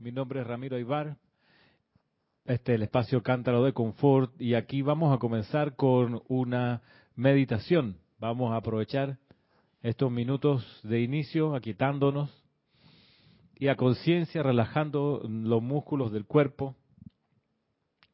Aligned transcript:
Mi 0.00 0.12
nombre 0.12 0.40
es 0.40 0.46
Ramiro 0.46 0.76
Aybar. 0.76 1.18
Este 2.46 2.72
es 2.72 2.76
el 2.76 2.84
espacio 2.84 3.22
Cántaro 3.22 3.62
de 3.62 3.74
Confort 3.74 4.32
y 4.40 4.54
aquí 4.54 4.80
vamos 4.80 5.14
a 5.14 5.18
comenzar 5.18 5.76
con 5.76 6.22
una 6.26 6.80
meditación. 7.16 7.98
Vamos 8.18 8.50
a 8.50 8.56
aprovechar 8.56 9.18
estos 9.82 10.10
minutos 10.10 10.64
de 10.84 11.02
inicio 11.02 11.54
aquietándonos 11.54 12.30
y 13.56 13.68
a 13.68 13.76
conciencia 13.76 14.42
relajando 14.42 15.20
los 15.28 15.62
músculos 15.62 16.12
del 16.12 16.24
cuerpo 16.24 16.76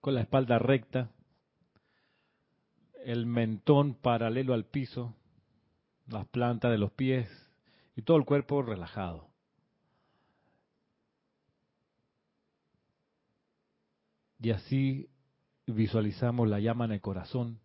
con 0.00 0.16
la 0.16 0.22
espalda 0.22 0.58
recta, 0.58 1.12
el 3.04 3.26
mentón 3.26 3.94
paralelo 3.94 4.54
al 4.54 4.64
piso, 4.64 5.14
las 6.08 6.26
plantas 6.26 6.72
de 6.72 6.78
los 6.78 6.90
pies 6.90 7.28
y 7.94 8.02
todo 8.02 8.16
el 8.16 8.24
cuerpo 8.24 8.60
relajado. 8.62 9.35
Y 14.38 14.50
así 14.50 15.08
visualizamos 15.66 16.48
la 16.48 16.60
llama 16.60 16.84
en 16.84 16.92
el 16.92 17.00
corazón, 17.00 17.60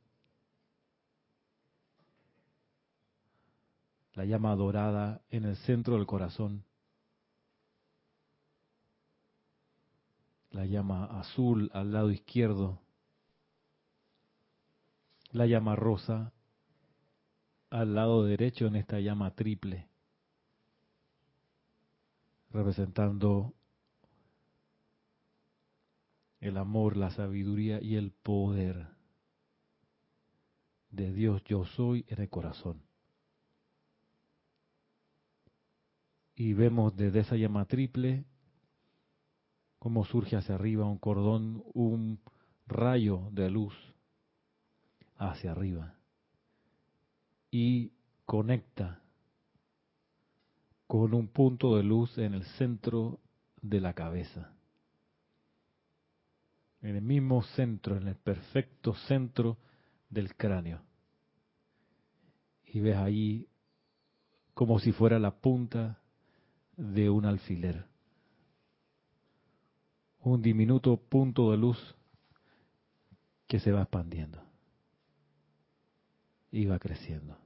la 4.14 4.26
llama 4.26 4.56
dorada 4.56 5.22
en 5.30 5.46
el 5.46 5.56
centro 5.58 5.96
del 5.96 6.06
corazón, 6.06 6.66
la 10.52 10.66
llama 10.66 11.06
azul 11.20 11.70
al 11.74 11.92
lado 11.92 12.12
izquierdo, 12.12 12.80
la 15.32 15.46
llama 15.46 15.76
rosa 15.76 16.34
al 17.70 17.96
lado 17.96 18.26
derecho 18.26 18.68
en 18.68 18.76
esta 18.76 19.00
llama 19.00 19.34
triple, 19.34 19.88
representando 22.50 23.54
el 26.42 26.58
amor, 26.58 26.98
la 26.98 27.12
sabiduría 27.12 27.82
y 27.82 27.96
el 27.96 28.12
poder 28.12 28.88
de 30.90 31.14
Dios. 31.14 31.44
Yo 31.46 31.66
soy 31.66 32.04
en 32.10 32.22
el 32.22 32.30
corazón. 32.30 32.82
Y 36.36 36.54
vemos 36.54 36.96
desde 36.96 37.20
esa 37.20 37.36
llama 37.36 37.66
triple 37.66 38.26
cómo 39.78 40.04
surge 40.04 40.36
hacia 40.36 40.56
arriba 40.56 40.86
un 40.86 40.98
cordón, 40.98 41.64
un 41.74 42.20
rayo 42.66 43.30
de 43.32 43.52
luz 43.52 43.76
hacia 45.18 45.52
arriba. 45.52 45.96
Y 47.52 47.92
conecta 48.26 49.02
con 50.88 51.14
un 51.14 51.28
punto 51.28 51.78
de 51.78 51.84
luz 51.84 52.18
en 52.18 52.34
el 52.34 52.44
centro 52.58 53.20
de 53.62 53.80
la 53.80 53.94
cabeza 53.94 54.52
en 56.82 56.96
el 56.96 57.02
mismo 57.02 57.44
centro, 57.44 57.98
en 57.98 58.08
el 58.08 58.16
perfecto 58.16 58.94
centro 59.08 59.58
del 60.10 60.36
cráneo. 60.36 60.82
Y 62.66 62.80
ves 62.80 62.98
ahí 62.98 63.48
como 64.54 64.80
si 64.80 64.92
fuera 64.92 65.20
la 65.20 65.32
punta 65.32 66.00
de 66.78 67.10
un 67.10 67.26
alfiler. 67.26 67.86
Un 70.20 70.42
diminuto 70.42 70.98
punto 70.98 71.52
de 71.52 71.58
luz 71.58 71.96
que 73.48 73.60
se 73.60 73.72
va 73.72 73.82
expandiendo 73.82 74.42
y 76.52 76.66
va 76.66 76.80
creciendo. 76.80 77.38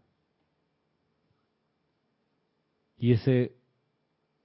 Y 2.97 3.13
ese 3.13 3.55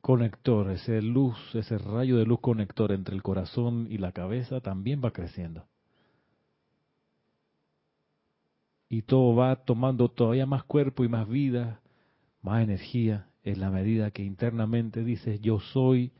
conector, 0.00 0.70
ese 0.70 1.02
luz, 1.02 1.36
ese 1.54 1.78
rayo 1.78 2.16
de 2.16 2.24
luz 2.24 2.40
conector 2.40 2.92
entre 2.92 3.14
el 3.14 3.22
corazón 3.22 3.86
y 3.90 3.98
la 3.98 4.12
cabeza 4.12 4.60
también 4.60 5.00
va 5.04 5.12
creciendo. 5.12 5.66
Y 8.88 9.02
todo 9.02 9.36
va 9.36 9.64
tomando 9.64 10.08
todavía 10.08 10.46
más 10.46 10.64
cuerpo 10.64 11.04
y 11.04 11.08
más 11.08 11.28
vida, 11.28 11.80
más 12.42 12.62
energía, 12.62 13.28
en 13.42 13.60
la 13.60 13.70
medida 13.70 14.10
que 14.10 14.22
internamente 14.22 15.04
dices, 15.04 15.40
yo 15.40 15.60
soy 15.60 16.12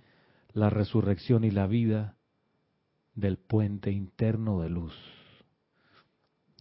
la 0.52 0.70
resurrección 0.70 1.44
y 1.44 1.50
la 1.50 1.66
vida 1.66 2.16
del 3.14 3.38
puente 3.38 3.90
interno 3.90 4.60
de 4.60 4.70
luz. 4.70 4.94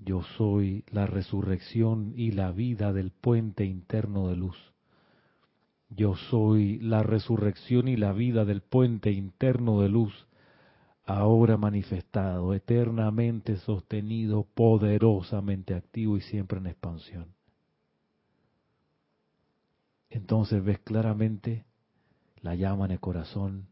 Yo 0.01 0.23
soy 0.37 0.83
la 0.91 1.05
resurrección 1.05 2.13
y 2.15 2.31
la 2.31 2.51
vida 2.51 2.93
del 2.93 3.11
puente 3.11 3.65
interno 3.65 4.27
de 4.29 4.35
luz. 4.35 4.68
Yo 5.89 6.15
soy 6.15 6.79
la 6.79 7.01
resurrección 7.01 7.87
y 7.87 7.97
la 7.97 8.13
vida 8.13 8.45
del 8.45 8.61
puente 8.61 9.11
interno 9.11 9.81
de 9.81 9.89
luz, 9.89 10.27
ahora 11.03 11.57
manifestado, 11.57 12.53
eternamente 12.53 13.57
sostenido, 13.57 14.45
poderosamente 14.53 15.73
activo 15.73 16.17
y 16.17 16.21
siempre 16.21 16.59
en 16.59 16.67
expansión. 16.67 17.33
Entonces 20.11 20.63
ves 20.63 20.79
claramente 20.79 21.65
la 22.41 22.55
llama 22.55 22.85
en 22.85 22.91
el 22.91 22.99
corazón 22.99 23.67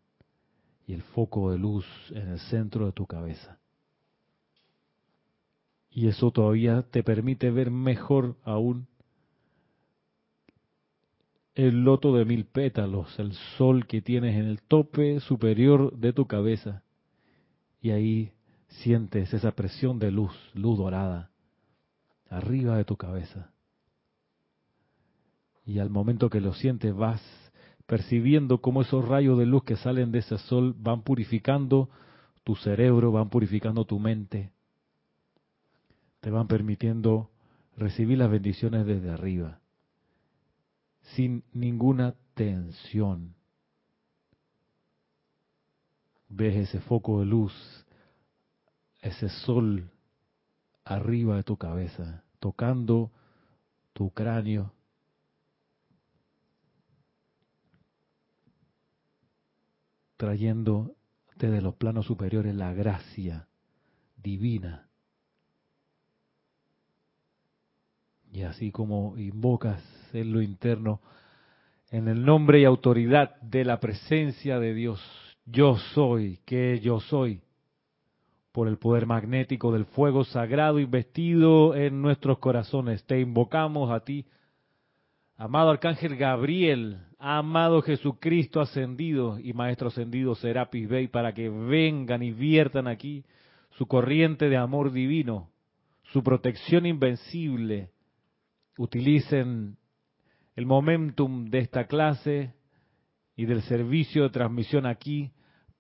y 0.88 0.94
el 0.94 1.04
foco 1.04 1.52
de 1.52 1.60
luz 1.60 1.86
en 2.12 2.30
el 2.30 2.40
centro 2.40 2.88
de 2.88 2.92
tu 2.94 3.06
cabeza. 3.06 3.60
Y 5.92 6.08
eso 6.08 6.32
todavía 6.32 6.84
te 6.84 7.04
permite 7.04 7.52
ver 7.52 7.72
mejor 7.72 8.38
aún 8.44 8.88
el 11.58 11.84
loto 11.84 12.16
de 12.16 12.24
mil 12.24 12.46
pétalos, 12.46 13.18
el 13.18 13.34
sol 13.58 13.88
que 13.88 14.00
tienes 14.00 14.36
en 14.36 14.46
el 14.46 14.62
tope 14.62 15.20
superior 15.22 15.92
de 15.98 16.14
tu 16.14 16.28
cabeza. 16.28 16.84
Y 17.82 17.90
ahí 17.90 18.32
sientes 18.68 19.34
esa 19.34 19.54
presión 19.54 19.98
de 19.98 20.12
luz, 20.12 20.32
luz 20.54 20.78
dorada, 20.78 21.32
arriba 22.30 22.78
de 22.78 22.86
tu 22.86 22.96
cabeza. 22.96 23.50
Y 25.66 25.80
al 25.80 25.90
momento 25.90 26.30
que 26.30 26.42
lo 26.42 26.54
sientes 26.54 26.96
vas 26.96 27.24
percibiendo 27.88 28.62
cómo 28.62 28.84
esos 28.84 29.08
rayos 29.08 29.40
de 29.40 29.48
luz 29.48 29.64
que 29.64 29.78
salen 29.78 30.12
de 30.12 30.20
ese 30.20 30.38
sol 30.38 30.76
van 30.78 31.02
purificando 31.02 31.90
tu 32.44 32.56
cerebro, 32.56 33.12
van 33.12 33.30
purificando 33.30 33.84
tu 33.84 33.98
mente, 33.98 34.52
te 36.20 36.30
van 36.30 36.48
permitiendo 36.48 37.32
recibir 37.76 38.20
las 38.20 38.30
bendiciones 38.30 38.86
desde 38.86 39.10
arriba 39.10 39.60
sin 41.16 41.44
ninguna 41.54 42.16
tensión. 42.34 43.36
Ves 46.30 46.56
ese 46.56 46.82
foco 46.82 47.20
de 47.20 47.26
luz, 47.26 47.54
ese 49.00 49.30
sol 49.30 49.90
arriba 50.84 51.38
de 51.38 51.44
tu 51.44 51.58
cabeza, 51.58 52.24
tocando 52.40 53.12
tu 53.94 54.12
cráneo. 54.12 54.74
trayendo 60.18 60.96
desde 61.36 61.62
los 61.62 61.76
planos 61.76 62.08
superiores 62.08 62.56
la 62.56 62.74
gracia 62.74 63.48
divina. 64.18 64.90
Y 68.32 68.42
así 68.42 68.72
como 68.72 69.16
invocas 69.18 69.82
en 70.14 70.34
lo 70.34 70.42
interno, 70.42 71.02
en 71.92 72.08
el 72.08 72.24
nombre 72.26 72.60
y 72.60 72.66
autoridad 72.66 73.40
de 73.42 73.66
la 73.66 73.80
presencia 73.80 74.60
de 74.60 74.74
Dios. 74.74 75.02
Yo 75.46 75.78
soy, 75.94 76.40
que 76.46 76.80
yo 76.80 77.00
soy, 77.00 77.42
por 78.52 78.68
el 78.68 78.78
poder 78.78 79.06
magnético 79.06 79.72
del 79.72 79.86
fuego 79.86 80.24
sagrado 80.24 80.80
investido 80.80 81.76
en 81.76 82.02
nuestros 82.02 82.40
corazones. 82.40 83.04
Te 83.06 83.20
invocamos 83.20 83.92
a 83.92 84.00
ti, 84.00 84.26
amado 85.38 85.70
Arcángel 85.70 86.18
Gabriel, 86.18 86.98
amado 87.20 87.82
Jesucristo 87.82 88.60
ascendido 88.60 89.40
y 89.40 89.54
Maestro 89.54 89.90
ascendido 89.90 90.36
Serapis 90.36 90.90
Bey, 90.90 91.08
para 91.08 91.34
que 91.34 91.50
vengan 91.50 92.24
y 92.24 92.32
viertan 92.32 92.88
aquí 92.88 93.24
su 93.78 93.86
corriente 93.86 94.50
de 94.50 94.58
amor 94.58 94.92
divino, 94.92 95.50
su 96.12 96.24
protección 96.24 96.86
invencible. 96.86 97.92
Utilicen 98.78 99.78
el 100.58 100.66
momentum 100.66 101.46
de 101.52 101.60
esta 101.60 101.86
clase 101.86 102.56
y 103.36 103.46
del 103.46 103.62
servicio 103.62 104.24
de 104.24 104.32
transmisión 104.32 104.88
aquí 104.88 105.32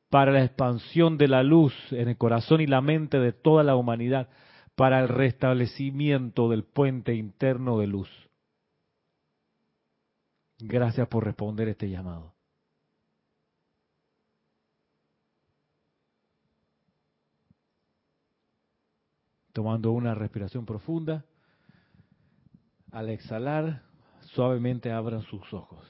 para 0.09 0.31
la 0.31 0.43
expansión 0.43 1.17
de 1.17 1.27
la 1.27 1.41
luz 1.41 1.73
en 1.91 2.07
el 2.09 2.17
corazón 2.17 2.61
y 2.61 2.67
la 2.67 2.79
mente 2.79 3.17
de 3.19 3.33
toda 3.33 3.63
la 3.63 3.75
humanidad, 3.75 4.29
para 4.75 4.99
el 4.99 5.07
restablecimiento 5.07 6.47
del 6.47 6.63
puente 6.63 7.15
interno 7.15 7.79
de 7.79 7.87
luz. 7.87 8.09
Gracias 10.59 11.07
por 11.07 11.25
responder 11.25 11.69
este 11.69 11.89
llamado. 11.89 12.35
Tomando 19.53 19.91
una 19.91 20.13
respiración 20.13 20.67
profunda, 20.67 21.25
al 22.91 23.09
exhalar, 23.09 23.86
suavemente 24.37 24.91
abran 24.91 25.23
sus 25.23 25.51
ojos. 25.51 25.83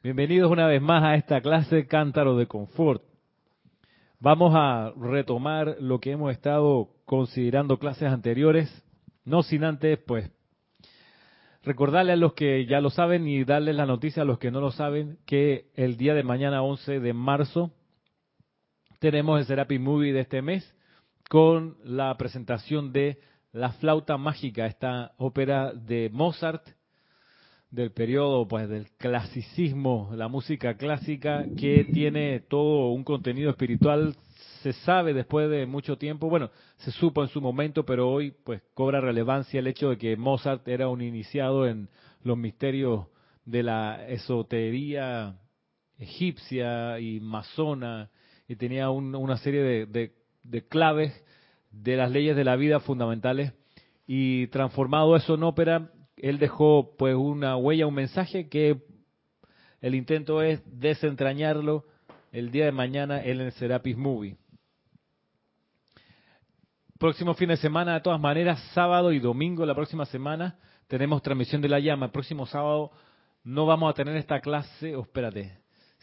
Bienvenidos 0.00 0.48
una 0.48 0.68
vez 0.68 0.80
más 0.80 1.02
a 1.02 1.16
esta 1.16 1.40
clase 1.40 1.88
Cántaro 1.88 2.36
de 2.36 2.46
Confort. 2.46 3.02
Vamos 4.20 4.52
a 4.54 4.92
retomar 4.92 5.76
lo 5.80 5.98
que 5.98 6.12
hemos 6.12 6.30
estado 6.30 6.90
considerando 7.04 7.80
clases 7.80 8.12
anteriores, 8.12 8.70
no 9.24 9.42
sin 9.42 9.64
antes 9.64 9.98
pues 10.06 10.30
recordarle 11.62 12.12
a 12.12 12.16
los 12.16 12.32
que 12.34 12.66
ya 12.66 12.80
lo 12.80 12.90
saben 12.90 13.28
y 13.28 13.44
darles 13.44 13.76
la 13.76 13.86
noticia 13.86 14.22
a 14.22 14.26
los 14.26 14.38
que 14.38 14.50
no 14.50 14.60
lo 14.60 14.70
saben 14.70 15.18
que 15.26 15.66
el 15.74 15.96
día 15.96 16.14
de 16.14 16.22
mañana 16.22 16.62
11 16.62 17.00
de 17.00 17.12
marzo 17.12 17.70
tenemos 18.98 19.38
el 19.38 19.46
Serapi 19.46 19.78
Movie 19.78 20.12
de 20.12 20.20
este 20.20 20.42
mes 20.42 20.74
con 21.28 21.76
la 21.84 22.16
presentación 22.16 22.92
de 22.92 23.18
La 23.52 23.72
Flauta 23.72 24.16
Mágica, 24.16 24.66
esta 24.66 25.12
ópera 25.16 25.72
de 25.72 26.10
Mozart 26.12 26.66
del 27.70 27.92
periodo 27.92 28.48
pues 28.48 28.68
del 28.68 28.90
clasicismo, 28.98 30.10
la 30.14 30.28
música 30.28 30.76
clásica 30.76 31.44
que 31.56 31.84
tiene 31.92 32.40
todo 32.40 32.90
un 32.90 33.04
contenido 33.04 33.50
espiritual, 33.50 34.16
se 34.62 34.72
sabe 34.72 35.14
después 35.14 35.50
de 35.50 35.66
mucho 35.66 35.96
tiempo, 35.96 36.28
bueno, 36.28 36.50
se 36.78 36.90
supo 36.90 37.22
en 37.22 37.28
su 37.28 37.40
momento, 37.40 37.84
pero 37.84 38.10
hoy 38.10 38.32
pues 38.44 38.62
cobra 38.74 39.00
relevancia 39.00 39.60
el 39.60 39.66
hecho 39.66 39.90
de 39.90 39.98
que 39.98 40.16
Mozart 40.16 40.66
era 40.68 40.88
un 40.88 41.00
iniciado 41.00 41.66
en 41.66 41.88
los 42.22 42.36
misterios 42.36 43.06
de 43.44 43.62
la 43.62 44.06
esotería 44.08 45.36
egipcia 45.98 46.98
y 47.00 47.20
masona 47.20 48.10
y 48.48 48.56
tenía 48.56 48.90
una 48.90 49.36
serie 49.36 49.62
de, 49.62 50.12
de 50.42 50.66
claves 50.66 51.12
de 51.70 51.96
las 51.96 52.10
leyes 52.10 52.36
de 52.36 52.44
la 52.44 52.56
vida 52.56 52.80
fundamentales 52.80 53.52
y 54.06 54.46
transformado 54.48 55.14
eso 55.16 55.34
en 55.34 55.42
ópera 55.42 55.90
él 56.22 56.38
dejó 56.38 56.94
pues 56.98 57.14
una 57.14 57.56
huella, 57.56 57.86
un 57.86 57.94
mensaje 57.94 58.48
que 58.48 58.82
el 59.80 59.94
intento 59.94 60.42
es 60.42 60.60
desentrañarlo 60.66 61.84
el 62.32 62.50
día 62.50 62.66
de 62.66 62.72
mañana 62.72 63.22
en 63.22 63.40
el 63.40 63.52
Serapis 63.52 63.96
Movie. 63.96 64.36
Próximo 67.00 67.32
fin 67.32 67.48
de 67.48 67.56
semana, 67.56 67.94
de 67.94 68.00
todas 68.02 68.20
maneras, 68.20 68.60
sábado 68.74 69.10
y 69.10 69.20
domingo, 69.20 69.64
la 69.64 69.74
próxima 69.74 70.04
semana, 70.04 70.58
tenemos 70.86 71.22
transmisión 71.22 71.62
de 71.62 71.70
la 71.70 71.80
llama. 71.80 72.04
El 72.04 72.12
próximo 72.12 72.44
sábado 72.44 72.90
no 73.42 73.64
vamos 73.64 73.90
a 73.90 73.94
tener 73.94 74.14
esta 74.16 74.38
clase, 74.40 74.94
oh, 74.94 75.00
espérate, 75.00 75.60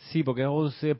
sí, 0.10 0.24
porque 0.24 0.44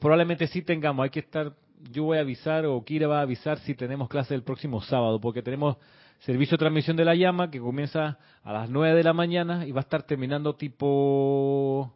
probablemente 0.00 0.46
sí 0.46 0.62
tengamos, 0.62 1.02
hay 1.02 1.10
que 1.10 1.18
estar, 1.18 1.52
yo 1.90 2.04
voy 2.04 2.18
a 2.18 2.20
avisar 2.20 2.64
o 2.64 2.80
Kira 2.84 3.08
va 3.08 3.18
a 3.18 3.22
avisar 3.22 3.58
si 3.58 3.74
tenemos 3.74 4.08
clase 4.08 4.36
el 4.36 4.44
próximo 4.44 4.80
sábado, 4.82 5.20
porque 5.20 5.42
tenemos 5.42 5.78
servicio 6.20 6.56
de 6.56 6.60
transmisión 6.60 6.96
de 6.96 7.04
la 7.04 7.16
llama 7.16 7.50
que 7.50 7.58
comienza 7.58 8.20
a 8.44 8.52
las 8.52 8.70
9 8.70 8.94
de 8.94 9.02
la 9.02 9.12
mañana 9.12 9.66
y 9.66 9.72
va 9.72 9.80
a 9.80 9.82
estar 9.82 10.04
terminando 10.04 10.54
tipo 10.54 11.92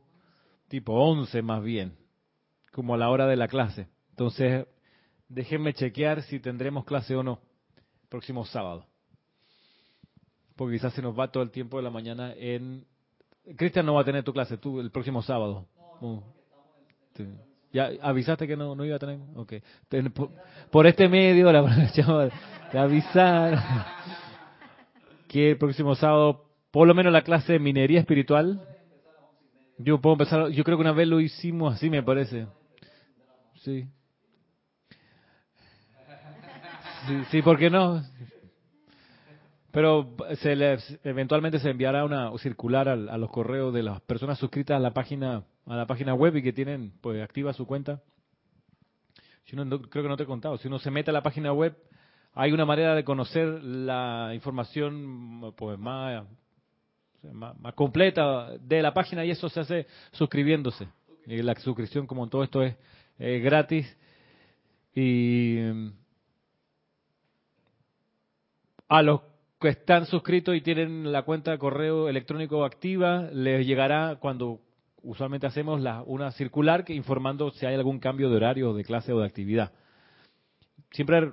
tipo 0.67 0.93
11 0.93 1.41
más 1.43 1.63
bien, 1.63 1.93
como 2.73 2.95
a 2.95 2.99
la 2.99 3.11
hora 3.11 3.29
de 3.29 3.37
la 3.37 3.47
clase. 3.47 3.87
Entonces, 4.11 4.67
déjenme 5.29 5.73
chequear 5.73 6.23
si 6.23 6.41
tendremos 6.41 6.85
clase 6.85 7.15
o 7.15 7.23
no 7.23 7.52
próximo 8.13 8.45
sábado. 8.45 8.85
Porque 10.55 10.77
quizás 10.77 10.93
se 10.93 11.01
nos 11.01 11.19
va 11.19 11.33
todo 11.33 11.43
el 11.43 11.51
tiempo 11.51 11.79
de 11.79 11.83
la 11.83 11.89
mañana 11.91 12.35
en 12.37 12.85
Cristian 13.57 13.87
no 13.87 13.95
va 13.95 14.03
a 14.03 14.05
tener 14.05 14.23
tu 14.23 14.35
clase 14.35 14.59
tú 14.59 14.81
el 14.81 14.91
próximo 14.91 15.23
sábado. 15.23 15.67
No, 16.03 16.23
¿Ya 17.73 17.91
avisaste 18.03 18.47
que 18.47 18.55
no, 18.55 18.75
no 18.75 18.85
iba 18.85 18.97
a 18.97 18.99
tener? 18.99 19.19
Ok. 19.35 19.55
Por, 20.71 20.87
este 20.87 21.09
medio, 21.09 21.51
la 21.51 21.63
de 22.73 22.79
avisar 22.79 23.59
que 25.29 25.53
el 25.53 25.59
próximo 25.59 25.95
sábado, 25.95 26.45
por 26.71 26.87
lo 26.87 26.95
menos 26.95 27.13
la 27.15 27.23
clase 27.23 27.55
de 27.55 27.59
minería 27.59 28.01
espiritual, 28.01 28.63
yo 29.79 30.01
puedo 30.03 30.15
empezar, 30.15 30.49
yo 30.51 30.65
creo 30.65 30.77
que 30.77 30.83
una 30.83 30.93
vez 30.93 31.09
lo 31.09 31.19
hicimos 31.19 31.75
así, 31.75 31.89
me 31.89 32.03
parece. 32.03 32.47
Sí. 33.57 33.87
Sí, 37.31 37.43
¿por 37.43 37.59
qué 37.59 37.71
no? 37.71 38.03
Pero 39.73 40.15
se 40.37 40.55
les, 40.55 40.99
eventualmente 41.03 41.59
se 41.59 41.71
enviará 41.71 42.05
una 42.05 42.31
circular 42.39 42.89
a, 42.89 42.93
a 42.93 43.19
los 43.19 43.31
correos 43.31 43.73
de 43.73 43.83
las 43.83 44.01
personas 44.03 44.39
suscritas 44.39 44.77
a 44.77 44.81
la 44.81 44.93
página 44.93 45.45
a 45.67 45.77
la 45.77 45.87
página 45.87 46.15
web 46.15 46.37
y 46.37 46.43
que 46.43 46.53
tienen 46.53 46.93
pues 47.01 47.23
activa 47.23 47.53
su 47.53 47.67
cuenta. 47.67 48.01
Si 49.45 49.57
uno, 49.57 49.81
creo 49.83 50.03
que 50.03 50.09
no 50.09 50.17
te 50.17 50.25
he 50.25 50.27
contado, 50.27 50.59
si 50.59 50.69
uno 50.69 50.79
se 50.79 50.91
mete 50.91 51.11
a 51.11 51.15
la 51.15 51.23
página 51.23 51.53
web, 51.53 51.77
hay 52.35 52.53
una 52.53 52.65
manera 52.65 52.95
de 52.95 53.05
conocer 53.05 53.63
la 53.63 54.31
información 54.35 55.53
pues 55.57 55.79
más, 55.79 56.25
más, 57.33 57.75
completa 57.75 58.57
de 58.59 58.83
la 58.83 58.95
página 58.95 59.25
y 59.25 59.31
eso 59.31 59.49
se 59.49 59.61
hace 59.61 59.87
suscribiéndose. 60.13 60.89
Y 61.27 61.43
la 61.43 61.55
suscripción, 61.57 62.07
como 62.07 62.29
todo 62.29 62.43
esto, 62.43 62.63
es 62.63 62.77
gratis. 63.19 63.97
Y 64.95 65.59
a 68.93 69.01
los 69.01 69.23
que 69.59 69.69
están 69.69 70.05
suscritos 70.05 70.55
y 70.55 70.61
tienen 70.61 71.13
la 71.13 71.23
cuenta 71.23 71.51
de 71.51 71.59
correo 71.59 72.11
electrónico 72.11 72.63
activa, 72.63 73.31
les 73.33 73.67
llegará 73.67 74.17
cuando 74.21 74.61
usualmente 75.03 75.47
hacemos 75.47 75.81
la, 75.81 76.03
una 76.03 76.31
circular 76.33 76.85
que 76.85 76.93
informando 76.93 77.53
si 77.53 77.65
hay 77.65 77.75
algún 77.75 78.01
cambio 78.01 78.29
de 78.29 78.37
horario, 78.37 78.75
de 78.75 78.85
clase 78.85 79.15
o 79.15 79.21
de 79.21 79.27
actividad. 79.27 79.73
Siempre 80.91 81.33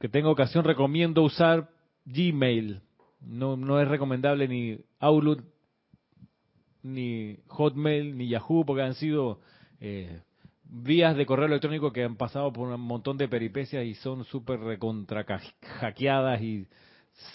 que 0.00 0.08
tengo 0.08 0.30
ocasión 0.30 0.64
recomiendo 0.64 1.22
usar 1.22 1.68
Gmail. 2.06 2.80
No, 3.20 3.58
no 3.58 3.82
es 3.82 3.88
recomendable 3.88 4.48
ni 4.48 4.78
Outlook, 4.98 5.44
ni 6.82 7.36
Hotmail, 7.48 8.16
ni 8.16 8.28
Yahoo, 8.28 8.64
porque 8.64 8.82
han 8.82 8.94
sido 8.94 9.40
eh, 9.78 10.22
vías 10.68 11.16
de 11.16 11.26
correo 11.26 11.46
electrónico 11.46 11.92
que 11.92 12.04
han 12.04 12.16
pasado 12.16 12.52
por 12.52 12.68
un 12.68 12.80
montón 12.80 13.16
de 13.16 13.28
peripecias 13.28 13.84
y 13.84 13.94
son 13.94 14.24
súper 14.24 14.60
recontra 14.60 15.24
hackeadas 15.80 16.40
y 16.42 16.66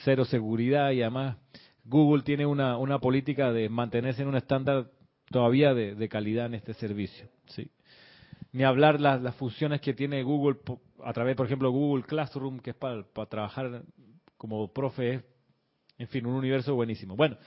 cero 0.03 0.25
seguridad 0.25 0.91
y 0.91 1.01
además 1.01 1.37
Google 1.83 2.23
tiene 2.23 2.45
una, 2.45 2.77
una 2.77 2.99
política 2.99 3.51
de 3.51 3.69
mantenerse 3.69 4.21
en 4.21 4.29
un 4.29 4.35
estándar 4.35 4.91
todavía 5.29 5.73
de, 5.73 6.09
calidad 6.09 6.45
en 6.45 6.53
este 6.53 6.73
servicio. 6.73 7.27
¿sí? 7.47 7.69
Ni 8.51 8.63
hablar 8.63 9.01
las, 9.01 9.21
las 9.21 9.35
funciones 9.35 9.81
que 9.81 9.93
tiene 9.93 10.23
Google 10.23 10.59
a 11.03 11.11
través, 11.13 11.35
por 11.35 11.45
ejemplo, 11.45 11.71
Google 11.71 12.03
Classroom, 12.03 12.59
que 12.59 12.71
es 12.71 12.75
para, 12.75 13.03
trabajar 13.29 13.83
como 14.37 14.71
profe, 14.71 15.23
en 15.97 16.07
fin, 16.07 16.25
un 16.25 16.35
universo 16.35 16.75
buenísimo. 16.75 17.15
Bueno, 17.15 17.37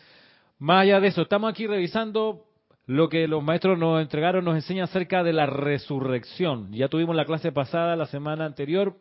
más 0.58 0.82
allá 0.82 1.00
de 1.00 1.08
eso, 1.08 1.22
estamos 1.22 1.50
aquí 1.50 1.66
revisando 1.66 2.44
lo 2.86 3.08
que 3.08 3.26
los 3.26 3.42
maestros 3.42 3.78
nos 3.78 4.00
entregaron, 4.00 4.44
nos 4.44 4.54
enseña 4.54 4.84
acerca 4.84 5.24
de 5.24 5.32
la 5.32 5.46
resurrección. 5.46 6.72
Ya 6.72 6.88
tuvimos 6.88 7.16
la 7.16 7.24
clase 7.24 7.50
pasada, 7.50 7.96
la 7.96 8.06
semana 8.06 8.46
anterior, 8.46 8.96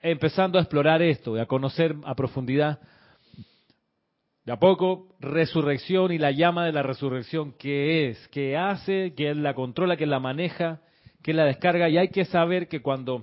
empezando 0.00 0.58
a 0.58 0.62
explorar 0.62 1.02
esto, 1.02 1.36
y 1.36 1.40
a 1.40 1.46
conocer 1.46 1.96
a 2.04 2.14
profundidad 2.14 2.80
de 4.44 4.52
a 4.52 4.58
poco, 4.58 5.14
resurrección 5.20 6.10
y 6.10 6.18
la 6.18 6.32
llama 6.32 6.66
de 6.66 6.72
la 6.72 6.82
resurrección, 6.82 7.54
¿qué 7.58 8.08
es? 8.08 8.28
¿Qué 8.28 8.56
hace? 8.56 9.12
¿Quién 9.16 9.42
la 9.42 9.54
controla? 9.54 9.96
¿Quién 9.96 10.10
la 10.10 10.18
maneja? 10.18 10.80
¿Quién 11.22 11.36
la 11.36 11.44
descarga? 11.44 11.88
Y 11.88 11.96
hay 11.96 12.08
que 12.08 12.24
saber 12.24 12.66
que 12.66 12.82
cuando 12.82 13.22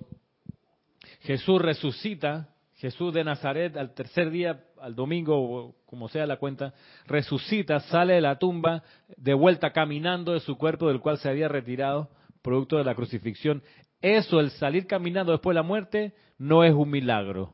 Jesús 1.22 1.62
resucita, 1.62 2.55
Jesús 2.75 3.13
de 3.13 3.25
Nazaret 3.25 3.75
al 3.75 3.93
tercer 3.93 4.29
día, 4.29 4.63
al 4.81 4.95
domingo, 4.95 5.36
o 5.38 5.75
como 5.86 6.09
sea 6.09 6.25
la 6.25 6.38
cuenta, 6.38 6.74
resucita, 7.05 7.79
sale 7.81 8.15
de 8.15 8.21
la 8.21 8.38
tumba, 8.38 8.83
de 9.17 9.33
vuelta 9.33 9.71
caminando 9.71 10.33
de 10.33 10.39
su 10.39 10.57
cuerpo 10.57 10.88
del 10.88 11.00
cual 11.00 11.17
se 11.17 11.29
había 11.29 11.48
retirado, 11.48 12.09
producto 12.41 12.77
de 12.77 12.83
la 12.83 12.95
crucifixión. 12.95 13.63
Eso, 14.01 14.39
el 14.39 14.51
salir 14.51 14.88
caminando 14.88 15.31
después 15.31 15.53
de 15.53 15.62
la 15.62 15.67
muerte, 15.67 16.13
no 16.38 16.63
es 16.63 16.74
un 16.74 16.89
milagro. 16.89 17.53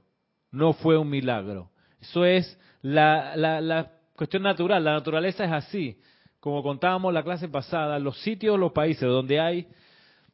No 0.52 0.74
fue 0.74 0.98
un 0.98 1.10
milagro. 1.10 1.72
Eso 2.00 2.24
es 2.24 2.60
la, 2.82 3.36
la, 3.36 3.92
cuestión 4.16 4.44
natural, 4.44 4.84
la 4.84 4.94
naturaleza 4.94 5.44
es 5.44 5.52
así. 5.52 6.00
Como 6.40 6.62
contábamos 6.62 7.14
la 7.14 7.24
clase 7.24 7.50
pasada, 7.50 7.98
los 8.00 8.22
sitios, 8.22 8.60
los 8.60 8.72
países 8.72 9.10
donde 9.10 9.40
hay 9.40 9.68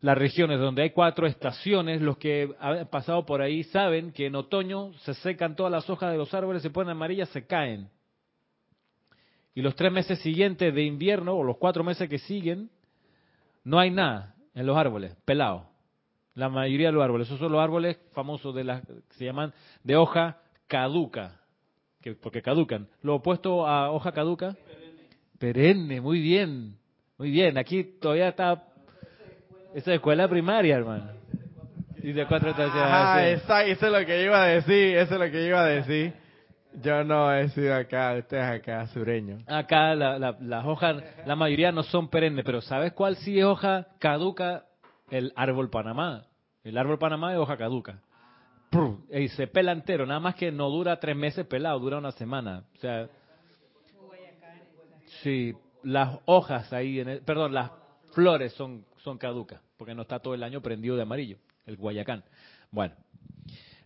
las 0.02 0.18
regiones 0.18 0.60
donde 0.60 0.82
hay 0.82 0.90
cuatro 0.90 1.28
estaciones, 1.28 2.02
los 2.02 2.18
que 2.18 2.54
han 2.60 2.88
pasado 2.88 3.26
por 3.26 3.42
ahí 3.42 3.64
saben 3.66 4.12
que 4.12 4.26
en 4.26 4.36
otoño 4.36 4.94
se 5.00 5.14
secan 5.16 5.56
todas 5.56 5.72
las 5.72 5.90
hojas 5.90 6.12
de 6.12 6.18
los 6.18 6.34
árboles, 6.34 6.64
se 6.64 6.72
ponen 6.72 6.92
amarillas, 6.92 7.30
se 7.30 7.46
caen. 7.46 7.90
Y 9.54 9.62
los 9.62 9.76
tres 9.76 9.92
meses 9.92 10.20
siguientes 10.20 10.74
de 10.74 10.84
invierno, 10.84 11.36
o 11.36 11.44
los 11.44 11.58
cuatro 11.58 11.84
meses 11.84 12.10
que 12.10 12.18
siguen, 12.18 12.70
no 13.64 13.80
hay 13.80 13.92
nada 13.92 14.36
en 14.56 14.66
los 14.66 14.76
árboles, 14.76 15.16
pelado. 15.24 15.68
La 16.34 16.50
mayoría 16.50 16.88
de 16.88 16.94
los 16.94 17.04
árboles, 17.04 17.28
esos 17.28 17.40
son 17.40 17.52
los 17.52 17.62
árboles 17.62 18.00
famosos 18.14 18.56
de 18.56 18.64
las, 18.64 18.82
se 19.12 19.26
llaman 19.26 19.54
de 19.84 19.98
hoja 19.98 20.42
caduca 20.68 21.42
porque 22.22 22.42
caducan. 22.42 22.88
Lo 23.02 23.16
opuesto 23.16 23.68
a 23.68 23.92
hoja 23.92 24.12
caduca, 24.12 24.56
perenne. 25.38 26.02
muy 26.02 26.20
bien, 26.20 26.78
muy 27.18 27.30
bien. 27.30 27.58
Aquí 27.58 27.84
todavía 27.84 28.30
está 28.30 28.71
esa 29.74 29.94
escuela 29.94 30.28
primaria, 30.28 30.76
hermano. 30.78 31.12
Y 32.04 32.14
de 32.14 32.26
cuatro 32.26 32.54
Ah, 32.58 33.24
eso 33.28 33.86
es 33.86 33.92
lo 33.92 34.06
que 34.06 34.24
iba 34.24 34.44
a 34.44 34.48
decir, 34.48 34.98
eso 34.98 35.14
es 35.14 35.20
lo 35.20 35.32
que 35.32 35.46
iba 35.48 35.62
a 35.62 35.68
decir. 35.68 36.14
Yo 36.82 37.04
no 37.04 37.32
he 37.34 37.50
sido 37.50 37.76
acá, 37.76 38.16
ustedes 38.18 38.44
acá, 38.44 38.88
sureño. 38.88 39.40
Acá 39.46 39.94
la- 39.94 40.18
la- 40.18 40.38
las 40.40 40.66
hojas, 40.66 41.04
la 41.26 41.36
mayoría 41.36 41.72
no 41.72 41.84
son 41.84 42.10
perennes, 42.10 42.46
pero 42.46 42.62
¿sabes 42.62 42.94
cuál 42.94 43.18
sí 43.18 43.38
es 43.38 43.46
hoja 43.46 43.88
caduca? 44.00 44.64
El 45.10 45.34
árbol 45.36 45.70
Panamá. 45.70 46.24
El 46.64 46.78
árbol 46.78 46.98
Panamá 46.98 47.34
es 47.34 47.40
hoja 47.40 47.58
caduca. 47.58 48.00
Y 49.12 49.28
se 49.28 49.48
pela 49.48 49.74
entero, 49.74 50.06
nada 50.06 50.22
más 50.22 50.36
que 50.36 50.50
no 50.52 50.70
dura 50.70 50.98
tres 50.98 51.16
meses 51.16 51.46
pelado, 51.46 51.78
dura 51.80 51.98
una 51.98 52.14
semana. 52.14 52.64
O 52.76 52.78
sea, 52.80 53.10
sí, 55.22 55.54
las 55.84 56.20
hojas 56.26 56.72
ahí, 56.72 57.00
en 57.02 57.10
el- 57.10 57.22
perdón, 57.22 57.54
las 57.54 57.70
flores 58.14 58.54
son, 58.54 58.86
son 59.04 59.18
caducas, 59.18 59.62
porque 59.78 59.94
no 59.94 60.04
está 60.04 60.20
todo 60.20 60.34
el 60.34 60.44
año 60.44 60.62
prendido 60.62 60.96
de 60.96 61.04
amarillo, 61.04 61.38
el 61.66 61.78
guayacán. 61.78 62.24
Bueno, 62.72 62.96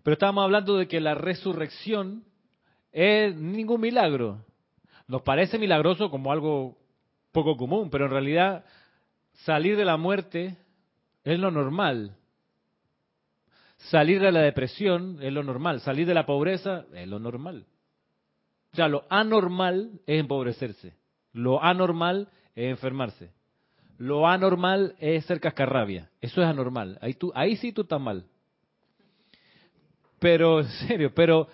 pero 0.04 0.14
estábamos 0.14 0.44
hablando 0.44 0.78
de 0.78 0.88
que 0.88 1.00
la 1.00 1.16
resurrección 1.16 2.24
es 2.92 3.36
ningún 3.36 3.82
milagro. 3.82 4.46
Nos 5.08 5.22
parece 5.22 5.58
milagroso 5.58 6.10
como 6.10 6.32
algo 6.32 6.78
poco 7.32 7.58
común, 7.58 7.90
pero 7.90 8.06
en 8.06 8.12
realidad 8.12 8.66
salir 9.44 9.78
de 9.78 9.86
la 9.86 9.98
muerte 9.98 10.58
es 11.24 11.40
lo 11.40 11.52
normal. 11.52 12.16
Salir 13.78 14.22
de 14.22 14.32
la 14.32 14.42
depresión 14.42 15.20
es 15.22 15.34
lo 15.34 15.44
normal. 15.44 15.82
Salir 15.82 16.08
de 16.08 16.14
la 16.14 16.26
pobreza 16.26 16.86
es 16.94 17.08
lo 17.08 17.20
normal. 17.20 17.66
O 18.72 18.76
sea, 18.76 18.88
lo 18.88 19.06
anormal 19.10 20.00
es 20.06 20.20
empobrecerse. 20.20 20.96
Lo 21.34 21.64
anormal 21.64 22.30
es 22.56 22.72
enfermarse. 22.72 23.32
Lo 23.98 24.28
anormal 24.28 24.96
es 25.00 25.26
ser 25.26 25.40
cascarrabia. 25.40 26.10
Eso 26.22 26.42
es 26.42 26.48
anormal. 26.48 26.98
Ahí, 27.02 27.14
tú, 27.14 27.32
ahí 27.34 27.56
sí 27.56 27.72
tú 27.72 27.84
estás 27.84 28.02
mal. 28.02 28.26
Pero, 30.20 30.60
en 30.60 30.68
serio, 30.88 31.12
pero 31.14 31.48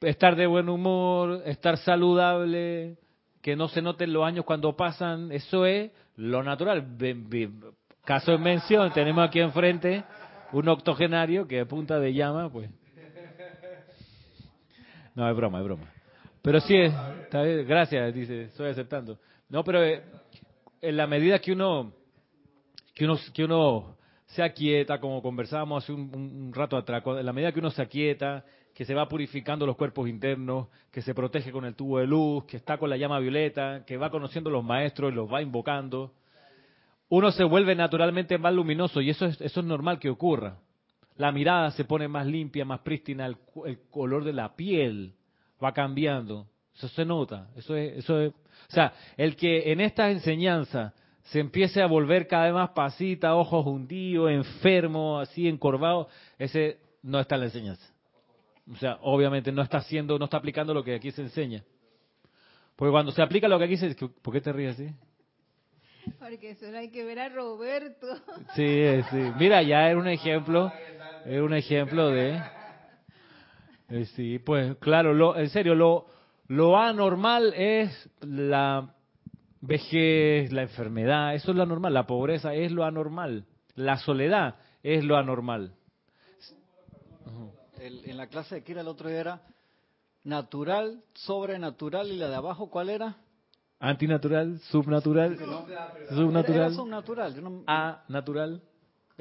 estar 0.00 0.36
de 0.36 0.46
buen 0.46 0.68
humor, 0.68 1.42
estar 1.44 1.76
saludable, 1.76 2.96
que 3.42 3.56
no 3.56 3.68
se 3.68 3.82
noten 3.82 4.12
los 4.12 4.24
años 4.24 4.44
cuando 4.44 4.76
pasan, 4.76 5.32
eso 5.32 5.66
es 5.66 5.90
lo 6.16 6.42
natural. 6.42 6.86
Caso 8.04 8.32
de 8.32 8.38
mención, 8.38 8.92
tenemos 8.92 9.26
aquí 9.26 9.40
enfrente 9.40 10.04
un 10.52 10.68
octogenario 10.68 11.46
que 11.46 11.60
a 11.60 11.66
punta 11.66 11.98
de 11.98 12.12
llama, 12.12 12.50
pues. 12.50 12.70
No, 15.14 15.28
es 15.28 15.36
broma, 15.36 15.58
es 15.58 15.64
broma. 15.64 15.86
Pero 16.42 16.60
sí, 16.60 16.76
es, 16.76 16.94
gracias, 17.66 18.14
dice, 18.14 18.44
estoy 18.44 18.70
aceptando. 18.70 19.18
No, 19.48 19.62
pero 19.64 19.82
eh, 19.84 20.02
en 20.80 20.96
la 20.96 21.06
medida 21.06 21.38
que 21.38 21.52
uno, 21.52 21.92
que 22.94 23.04
uno, 23.04 23.18
que 23.34 23.44
uno 23.44 23.96
se 24.26 24.42
aquieta, 24.42 25.00
como 25.00 25.22
conversábamos 25.22 25.84
hace 25.84 25.92
un, 25.92 26.52
rato 26.54 26.76
atrás, 26.76 27.02
en 27.06 27.26
la 27.26 27.32
medida 27.32 27.52
que 27.52 27.58
uno 27.58 27.70
se 27.70 27.82
aquieta, 27.82 28.44
que 28.74 28.84
se 28.84 28.94
va 28.94 29.08
purificando 29.08 29.66
los 29.66 29.76
cuerpos 29.76 30.08
internos, 30.08 30.68
que 30.90 31.02
se 31.02 31.14
protege 31.14 31.50
con 31.52 31.64
el 31.64 31.74
tubo 31.74 31.98
de 31.98 32.06
luz, 32.06 32.44
que 32.44 32.56
está 32.56 32.78
con 32.78 32.88
la 32.88 32.96
llama 32.96 33.18
violeta, 33.18 33.84
que 33.84 33.96
va 33.96 34.10
conociendo 34.10 34.50
los 34.50 34.64
maestros 34.64 35.12
y 35.12 35.14
los 35.14 35.30
va 35.30 35.42
invocando, 35.42 36.12
uno 37.08 37.32
se 37.32 37.42
vuelve 37.42 37.74
naturalmente 37.74 38.38
más 38.38 38.54
luminoso 38.54 39.00
y 39.00 39.10
eso 39.10 39.26
es, 39.26 39.40
eso 39.40 39.60
es 39.60 39.66
normal 39.66 39.98
que 39.98 40.08
ocurra. 40.08 40.58
La 41.16 41.32
mirada 41.32 41.72
se 41.72 41.84
pone 41.84 42.06
más 42.06 42.24
limpia, 42.24 42.64
más 42.64 42.80
prístina, 42.80 43.26
el, 43.26 43.36
el 43.66 43.80
color 43.90 44.22
de 44.22 44.32
la 44.32 44.54
piel 44.54 45.14
va 45.62 45.72
cambiando. 45.72 46.46
Eso 46.74 46.88
se 46.88 47.04
nota. 47.04 47.48
Eso 47.56 47.76
es, 47.76 47.98
eso 47.98 48.20
es, 48.20 48.32
o 48.32 48.72
sea, 48.72 48.92
el 49.16 49.36
que 49.36 49.72
en 49.72 49.80
esta 49.80 50.10
enseñanza 50.10 50.94
se 51.24 51.40
empiece 51.40 51.82
a 51.82 51.86
volver 51.86 52.26
cada 52.26 52.44
vez 52.44 52.54
más 52.54 52.70
pasita, 52.70 53.34
ojos 53.34 53.66
hundidos, 53.66 54.30
enfermo, 54.30 55.18
así 55.18 55.48
encorvado, 55.48 56.08
ese 56.38 56.78
no 57.02 57.20
está 57.20 57.34
en 57.36 57.40
la 57.40 57.46
enseñanza. 57.46 57.86
O 58.72 58.76
sea, 58.76 58.98
obviamente 59.02 59.50
no 59.50 59.62
está 59.62 59.78
haciendo, 59.78 60.18
no 60.18 60.26
está 60.26 60.36
aplicando 60.36 60.72
lo 60.72 60.84
que 60.84 60.94
aquí 60.94 61.10
se 61.10 61.22
enseña. 61.22 61.64
Porque 62.76 62.92
cuando 62.92 63.12
se 63.12 63.22
aplica 63.22 63.48
lo 63.48 63.58
que 63.58 63.64
aquí 63.64 63.76
se... 63.76 63.94
¿Por 63.94 64.32
qué 64.32 64.40
te 64.40 64.52
ríes 64.52 64.74
así? 64.74 64.88
Porque 66.18 66.54
solo 66.54 66.78
hay 66.78 66.90
que 66.90 67.04
ver 67.04 67.18
a 67.18 67.28
Roberto. 67.28 68.06
Sí, 68.54 69.02
sí. 69.10 69.32
Mira, 69.38 69.62
ya 69.62 69.88
era 69.88 69.98
un 69.98 70.08
ejemplo, 70.08 70.72
era 71.26 71.42
un 71.42 71.54
ejemplo 71.54 72.10
de... 72.10 72.40
eh, 73.90 74.04
sí, 74.16 74.38
pues 74.38 74.76
claro, 74.78 75.12
lo, 75.12 75.36
en 75.36 75.48
serio, 75.50 75.74
lo, 75.74 76.06
lo 76.50 76.76
anormal 76.76 77.54
es 77.54 78.10
la 78.22 78.92
vejez, 79.60 80.50
la 80.52 80.62
enfermedad, 80.62 81.32
eso 81.36 81.52
es 81.52 81.56
lo 81.56 81.62
anormal, 81.62 81.94
la 81.94 82.08
pobreza 82.08 82.52
es 82.54 82.72
lo 82.72 82.84
anormal, 82.84 83.44
la 83.76 83.98
soledad 83.98 84.56
es 84.82 85.04
lo 85.04 85.16
anormal. 85.16 85.72
El- 87.78 88.04
en 88.04 88.16
la 88.16 88.26
clase 88.26 88.56
de 88.56 88.64
Kira 88.64 88.80
el 88.80 88.88
otro 88.88 89.08
día 89.08 89.20
era 89.20 89.42
natural, 90.24 91.04
sobrenatural 91.14 92.08
y 92.10 92.16
la 92.16 92.28
de 92.28 92.34
abajo, 92.34 92.68
¿cuál 92.68 92.90
era? 92.90 93.16
Antinatural, 93.78 94.58
subnatural, 96.10 96.74
subnatural, 96.74 97.42
no, 97.44 97.62
anatural. 97.68 98.60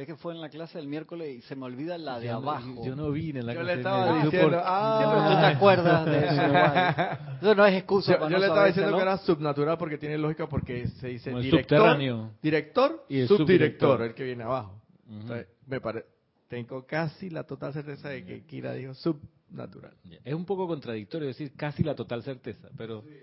Es 0.01 0.07
que 0.07 0.15
fue 0.15 0.33
en 0.33 0.41
la 0.41 0.49
clase 0.49 0.77
del 0.77 0.87
miércoles 0.87 1.29
y 1.37 1.41
se 1.41 1.55
me 1.55 1.65
olvida 1.65 1.97
la 1.97 2.19
de 2.19 2.27
Yo 2.27 2.33
no- 2.33 2.37
abajo. 2.51 2.85
Yo 2.85 2.95
no 2.95 3.11
vine 3.11 3.39
en 3.41 3.45
la 3.47 3.53
Yo 3.53 3.59
clase 3.61 3.75
le 3.75 3.81
estaba 3.81 4.05
de- 4.13 4.23
diciendo, 4.23 4.49
por- 4.49 4.61
ah. 4.65 4.99
Sí, 5.01 5.33
tú 5.35 5.41
te 5.41 5.45
acuerdas 5.47 6.05
de 6.05 6.17
eso 6.25 6.33
igual. 6.47 7.19
Eso 7.41 7.55
no 7.55 7.65
es 7.65 7.73
excusa 7.75 8.11
Yo, 8.13 8.19
para 8.19 8.29
yo 8.29 8.35
no 8.35 8.39
le 8.39 8.45
estaba 8.47 8.65
diciendo 8.67 8.95
que 8.95 9.01
era 9.01 9.17
subnatural 9.17 9.77
porque 9.77 9.97
tiene 9.97 10.17
lógica 10.17 10.47
porque 10.47 10.87
se 10.87 11.07
dice 11.09 11.31
el 11.31 11.41
director, 11.41 11.97
director 12.41 13.05
Y 13.09 13.19
el 13.21 13.27
subdirector, 13.27 13.47
subdirector. 13.47 14.01
el 14.03 14.13
que 14.13 14.23
viene 14.23 14.43
abajo. 14.43 14.81
Entonces, 15.09 15.47
me 15.67 15.81
pare- 15.81 16.05
tengo 16.47 16.85
casi 16.85 17.29
la 17.29 17.43
total 17.43 17.73
certeza 17.73 18.09
de 18.09 18.23
que 18.25 18.43
Kira 18.45 18.73
dijo 18.73 18.93
subnatural. 18.93 19.93
Es 20.23 20.33
un 20.33 20.45
poco 20.45 20.67
contradictorio 20.67 21.27
decir 21.27 21.51
casi 21.55 21.83
la 21.83 21.93
total 21.95 22.23
certeza, 22.23 22.69
pero 22.77 23.03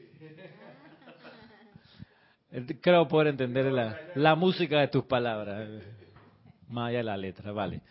Eh, 2.53 2.65
creo 2.81 3.09
poder 3.09 3.27
entender 3.29 3.67
la, 3.73 3.99
la 4.15 4.35
música 4.37 4.79
de 4.81 4.89
tus 4.89 5.05
palabras, 5.05 5.69
más 6.69 6.89
allá 6.89 6.99
de 6.99 7.05
la 7.05 7.17
letra, 7.17 7.53
vale. 7.53 7.83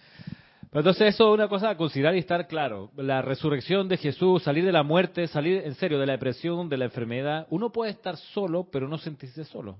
Pero 0.75 0.81
entonces 0.81 1.13
eso 1.13 1.29
es 1.29 1.33
una 1.33 1.47
cosa 1.47 1.69
a 1.69 1.77
considerar 1.77 2.15
y 2.15 2.19
estar 2.19 2.47
claro. 2.47 2.91
La 2.97 3.21
resurrección 3.21 3.87
de 3.87 3.95
Jesús, 3.95 4.43
salir 4.43 4.65
de 4.65 4.73
la 4.73 4.83
muerte, 4.83 5.27
salir 5.27 5.61
en 5.63 5.73
serio 5.75 5.99
de 5.99 6.05
la 6.05 6.13
depresión, 6.13 6.67
de 6.67 6.77
la 6.77 6.85
enfermedad. 6.85 7.47
Uno 7.49 7.71
puede 7.71 7.91
estar 7.91 8.17
solo, 8.17 8.67
pero 8.69 8.89
no 8.89 8.97
sentirse 8.97 9.45
solo. 9.45 9.77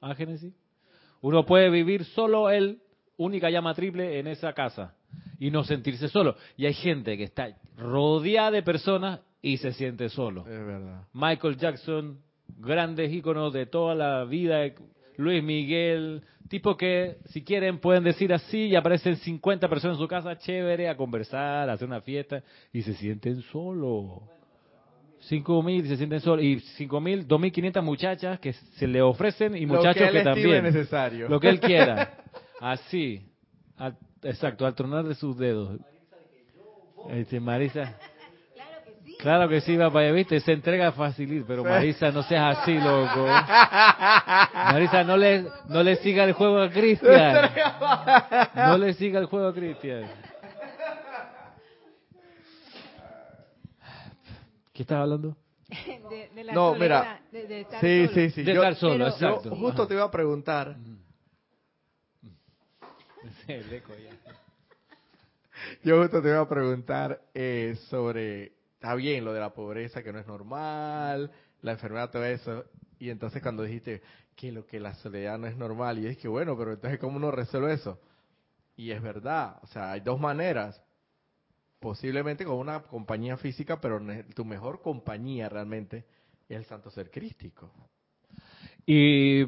¿Ah, 0.00 0.14
Génesis? 0.14 0.54
Uno 1.20 1.44
puede 1.44 1.68
vivir 1.68 2.04
solo 2.04 2.48
él, 2.48 2.80
única 3.16 3.50
llama 3.50 3.74
triple 3.74 4.18
en 4.18 4.26
esa 4.26 4.52
casa, 4.52 4.94
y 5.38 5.50
no 5.50 5.64
sentirse 5.64 6.08
solo. 6.08 6.36
Y 6.56 6.66
hay 6.66 6.74
gente 6.74 7.16
que 7.16 7.24
está 7.24 7.48
rodeada 7.76 8.50
de 8.50 8.62
personas 8.62 9.20
y 9.42 9.58
se 9.58 9.72
siente 9.72 10.08
solo. 10.08 10.42
Es 10.42 10.66
verdad. 10.66 11.02
Michael 11.12 11.56
Jackson, 11.58 12.18
grandes 12.58 13.12
íconos 13.12 13.52
de 13.52 13.66
toda 13.66 13.94
la 13.94 14.24
vida, 14.24 14.64
Luis 15.16 15.42
Miguel, 15.42 16.22
tipo 16.48 16.76
que 16.76 17.18
si 17.26 17.42
quieren 17.42 17.78
pueden 17.78 18.04
decir 18.04 18.32
así 18.32 18.66
y 18.66 18.76
aparecen 18.76 19.16
50 19.16 19.68
personas 19.68 19.96
en 19.96 20.02
su 20.02 20.08
casa, 20.08 20.36
chévere, 20.38 20.88
a 20.88 20.96
conversar, 20.96 21.68
a 21.70 21.74
hacer 21.74 21.86
una 21.88 22.00
fiesta 22.00 22.42
y 22.72 22.82
se 22.82 22.94
sienten 22.94 23.42
solos. 23.42 24.22
5 25.20 25.62
mil 25.62 25.86
se 25.88 25.96
sienten 25.96 26.20
solos 26.20 26.44
y 26.44 26.60
5 26.60 27.00
mil, 27.00 27.26
2.500 27.26 27.82
muchachas 27.82 28.40
que 28.40 28.52
se 28.52 28.86
le 28.86 29.00
ofrecen 29.00 29.56
y 29.56 29.64
muchachos 29.64 30.02
Lo 30.02 30.12
que, 30.12 30.18
que, 30.18 30.24
también. 30.24 30.62
necesario. 30.64 31.28
Lo 31.28 31.40
que 31.40 31.48
él 31.48 31.60
quiera. 31.60 32.18
Así. 32.60 33.22
Al- 33.78 33.96
exacto, 34.22 34.66
al 34.66 34.74
tronar 34.74 35.04
de 35.04 35.14
sus 35.14 35.38
dedos. 35.38 35.80
Este, 37.10 37.40
Marisa. 37.40 37.98
Claro 39.24 39.48
que 39.48 39.60
sí. 39.62 39.76
Papá, 39.78 40.04
ya 40.04 40.12
viste, 40.12 40.38
se 40.40 40.52
entrega 40.52 40.92
facilito, 40.92 41.46
pero 41.46 41.64
Marisa, 41.64 42.10
no 42.12 42.22
seas 42.22 42.58
así, 42.58 42.74
loco. 42.78 43.26
Marisa, 44.54 45.02
no 45.02 45.16
le, 45.16 45.46
no 45.68 45.82
le 45.82 45.96
siga 45.96 46.24
el 46.24 46.34
juego 46.34 46.60
a 46.60 46.68
Cristian. 46.70 47.50
No 48.54 48.76
le 48.78 48.92
siga 48.94 49.18
el 49.20 49.26
juego 49.26 49.48
a 49.48 49.54
Cristian. 49.54 50.04
¿Qué 54.72 54.82
estás 54.82 54.98
hablando? 54.98 55.36
De, 56.10 56.30
de 56.34 56.44
la 56.44 56.52
No, 56.52 56.74
soledad, 56.74 57.02
mira. 57.02 57.20
de- 57.32 57.46
de 57.48 57.60
estar 57.62 57.80
Sí, 57.80 58.06
solo. 58.06 58.14
sí, 58.14 58.30
sí. 58.30 58.42
De 58.42 58.54
Yo- 58.54 58.60
estar 58.62 58.74
solo, 58.76 58.92
pero- 58.94 59.08
exacto. 59.08 59.50
Yo 59.50 59.56
justo 59.56 59.86
te 59.88 59.94
iba 59.94 60.04
a 60.04 60.10
preguntar, 60.10 60.76
El 63.48 63.72
eco 63.72 63.92
ya. 63.94 64.10
yo 65.82 66.00
justo 66.02 66.20
te 66.22 66.28
iba 66.28 66.40
a 66.40 66.48
preguntar 66.48 67.20
eh, 67.32 67.76
sobre, 67.88 68.52
está 68.84 68.94
bien 68.96 69.24
lo 69.24 69.32
de 69.32 69.40
la 69.40 69.54
pobreza 69.54 70.02
que 70.02 70.12
no 70.12 70.18
es 70.18 70.26
normal, 70.26 71.30
la 71.62 71.72
enfermedad, 71.72 72.10
todo 72.10 72.26
eso, 72.26 72.66
y 72.98 73.08
entonces 73.08 73.40
cuando 73.40 73.62
dijiste 73.62 74.02
que 74.36 74.52
lo 74.52 74.66
que 74.66 74.78
la 74.78 74.92
soledad 74.96 75.38
no 75.38 75.46
es 75.46 75.56
normal, 75.56 75.98
y 76.00 76.06
es 76.06 76.18
que 76.18 76.28
bueno, 76.28 76.54
pero 76.54 76.74
entonces 76.74 76.98
¿cómo 76.98 77.16
uno 77.16 77.30
resuelve 77.30 77.72
eso? 77.72 77.98
Y 78.76 78.90
es 78.90 79.00
verdad, 79.00 79.56
o 79.62 79.66
sea, 79.68 79.92
hay 79.92 80.00
dos 80.00 80.20
maneras, 80.20 80.82
posiblemente 81.80 82.44
con 82.44 82.56
una 82.56 82.82
compañía 82.82 83.38
física, 83.38 83.80
pero 83.80 84.02
tu 84.34 84.44
mejor 84.44 84.82
compañía 84.82 85.48
realmente 85.48 86.04
es 86.46 86.58
el 86.58 86.66
santo 86.66 86.90
ser 86.90 87.10
crístico. 87.10 87.72
Y, 88.84 89.44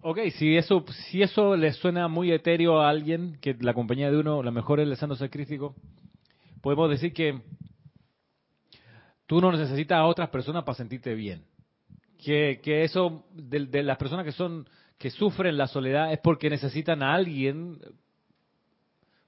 ok, 0.00 0.18
si 0.38 0.56
eso, 0.56 0.82
si 1.10 1.20
eso 1.20 1.56
le 1.56 1.72
suena 1.74 2.08
muy 2.08 2.32
etéreo 2.32 2.80
a 2.80 2.88
alguien, 2.88 3.36
que 3.42 3.54
la 3.60 3.74
compañía 3.74 4.10
de 4.10 4.16
uno, 4.16 4.42
la 4.42 4.50
mejor 4.50 4.80
es 4.80 4.88
el 4.88 4.96
santo 4.96 5.16
ser 5.16 5.28
crístico, 5.28 5.74
podemos 6.62 6.88
decir 6.88 7.12
que 7.12 7.42
Tú 9.26 9.40
no 9.40 9.52
necesitas 9.52 9.96
a 9.96 10.04
otras 10.04 10.28
personas 10.28 10.64
para 10.64 10.76
sentirte 10.76 11.14
bien. 11.14 11.44
Que, 12.18 12.60
que 12.62 12.84
eso 12.84 13.24
de, 13.32 13.66
de 13.66 13.82
las 13.82 13.96
personas 13.96 14.24
que 14.24 14.32
son 14.32 14.68
que 15.02 15.10
sufren 15.10 15.56
la 15.56 15.66
soledad 15.66 16.12
es 16.12 16.20
porque 16.20 16.48
necesitan 16.48 17.02
a 17.02 17.12
alguien 17.12 17.80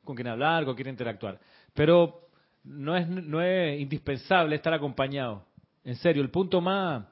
con 0.05 0.15
quien 0.15 0.29
hablar, 0.29 0.65
con 0.65 0.77
quien 0.77 0.89
interactuar. 0.89 1.41
Pero 1.73 2.29
no 2.63 2.97
es, 2.97 3.09
no 3.09 3.43
es 3.43 3.81
indispensable 3.81 4.55
estar 4.55 4.73
acompañado. 4.73 5.45
En 5.83 5.97
serio, 5.97 6.23
el 6.23 6.31
punto 6.31 6.61
más 6.61 7.07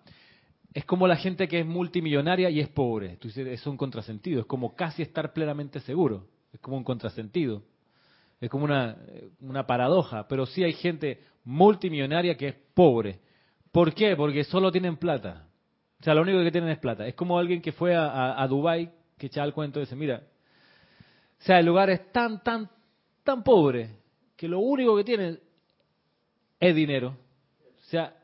es 0.72 0.84
como 0.84 1.06
la 1.06 1.16
gente 1.16 1.48
que 1.48 1.60
es 1.60 1.66
multimillonaria 1.66 2.50
y 2.50 2.60
es 2.60 2.68
pobre. 2.68 3.16
Tú 3.16 3.28
es 3.34 3.66
un 3.66 3.76
contrasentido, 3.76 4.40
es 4.40 4.46
como 4.46 4.74
casi 4.74 5.02
estar 5.02 5.32
plenamente 5.32 5.80
seguro. 5.80 6.28
Es 6.52 6.60
como 6.60 6.76
un 6.76 6.84
contrasentido. 6.84 7.62
Es 8.40 8.48
como 8.48 8.64
una, 8.64 8.96
una 9.40 9.66
paradoja. 9.66 10.28
Pero 10.28 10.46
sí 10.46 10.62
hay 10.64 10.72
gente 10.72 11.20
multimillonaria 11.44 12.36
que 12.36 12.48
es 12.48 12.54
pobre. 12.74 13.20
¿Por 13.70 13.94
qué? 13.94 14.16
Porque 14.16 14.44
solo 14.44 14.70
tienen 14.70 14.96
plata. 14.96 15.46
O 16.00 16.04
sea, 16.04 16.14
lo 16.14 16.22
único 16.22 16.42
que 16.42 16.50
tienen 16.50 16.70
es 16.70 16.78
plata. 16.78 17.06
Es 17.06 17.14
como 17.14 17.38
alguien 17.38 17.62
que 17.62 17.72
fue 17.72 17.94
a, 17.94 18.46
Dubái, 18.48 18.90
que 19.16 19.26
echaba 19.26 19.46
el 19.46 19.54
cuento 19.54 19.78
y 19.78 19.82
dice, 19.84 19.96
mira, 19.96 20.22
o 21.40 21.44
sea, 21.44 21.58
el 21.58 21.66
lugar 21.66 21.90
es 21.90 22.12
tan, 22.12 22.42
tan, 22.42 22.68
tan 23.24 23.42
pobre 23.42 23.90
que 24.36 24.48
lo 24.48 24.60
único 24.60 24.96
que 24.96 25.04
tienen 25.04 25.38
es 26.58 26.74
dinero. 26.74 27.16
O 27.78 27.84
sea, 27.84 28.14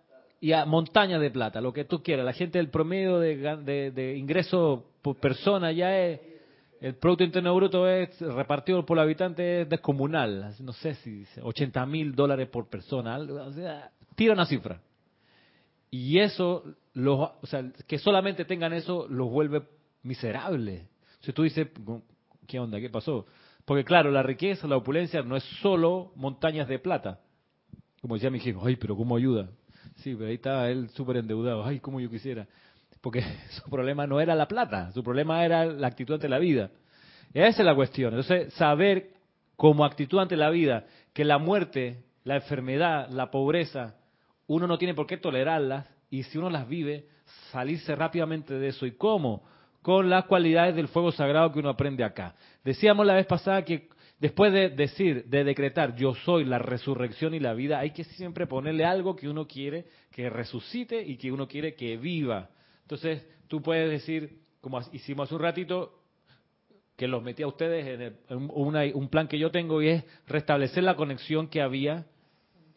y 0.40 0.52
a 0.52 0.64
montañas 0.64 1.20
de 1.20 1.30
plata, 1.30 1.60
lo 1.60 1.72
que 1.72 1.84
tú 1.84 2.02
quieras. 2.02 2.24
La 2.24 2.32
gente 2.32 2.58
del 2.58 2.68
promedio 2.68 3.18
de, 3.18 3.90
de 3.90 4.16
ingreso 4.16 4.92
por 5.02 5.16
persona 5.16 5.72
ya 5.72 5.98
es, 5.98 6.20
el 6.80 6.94
Producto 6.94 7.24
Interno 7.24 7.54
Bruto 7.54 7.88
es 7.88 8.20
repartido 8.20 8.84
por 8.86 8.98
habitante 8.98 9.62
es 9.62 9.68
descomunal. 9.68 10.54
No 10.60 10.72
sé 10.72 10.94
si 10.96 11.24
80 11.40 11.86
mil 11.86 12.14
dólares 12.14 12.48
por 12.48 12.68
persona. 12.68 13.18
O 13.18 13.52
sea, 13.52 13.90
tira 14.14 14.34
una 14.34 14.46
cifra. 14.46 14.80
Y 15.90 16.18
eso, 16.18 16.64
los, 16.94 17.30
o 17.40 17.46
sea, 17.46 17.64
que 17.86 17.98
solamente 17.98 18.44
tengan 18.44 18.72
eso 18.72 19.06
los 19.08 19.28
vuelve 19.30 19.62
miserables. 20.02 20.86
Si 21.20 21.32
tú 21.32 21.42
dices, 21.42 21.68
¿qué 22.46 22.58
onda? 22.60 22.78
¿Qué 22.78 22.90
pasó? 22.90 23.26
Porque 23.64 23.84
claro, 23.84 24.10
la 24.10 24.22
riqueza, 24.22 24.66
la 24.66 24.76
opulencia 24.76 25.22
no 25.22 25.36
es 25.36 25.44
solo 25.60 26.12
montañas 26.14 26.68
de 26.68 26.78
plata. 26.78 27.20
Como 28.00 28.14
decía 28.14 28.30
mi 28.30 28.38
hijo, 28.38 28.62
ay, 28.64 28.76
pero 28.76 28.96
¿cómo 28.96 29.16
ayuda? 29.16 29.50
Sí, 29.96 30.14
pero 30.14 30.28
ahí 30.28 30.34
está 30.34 30.70
él 30.70 30.88
súper 30.90 31.16
endeudado. 31.16 31.64
Ay, 31.64 31.80
cómo 31.80 32.00
yo 32.00 32.08
quisiera. 32.08 32.46
Porque 33.00 33.22
su 33.50 33.70
problema 33.70 34.06
no 34.06 34.20
era 34.20 34.34
la 34.34 34.48
plata, 34.48 34.92
su 34.92 35.02
problema 35.02 35.44
era 35.44 35.64
la 35.64 35.86
actitud 35.86 36.14
ante 36.14 36.28
la 36.28 36.38
vida. 36.38 36.70
Esa 37.32 37.62
es 37.62 37.66
la 37.66 37.74
cuestión. 37.74 38.14
Entonces, 38.14 38.52
saber 38.54 39.10
como 39.56 39.84
actitud 39.84 40.18
ante 40.18 40.36
la 40.36 40.50
vida 40.50 40.86
que 41.12 41.24
la 41.24 41.38
muerte, 41.38 42.04
la 42.24 42.36
enfermedad, 42.36 43.08
la 43.10 43.30
pobreza, 43.30 43.96
uno 44.46 44.66
no 44.66 44.78
tiene 44.78 44.94
por 44.94 45.06
qué 45.06 45.16
tolerarlas 45.16 45.86
y 46.10 46.22
si 46.22 46.38
uno 46.38 46.48
las 46.48 46.68
vive, 46.68 47.06
salirse 47.50 47.94
rápidamente 47.94 48.54
de 48.54 48.68
eso. 48.68 48.86
¿Y 48.86 48.92
cómo? 48.92 49.42
Con 49.82 50.08
las 50.08 50.24
cualidades 50.24 50.74
del 50.74 50.88
fuego 50.88 51.12
sagrado 51.12 51.52
que 51.52 51.58
uno 51.58 51.68
aprende 51.68 52.04
acá. 52.04 52.34
Decíamos 52.64 53.06
la 53.06 53.14
vez 53.14 53.26
pasada 53.26 53.64
que 53.64 53.88
después 54.18 54.52
de 54.52 54.70
decir, 54.70 55.24
de 55.26 55.44
decretar, 55.44 55.94
yo 55.96 56.14
soy 56.14 56.44
la 56.44 56.58
resurrección 56.58 57.34
y 57.34 57.40
la 57.40 57.54
vida, 57.54 57.78
hay 57.78 57.90
que 57.90 58.04
siempre 58.04 58.46
ponerle 58.46 58.84
algo 58.84 59.14
que 59.14 59.28
uno 59.28 59.46
quiere 59.46 59.86
que 60.10 60.30
resucite 60.30 61.02
y 61.02 61.16
que 61.16 61.30
uno 61.30 61.46
quiere 61.46 61.74
que 61.74 61.96
viva. 61.96 62.50
Entonces, 62.88 63.22
tú 63.48 63.60
puedes 63.60 63.90
decir, 63.90 64.38
como 64.62 64.80
hicimos 64.94 65.28
hace 65.28 65.34
un 65.34 65.42
ratito, 65.42 66.00
que 66.96 67.06
los 67.06 67.22
metí 67.22 67.42
a 67.42 67.46
ustedes 67.46 67.86
en, 67.86 68.00
el, 68.00 68.16
en 68.30 68.48
una, 68.50 68.80
un 68.94 69.10
plan 69.10 69.28
que 69.28 69.38
yo 69.38 69.50
tengo 69.50 69.82
y 69.82 69.88
es 69.88 70.04
restablecer 70.26 70.82
la 70.84 70.96
conexión 70.96 71.48
que 71.48 71.60
había 71.60 72.06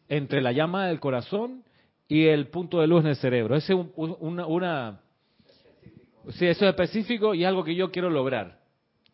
entre 0.10 0.41
la 0.41 0.51
llama 0.51 0.88
del 0.88 1.00
corazón 1.00 1.64
y 2.09 2.25
el 2.25 2.48
punto 2.48 2.81
de 2.81 2.88
luz 2.88 3.05
en 3.05 3.12
el 3.12 3.16
cerebro. 3.16 3.55
Ese 3.55 3.72
es 3.72 3.79
un, 3.79 3.94
una, 3.96 4.46
una, 4.48 5.00
sí, 6.31 6.46
eso 6.46 6.66
es 6.66 6.72
específico 6.72 7.33
y 7.33 7.44
es 7.44 7.48
algo 7.48 7.64
que 7.64 7.74
yo 7.74 7.90
quiero 7.90 8.09
lograr. 8.09 8.59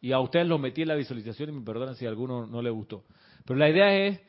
Y 0.02 0.13
a 0.13 0.19
ustedes 0.19 0.48
los 0.48 0.60
metí 0.60 0.82
en 0.82 0.88
la 0.88 0.95
visualización 0.95 1.50
y 1.50 1.52
me 1.52 1.62
perdonan 1.62 1.93
si 1.93 2.08
a 2.08 2.10
alguno 2.10 2.48
no 2.48 2.60
le 2.63 2.71
gustó. 2.71 3.04
Pero 3.45 3.60
la 3.60 3.69
idea 3.69 3.95
es, 3.95 4.19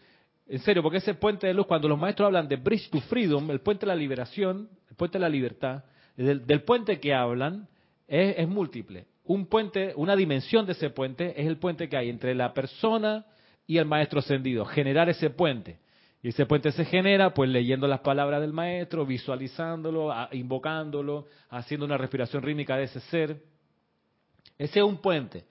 en 0.46 0.58
serio, 0.58 0.82
porque 0.82 0.98
ese 0.98 1.14
puente 1.14 1.46
de 1.46 1.54
luz, 1.54 1.66
cuando 1.66 1.88
los 1.88 1.98
maestros 1.98 2.26
hablan 2.26 2.46
de 2.46 2.56
Bridge 2.56 2.90
to 2.90 3.00
Freedom, 3.00 3.50
el 3.50 3.62
puente 3.62 3.86
de 3.86 3.86
la 3.86 3.96
liberación, 3.96 4.68
el 4.90 4.96
puente 4.96 5.16
de 5.16 5.22
la 5.22 5.30
libertad, 5.30 5.82
del, 6.24 6.62
puente 6.62 7.00
que 7.00 7.14
hablan 7.14 7.68
es, 8.06 8.36
es 8.38 8.48
múltiple. 8.48 9.06
Un 9.24 9.46
puente, 9.46 9.92
una 9.96 10.16
dimensión 10.16 10.66
de 10.66 10.72
ese 10.72 10.90
puente 10.90 11.40
es 11.40 11.46
el 11.46 11.58
puente 11.58 11.88
que 11.88 11.96
hay 11.96 12.08
entre 12.08 12.34
la 12.34 12.54
persona 12.54 13.26
y 13.66 13.78
el 13.78 13.84
maestro 13.84 14.20
ascendido, 14.20 14.64
generar 14.64 15.08
ese 15.08 15.30
puente. 15.30 15.78
Y 16.22 16.28
ese 16.28 16.46
puente 16.46 16.72
se 16.72 16.84
genera 16.84 17.32
pues 17.32 17.48
leyendo 17.48 17.86
las 17.86 18.00
palabras 18.00 18.40
del 18.40 18.52
maestro, 18.52 19.06
visualizándolo, 19.06 20.12
invocándolo, 20.32 21.26
haciendo 21.50 21.86
una 21.86 21.96
respiración 21.96 22.42
rítmica 22.42 22.76
de 22.76 22.84
ese 22.84 23.00
ser. 23.00 23.42
Ese 24.58 24.80
es 24.80 24.84
un 24.84 24.96
puente 24.96 25.44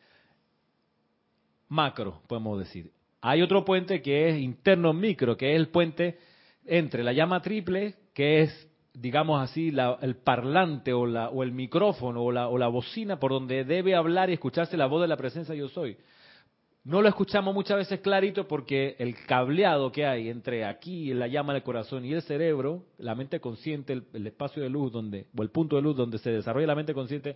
macro, 1.70 2.22
podemos 2.28 2.60
decir. 2.60 2.92
Hay 3.22 3.42
otro 3.42 3.66
puente 3.66 4.02
que 4.02 4.30
es 4.30 4.40
interno 4.40 4.94
micro, 4.94 5.38
que 5.38 5.52
es 5.54 5.56
el 5.56 5.70
puente 5.70 6.18
entre 6.66 7.04
la 7.04 7.14
llama 7.14 7.42
triple, 7.42 7.96
que 8.14 8.42
es, 8.42 8.67
digamos 9.00 9.42
así, 9.42 9.72
la, 9.72 9.98
el 10.02 10.16
parlante 10.16 10.94
o, 10.94 11.06
la, 11.06 11.30
o 11.30 11.44
el 11.44 11.52
micrófono 11.52 12.24
o 12.24 12.32
la, 12.32 12.48
o 12.48 12.58
la 12.58 12.68
bocina 12.68 13.20
por 13.20 13.32
donde 13.32 13.64
debe 13.64 13.96
hablar 13.96 14.30
y 14.30 14.34
escucharse 14.34 14.76
la 14.78 14.88
voz 14.88 15.02
de 15.02 15.08
la 15.08 15.18
presencia 15.18 15.54
yo 15.54 15.70
soy. 15.70 15.98
No 16.84 17.02
lo 17.02 17.10
escuchamos 17.10 17.54
muchas 17.54 17.78
veces 17.78 18.00
clarito 18.00 18.48
porque 18.48 18.96
el 18.98 19.14
cableado 19.26 19.92
que 19.92 20.06
hay 20.06 20.30
entre 20.30 20.66
aquí, 20.66 21.14
la 21.14 21.28
llama 21.28 21.54
del 21.54 21.62
corazón 21.62 22.06
y 22.06 22.14
el 22.14 22.22
cerebro, 22.22 22.86
la 22.98 23.14
mente 23.14 23.40
consciente, 23.42 23.94
el, 23.94 24.06
el, 24.14 24.26
espacio 24.26 24.64
de 24.64 24.70
luz 24.70 24.92
donde, 24.92 25.28
o 25.38 25.44
el 25.44 25.50
punto 25.50 25.76
de 25.76 25.82
luz 25.82 25.98
donde 25.98 26.18
se 26.18 26.32
desarrolla 26.32 26.68
la 26.68 26.76
mente 26.76 26.94
consciente, 26.94 27.36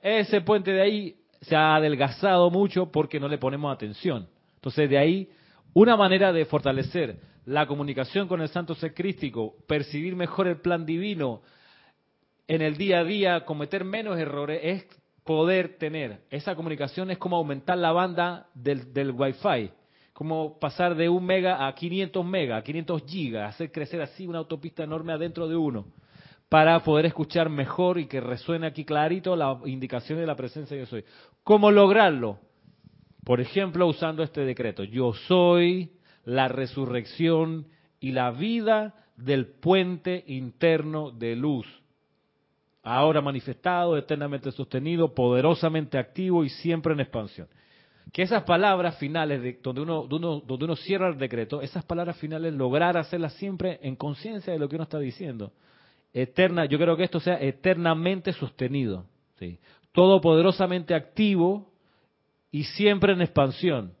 ese 0.00 0.40
puente 0.40 0.70
de 0.70 0.80
ahí 0.80 1.16
se 1.40 1.56
ha 1.56 1.74
adelgazado 1.74 2.50
mucho 2.50 2.92
porque 2.92 3.18
no 3.18 3.28
le 3.28 3.38
ponemos 3.38 3.74
atención. 3.74 4.28
Entonces 4.54 4.88
de 4.88 4.96
ahí, 4.96 5.28
una 5.74 5.96
manera 5.96 6.32
de 6.32 6.44
fortalecer 6.44 7.18
la 7.44 7.66
comunicación 7.66 8.28
con 8.28 8.40
el 8.40 8.48
santo 8.48 8.74
ser 8.74 8.94
crístico, 8.94 9.54
percibir 9.66 10.14
mejor 10.14 10.46
el 10.46 10.60
plan 10.60 10.86
divino 10.86 11.42
en 12.46 12.62
el 12.62 12.76
día 12.76 13.00
a 13.00 13.04
día, 13.04 13.44
cometer 13.44 13.84
menos 13.84 14.18
errores, 14.18 14.60
es 14.62 14.86
poder 15.24 15.78
tener 15.78 16.20
esa 16.30 16.54
comunicación 16.54 17.10
es 17.10 17.18
como 17.18 17.36
aumentar 17.36 17.78
la 17.78 17.92
banda 17.92 18.48
del, 18.54 18.92
del 18.92 19.12
Wi-Fi, 19.12 19.70
como 20.12 20.58
pasar 20.58 20.94
de 20.94 21.08
un 21.08 21.24
mega 21.24 21.66
a 21.66 21.74
500 21.74 22.24
mega, 22.24 22.56
a 22.56 22.62
500 22.62 23.02
gigas, 23.06 23.54
hacer 23.54 23.70
crecer 23.70 24.02
así 24.02 24.26
una 24.26 24.38
autopista 24.38 24.82
enorme 24.84 25.12
adentro 25.12 25.48
de 25.48 25.56
uno, 25.56 25.86
para 26.48 26.78
poder 26.80 27.06
escuchar 27.06 27.48
mejor 27.48 27.98
y 27.98 28.06
que 28.06 28.20
resuene 28.20 28.66
aquí 28.66 28.84
clarito 28.84 29.34
la 29.36 29.58
indicación 29.64 30.18
de 30.18 30.26
la 30.26 30.36
presencia 30.36 30.76
yo 30.76 30.86
soy. 30.86 31.04
¿Cómo 31.44 31.70
lograrlo? 31.70 32.38
Por 33.24 33.40
ejemplo, 33.40 33.86
usando 33.86 34.22
este 34.22 34.44
decreto, 34.44 34.84
yo 34.84 35.14
soy 35.14 35.92
la 36.24 36.48
resurrección 36.48 37.66
y 38.00 38.12
la 38.12 38.30
vida 38.30 38.94
del 39.16 39.46
puente 39.46 40.24
interno 40.26 41.10
de 41.10 41.36
luz 41.36 41.66
ahora 42.82 43.20
manifestado, 43.20 43.96
eternamente 43.96 44.50
sostenido, 44.50 45.14
poderosamente 45.14 45.98
activo 45.98 46.44
y 46.44 46.48
siempre 46.48 46.92
en 46.92 47.00
expansión. 47.00 47.48
Que 48.12 48.22
esas 48.22 48.42
palabras 48.42 48.98
finales, 48.98 49.40
de, 49.42 49.58
donde, 49.62 49.80
uno, 49.82 50.02
uno, 50.10 50.40
donde 50.40 50.64
uno 50.64 50.76
cierra 50.76 51.08
el 51.08 51.18
decreto, 51.18 51.62
esas 51.62 51.84
palabras 51.84 52.16
finales, 52.18 52.52
lograr 52.52 52.96
hacerlas 52.96 53.34
siempre 53.34 53.78
en 53.82 53.96
conciencia 53.96 54.52
de 54.52 54.58
lo 54.58 54.68
que 54.68 54.74
uno 54.74 54.84
está 54.84 54.98
diciendo. 54.98 55.52
Eterna, 56.12 56.66
yo 56.66 56.78
creo 56.78 56.96
que 56.96 57.04
esto 57.04 57.20
sea 57.20 57.40
eternamente 57.40 58.32
sostenido, 58.32 59.06
todopoderosamente 59.92 60.94
activo 60.94 61.72
y 62.50 62.64
siempre 62.64 63.12
en 63.12 63.22
expansión. 63.22 63.94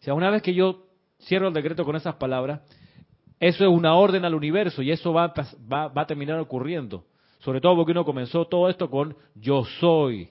O 0.00 0.02
sea, 0.02 0.14
una 0.14 0.30
vez 0.30 0.42
que 0.42 0.54
yo 0.54 0.87
cierro 1.22 1.48
el 1.48 1.54
decreto 1.54 1.84
con 1.84 1.96
esas 1.96 2.14
palabras, 2.16 2.60
eso 3.40 3.64
es 3.64 3.70
una 3.70 3.94
orden 3.94 4.24
al 4.24 4.34
universo 4.34 4.82
y 4.82 4.90
eso 4.90 5.12
va, 5.12 5.32
va, 5.72 5.92
a 5.94 6.06
terminar 6.06 6.38
ocurriendo. 6.40 7.04
Sobre 7.38 7.60
todo 7.60 7.76
porque 7.76 7.92
uno 7.92 8.04
comenzó 8.04 8.46
todo 8.46 8.68
esto 8.68 8.90
con 8.90 9.16
yo 9.34 9.64
soy. 9.80 10.30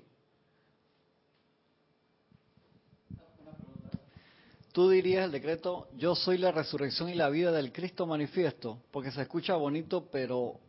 Tú 4.73 4.89
dirías 4.89 5.25
el 5.25 5.31
decreto, 5.31 5.87
yo 5.97 6.13
soy 6.13 6.37
la 6.37 6.51
resurrección 6.51 7.09
y 7.09 7.15
la 7.15 7.29
vida 7.29 7.51
del 7.51 7.71
Cristo 7.71 8.05
manifiesto, 8.05 8.79
porque 8.91 9.09
se 9.09 9.23
escucha 9.23 9.55
bonito, 9.55 10.07
pero 10.11 10.59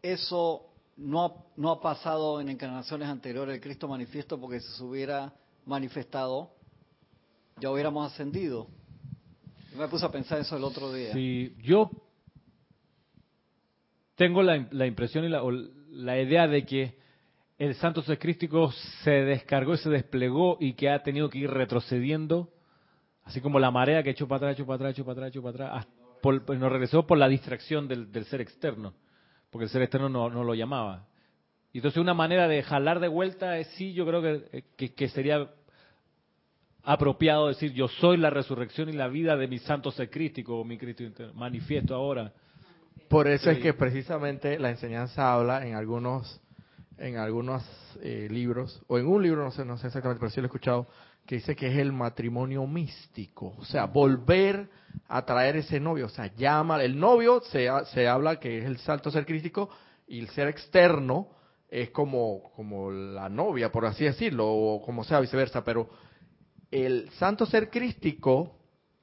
eso 0.00 0.66
no 0.96 1.24
ha, 1.24 1.32
no 1.56 1.70
ha 1.70 1.80
pasado 1.80 2.40
en 2.40 2.50
encarnaciones 2.50 3.08
anteriores 3.08 3.56
el 3.56 3.60
Cristo 3.60 3.88
manifiesto, 3.88 4.38
porque 4.38 4.60
si 4.60 4.68
se 4.76 4.84
hubiera 4.84 5.32
manifestado, 5.66 6.50
ya 7.56 7.70
hubiéramos 7.70 8.12
ascendido. 8.12 8.68
Me 9.78 9.86
puse 9.86 10.04
a 10.04 10.10
pensar 10.10 10.40
eso 10.40 10.56
el 10.56 10.64
otro 10.64 10.92
día. 10.92 11.12
Sí, 11.12 11.54
yo 11.62 11.90
tengo 14.16 14.42
la, 14.42 14.66
la 14.72 14.86
impresión 14.86 15.24
y 15.24 15.28
la, 15.28 15.40
la 15.90 16.20
idea 16.20 16.48
de 16.48 16.66
que 16.66 16.98
el 17.58 17.74
santo 17.76 18.02
ser 18.02 18.18
crístico 18.18 18.72
se 19.04 19.10
descargó 19.10 19.74
y 19.74 19.78
se 19.78 19.88
desplegó 19.90 20.56
y 20.60 20.72
que 20.74 20.90
ha 20.90 21.02
tenido 21.04 21.30
que 21.30 21.38
ir 21.38 21.50
retrocediendo, 21.50 22.50
así 23.22 23.40
como 23.40 23.60
la 23.60 23.70
marea 23.70 24.02
que 24.02 24.10
echó 24.10 24.26
para 24.26 24.38
atrás, 24.38 24.54
echó 24.56 24.66
para 24.66 24.74
atrás, 24.76 24.92
echó 24.92 25.04
para 25.04 25.12
atrás, 25.12 25.30
echó 25.30 25.42
para 25.42 25.66
atrás, 25.66 25.86
por- 26.20 26.44
pues 26.44 26.58
nos 26.58 26.72
regresó 26.72 27.06
por 27.06 27.18
la 27.18 27.28
distracción 27.28 27.86
del, 27.86 28.24
ser 28.26 28.40
externo, 28.40 28.94
porque 29.50 29.64
el 29.64 29.70
ser 29.70 29.82
externo 29.82 30.08
no, 30.08 30.28
lo 30.28 30.54
llamaba. 30.54 31.06
Y 31.72 31.78
entonces 31.78 32.00
una 32.00 32.14
manera 32.14 32.48
de 32.48 32.64
jalar 32.64 32.98
de 32.98 33.08
vuelta 33.08 33.58
es 33.58 33.68
sí, 33.76 33.92
yo 33.92 34.04
creo 34.04 34.22
que, 34.76 34.94
que 34.94 35.08
sería 35.08 35.48
apropiado 36.84 37.48
decir 37.48 37.72
yo 37.72 37.88
soy 37.88 38.16
la 38.16 38.30
resurrección 38.30 38.88
y 38.88 38.92
la 38.92 39.08
vida 39.08 39.36
de 39.36 39.48
mi 39.48 39.58
santo 39.58 39.90
ser 39.90 40.10
crístico 40.10 40.58
o 40.58 40.64
mi 40.64 40.78
Cristo 40.78 41.02
interno. 41.02 41.34
manifiesto 41.34 41.94
ahora. 41.94 42.32
Por 43.08 43.26
eso 43.26 43.50
es 43.50 43.58
que 43.58 43.72
precisamente 43.72 44.58
la 44.58 44.70
enseñanza 44.70 45.32
habla 45.32 45.66
en 45.66 45.74
algunos 45.74 46.40
en 46.98 47.16
algunos 47.16 47.62
eh, 48.02 48.28
libros, 48.30 48.82
o 48.88 48.98
en 48.98 49.06
un 49.06 49.22
libro, 49.22 49.44
no 49.44 49.50
sé, 49.50 49.64
no 49.64 49.78
sé 49.78 49.86
exactamente, 49.86 50.20
pero 50.20 50.30
sí 50.30 50.40
lo 50.40 50.46
he 50.46 50.48
escuchado, 50.48 50.88
que 51.24 51.36
dice 51.36 51.54
que 51.54 51.68
es 51.68 51.78
el 51.78 51.92
matrimonio 51.92 52.66
místico. 52.66 53.54
O 53.58 53.64
sea, 53.64 53.84
volver 53.84 54.68
a 55.08 55.24
traer 55.24 55.56
ese 55.56 55.78
novio. 55.78 56.06
O 56.06 56.08
sea, 56.08 56.34
llama, 56.34 56.82
el 56.82 56.98
novio 56.98 57.40
se, 57.50 57.68
se 57.92 58.08
habla 58.08 58.40
que 58.40 58.58
es 58.58 58.64
el 58.64 58.78
salto 58.78 59.10
ser 59.10 59.26
crístico 59.26 59.68
y 60.06 60.18
el 60.18 60.28
ser 60.30 60.48
externo 60.48 61.28
es 61.70 61.90
como, 61.90 62.50
como 62.56 62.90
la 62.90 63.28
novia, 63.28 63.70
por 63.70 63.84
así 63.84 64.04
decirlo, 64.04 64.48
o 64.48 64.82
como 64.82 65.04
sea 65.04 65.20
viceversa, 65.20 65.62
pero 65.62 65.88
el 66.70 67.08
santo 67.18 67.46
ser 67.46 67.70
crístico, 67.70 68.54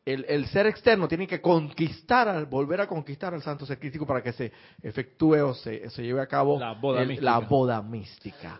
el, 0.05 0.25
el 0.29 0.45
ser 0.47 0.67
externo 0.67 1.07
tiene 1.07 1.25
que 1.27 1.41
conquistar, 1.41 2.27
al, 2.27 2.45
volver 2.45 2.81
a 2.81 2.87
conquistar 2.87 3.33
al 3.33 3.41
santo 3.41 3.65
ser 3.65 3.79
crístico 3.79 4.05
para 4.05 4.21
que 4.21 4.33
se 4.33 4.51
efectúe 4.83 5.37
o 5.43 5.53
se, 5.53 5.89
se 5.89 6.03
lleve 6.03 6.21
a 6.21 6.27
cabo 6.27 6.59
La 6.59 6.73
boda 6.73 7.01
el- 7.01 7.07
mística. 7.09 7.31
la 7.31 7.39
boda 7.39 7.81
mística. 7.81 8.59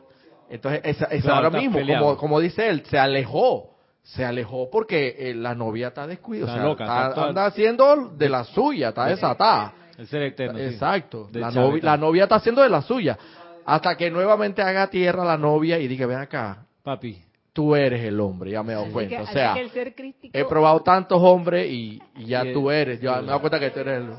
Entonces, 0.50 0.82
esa 0.84 1.08
Claro, 1.08 1.48
ahora 1.48 1.50
mismo, 1.60 1.80
como, 1.86 2.18
como 2.18 2.39
dice 2.39 2.68
él, 2.70 2.84
se 2.86 2.98
alejó. 3.00 3.72
Se 4.04 4.24
alejó 4.24 4.70
porque 4.70 5.15
eh, 5.18 5.34
la 5.34 5.56
novia 5.56 5.88
está 5.88 6.06
descuidada, 6.06 6.52
Está 6.52 6.60
o 6.60 6.76
sea, 6.78 6.86
loca, 6.86 7.08
está- 7.10 7.28
anda 7.30 7.46
haciendo 7.48 8.10
de 8.10 8.30
la 8.30 8.44
suya, 8.44 8.89
está 8.89 9.08
desatada. 9.08 9.74
El 9.98 10.06
ser 10.08 10.22
externo. 10.24 10.60
Exacto. 10.60 11.28
Novia, 11.34 11.80
la 11.84 11.98
novia 11.98 12.24
está 12.24 12.36
haciendo 12.36 12.62
de 12.62 12.70
la 12.70 12.82
suya. 12.84 13.18
Hasta 13.65 13.98
que 13.98 14.12
nuevamente 14.12 14.62
haga 14.62 14.88
tierra 14.91 15.26
la 15.26 15.38
novia 15.38 15.80
y 15.80 15.88
diga, 15.88 16.06
ven 16.06 16.20
acá, 16.20 16.65
Papi, 16.84 17.24
tú 17.56 17.74
eres 17.74 18.04
el 18.04 18.20
hombre, 18.20 18.52
ya 18.52 18.62
me 18.63 18.74
he 18.74 18.76
dado 18.76 18.91
cuenta. 18.91 19.15
que- 19.15 19.22
O 19.24 19.28
sea, 19.28 19.54
que 19.54 19.62
el 19.62 19.70
ser 19.70 19.96
crístico, 19.96 20.38
he 20.38 20.44
probado 20.44 20.82
tantos 20.82 21.18
hombres 21.22 21.68
y, 21.72 22.02
y 22.18 22.26
ya 22.26 22.44
tú 22.52 22.70
eres, 22.70 23.00
yo 23.00 23.12
me 23.13 23.20
he 23.22 23.26
dado 23.26 23.39
cuenta 23.39 23.60
que 23.62 23.70
tú 23.72 23.80
eres 23.80 24.02
el... 24.04 24.10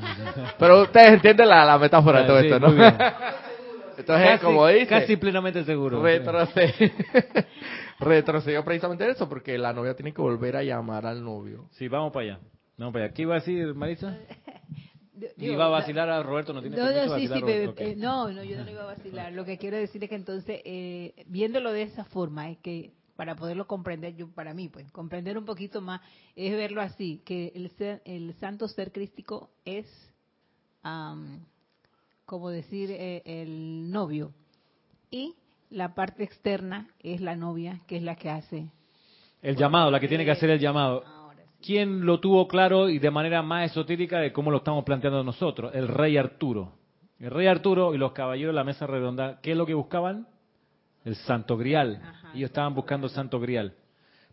Pero 0.58 0.82
ustedes 0.82 1.12
entienden 1.12 1.48
la, 1.50 1.64
la 1.66 1.78
metáfora 1.78 2.22
de 2.22 2.26
todo 2.26 2.40
Sí, 2.40 2.46
esto, 2.46 2.58
¿no? 2.60 2.68
Entonces, 3.98 4.26
Casi- 4.30 4.44
como 4.46 4.66
dice, 4.68 4.86
Casi 4.86 5.16
plenamente 5.18 5.62
seguro. 5.64 6.02
retrocedió, 6.02 6.90
retrocedió 8.00 8.64
precisamente 8.64 9.06
eso, 9.10 9.28
porque 9.28 9.58
la 9.58 9.74
novia 9.74 9.94
tiene 9.94 10.14
que 10.14 10.22
volver 10.22 10.56
a 10.56 10.62
llamar 10.62 11.04
al 11.04 11.22
novio. 11.22 11.66
Sí, 11.72 11.88
vamos 11.88 12.10
para 12.12 12.24
allá. 12.24 12.38
Vamos 12.78 12.94
para 12.94 13.04
allá. 13.06 13.14
¿Qué 13.14 13.22
iba 13.22 13.34
a 13.34 13.38
decir 13.40 13.74
Marisa? 13.74 14.16
Digo, 15.36 15.54
Iba 15.54 15.66
a 15.66 15.68
la- 15.68 15.78
vacilar 15.78 16.08
a 16.10 16.22
Roberto, 16.22 16.52
no 16.52 16.60
tiene 16.60 16.76
No, 16.76 16.84
permiso 16.84 17.06
no, 17.06 17.18
sí, 17.18 17.28
vacilar 17.28 17.38
sí, 17.38 17.44
pero, 17.44 17.74
eh, 17.76 17.96
no, 17.96 18.32
no, 18.32 18.42
yo 18.44 18.56
no 18.58 18.64
le 18.64 18.72
iba 18.72 18.82
a 18.82 18.86
vacilar. 18.86 19.32
Lo 19.32 19.44
que 19.44 19.58
quiero 19.58 19.76
decir 19.76 20.02
es 20.02 20.08
que 20.10 20.16
entonces, 20.16 20.60
eh, 20.64 21.24
viéndolo 21.26 21.72
de 21.72 21.82
esa 21.82 22.04
forma, 22.04 22.50
es 22.50 22.58
que 22.58 22.92
para 23.16 23.36
poderlo 23.36 23.66
comprender, 23.66 24.16
yo 24.16 24.28
para 24.30 24.54
mí, 24.54 24.68
pues, 24.68 24.90
comprender 24.92 25.36
un 25.36 25.44
poquito 25.44 25.80
más, 25.82 26.00
es 26.36 26.52
verlo 26.52 26.80
así, 26.80 27.20
que 27.24 27.52
el, 27.54 27.70
ser, 27.72 28.00
el 28.06 28.32
santo 28.40 28.66
ser 28.66 28.92
crístico 28.92 29.50
es, 29.66 29.86
am, 30.82 31.44
como 32.24 32.48
decir, 32.50 32.90
eh, 32.90 33.22
el 33.26 33.90
novio. 33.90 34.32
Y 35.10 35.34
la 35.70 35.94
parte 35.94 36.24
externa 36.24 36.88
es 37.02 37.20
la 37.20 37.36
novia, 37.36 37.80
que 37.86 37.96
es 37.96 38.02
la 38.02 38.16
que 38.16 38.30
hace. 38.30 38.70
El 39.42 39.56
llamado, 39.56 39.90
la 39.90 40.00
que 40.00 40.08
tiene 40.08 40.24
que 40.24 40.30
hacer 40.30 40.50
el 40.50 40.58
llamado. 40.60 41.02
¿Quién 41.62 42.06
lo 42.06 42.20
tuvo 42.20 42.48
claro 42.48 42.88
y 42.88 42.98
de 42.98 43.10
manera 43.10 43.42
más 43.42 43.70
esotérica 43.70 44.18
de 44.18 44.32
cómo 44.32 44.50
lo 44.50 44.58
estamos 44.58 44.84
planteando 44.84 45.22
nosotros? 45.22 45.74
El 45.74 45.88
rey 45.88 46.16
Arturo. 46.16 46.72
El 47.18 47.30
rey 47.30 47.46
Arturo 47.46 47.94
y 47.94 47.98
los 47.98 48.12
caballeros 48.12 48.54
de 48.54 48.56
la 48.56 48.64
mesa 48.64 48.86
redonda, 48.86 49.40
¿qué 49.42 49.52
es 49.52 49.56
lo 49.56 49.66
que 49.66 49.74
buscaban? 49.74 50.26
El 51.04 51.16
santo 51.16 51.58
grial. 51.58 52.00
Ajá. 52.02 52.32
Ellos 52.34 52.48
estaban 52.48 52.74
buscando 52.74 53.08
el 53.08 53.12
santo 53.12 53.38
grial. 53.40 53.74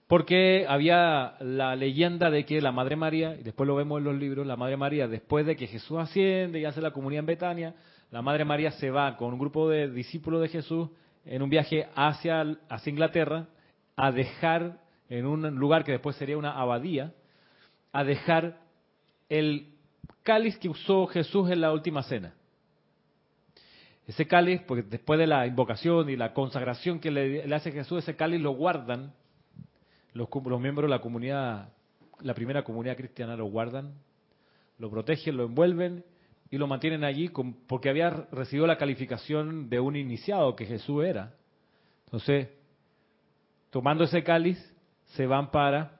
Porque 0.08 0.66
había 0.70 1.36
la 1.42 1.76
leyenda 1.76 2.32
de 2.32 2.46
que 2.46 2.62
la 2.62 2.72
Madre 2.72 2.96
María, 2.96 3.36
y 3.36 3.44
después 3.44 3.68
lo 3.68 3.76
vemos 3.76 3.98
en 3.98 4.06
los 4.06 4.16
libros, 4.16 4.48
la 4.48 4.56
Madre 4.56 4.78
María, 4.78 5.10
después 5.10 5.46
de 5.46 5.58
que 5.58 5.68
Jesús 5.68 5.98
asciende 5.98 6.62
y 6.62 6.66
hace 6.66 6.82
la 6.82 6.92
comunidad 6.92 7.20
en 7.20 7.26
Betania, 7.26 7.76
la 8.10 8.22
Madre 8.22 8.46
María 8.46 8.72
se 8.72 8.90
va 8.90 9.18
con 9.18 9.34
un 9.34 9.40
grupo 9.40 9.70
de 9.70 9.92
discípulos 9.92 10.42
de 10.42 10.48
Jesús 10.48 10.90
en 11.26 11.42
un 11.42 11.50
viaje 11.50 11.90
hacia, 11.94 12.58
hacia 12.70 12.90
Inglaterra 12.90 13.48
a 13.98 14.14
dejar 14.14 14.80
en 15.10 15.26
un 15.26 15.56
lugar 15.56 15.84
que 15.84 15.92
después 15.92 16.16
sería 16.16 16.38
una 16.38 16.52
abadía, 16.52 17.14
a 17.98 18.04
dejar 18.04 18.60
el 19.28 19.74
cáliz 20.22 20.56
que 20.60 20.70
usó 20.70 21.08
Jesús 21.08 21.50
en 21.50 21.62
la 21.62 21.74
última 21.74 22.04
cena. 22.04 22.36
Ese 24.06 24.28
cáliz, 24.28 24.62
porque 24.68 24.84
después 24.84 25.18
de 25.18 25.26
la 25.26 25.48
invocación 25.48 26.08
y 26.08 26.16
la 26.16 26.32
consagración 26.32 27.00
que 27.00 27.10
le, 27.10 27.52
hace 27.56 27.72
Jesús, 27.72 28.04
ese 28.04 28.16
cáliz 28.16 28.40
lo 28.40 28.52
guardan 28.52 29.16
los, 30.14 30.30
miembros 30.62 30.84
de 30.84 30.96
la 30.96 31.02
comunidad, 31.02 31.70
la 32.22 32.36
primera 32.36 32.64
comunidad 32.64 32.98
cristiana 32.98 33.36
lo 33.36 33.46
guardan, 33.46 33.96
lo 34.78 34.92
protegen, 34.92 35.36
lo 35.36 35.46
envuelven 35.46 36.06
y 36.52 36.60
lo 36.60 36.68
mantienen 36.68 37.04
allí 37.04 37.32
porque 37.66 37.90
había 37.90 38.12
recibido 38.12 38.68
la 38.68 38.78
calificación 38.78 39.72
de 39.72 39.80
un 39.80 39.96
iniciado 39.96 40.56
que 40.56 40.68
Jesús 40.68 41.04
era. 41.04 41.34
Entonces, 42.06 42.50
tomando 43.72 44.04
ese 44.04 44.24
cáliz, 44.24 44.60
se 45.16 45.26
van 45.26 45.50
para 45.50 45.97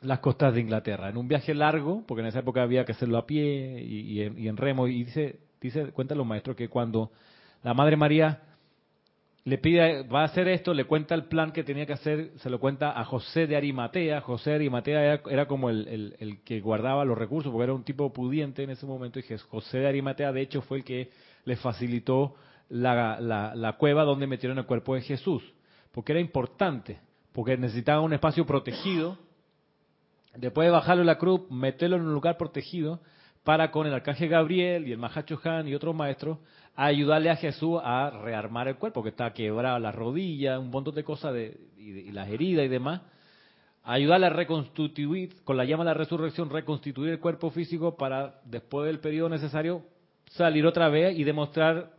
las 0.00 0.20
costas 0.20 0.54
de 0.54 0.60
Inglaterra, 0.60 1.08
en 1.08 1.16
un 1.16 1.26
viaje 1.28 1.54
largo, 1.54 2.04
porque 2.06 2.20
en 2.20 2.28
esa 2.28 2.40
época 2.40 2.62
había 2.62 2.84
que 2.84 2.92
hacerlo 2.92 3.18
a 3.18 3.26
pie 3.26 3.82
y, 3.82 4.22
en, 4.22 4.38
y 4.38 4.48
en 4.48 4.56
remo, 4.56 4.86
y 4.86 5.04
dice, 5.04 5.40
dice, 5.60 5.90
cuentan 5.92 6.18
los 6.18 6.26
maestros 6.26 6.56
que 6.56 6.68
cuando 6.68 7.10
la 7.62 7.74
Madre 7.74 7.96
María 7.96 8.42
le 9.44 9.58
pide, 9.58 10.02
va 10.02 10.22
a 10.22 10.24
hacer 10.24 10.46
esto, 10.48 10.74
le 10.74 10.84
cuenta 10.84 11.14
el 11.14 11.24
plan 11.24 11.52
que 11.52 11.64
tenía 11.64 11.86
que 11.86 11.94
hacer, 11.94 12.32
se 12.36 12.50
lo 12.50 12.60
cuenta 12.60 12.98
a 13.00 13.04
José 13.04 13.46
de 13.46 13.56
Arimatea, 13.56 14.20
José 14.20 14.50
de 14.50 14.56
Arimatea 14.56 15.20
era, 15.28 15.46
como 15.46 15.70
el, 15.70 16.14
el- 16.20 16.42
que 16.42 16.60
guardaba 16.60 17.04
los 17.04 17.16
recursos, 17.16 17.50
porque 17.50 17.64
era 17.64 17.72
un 17.74 17.82
tipo 17.82 18.12
pudiente 18.12 18.62
en 18.62 18.70
ese 18.70 18.84
momento, 18.84 19.18
y 19.18 19.24
José 19.48 19.78
de 19.78 19.88
Arimatea 19.88 20.32
de 20.32 20.42
hecho 20.42 20.60
fue 20.62 20.78
el 20.78 20.84
que 20.84 21.10
le 21.44 21.56
facilitó 21.56 22.34
la, 22.68 23.18
la- 23.20 23.54
la 23.54 23.72
cueva 23.78 24.04
donde 24.04 24.26
metieron 24.26 24.58
el 24.58 24.66
cuerpo 24.66 24.94
de 24.94 25.00
Jesús, 25.00 25.42
porque 25.92 26.12
era 26.12 26.20
importante, 26.20 26.98
porque 27.32 27.56
necesitaba 27.56 28.02
un 28.02 28.12
espacio 28.12 28.44
protegido, 28.44 29.16
después 30.36 30.66
de 30.66 30.70
bajarlo 30.72 31.02
en 31.02 31.06
la 31.06 31.18
cruz, 31.18 31.42
meterlo 31.50 31.96
en 31.96 32.02
un 32.02 32.12
lugar 32.14 32.36
protegido, 32.36 33.00
para 33.44 33.70
con 33.70 33.86
el 33.86 33.94
arcángel 33.94 34.28
Gabriel 34.28 34.86
y 34.86 34.92
el 34.92 34.98
Mahacho 34.98 35.40
Han 35.44 35.68
y 35.68 35.74
otros 35.74 35.94
maestros 35.94 36.38
ayudarle 36.76 37.30
a 37.30 37.36
Jesús 37.36 37.80
a 37.82 38.10
rearmar 38.22 38.68
el 38.68 38.76
cuerpo, 38.76 39.02
que 39.02 39.08
está 39.08 39.32
quebrado 39.32 39.78
la 39.78 39.90
rodilla, 39.90 40.58
un 40.58 40.70
montón 40.70 40.94
de 40.94 41.02
cosas, 41.02 41.32
de, 41.32 41.58
y, 41.76 41.90
de- 41.90 42.00
y 42.02 42.12
las 42.12 42.28
heridas 42.28 42.64
y 42.66 42.68
demás. 42.68 43.00
Ayudarle 43.82 44.26
a 44.26 44.30
reconstituir, 44.30 45.42
con 45.44 45.56
la 45.56 45.64
llama 45.64 45.82
de 45.84 45.90
la 45.90 45.94
resurrección, 45.94 46.50
reconstituir 46.50 47.10
el 47.10 47.20
cuerpo 47.20 47.50
físico 47.50 47.96
para, 47.96 48.40
después 48.44 48.86
del 48.86 49.00
periodo 49.00 49.30
necesario, 49.30 49.82
salir 50.26 50.66
otra 50.66 50.88
vez 50.88 51.18
y 51.18 51.24
demostrar 51.24 51.92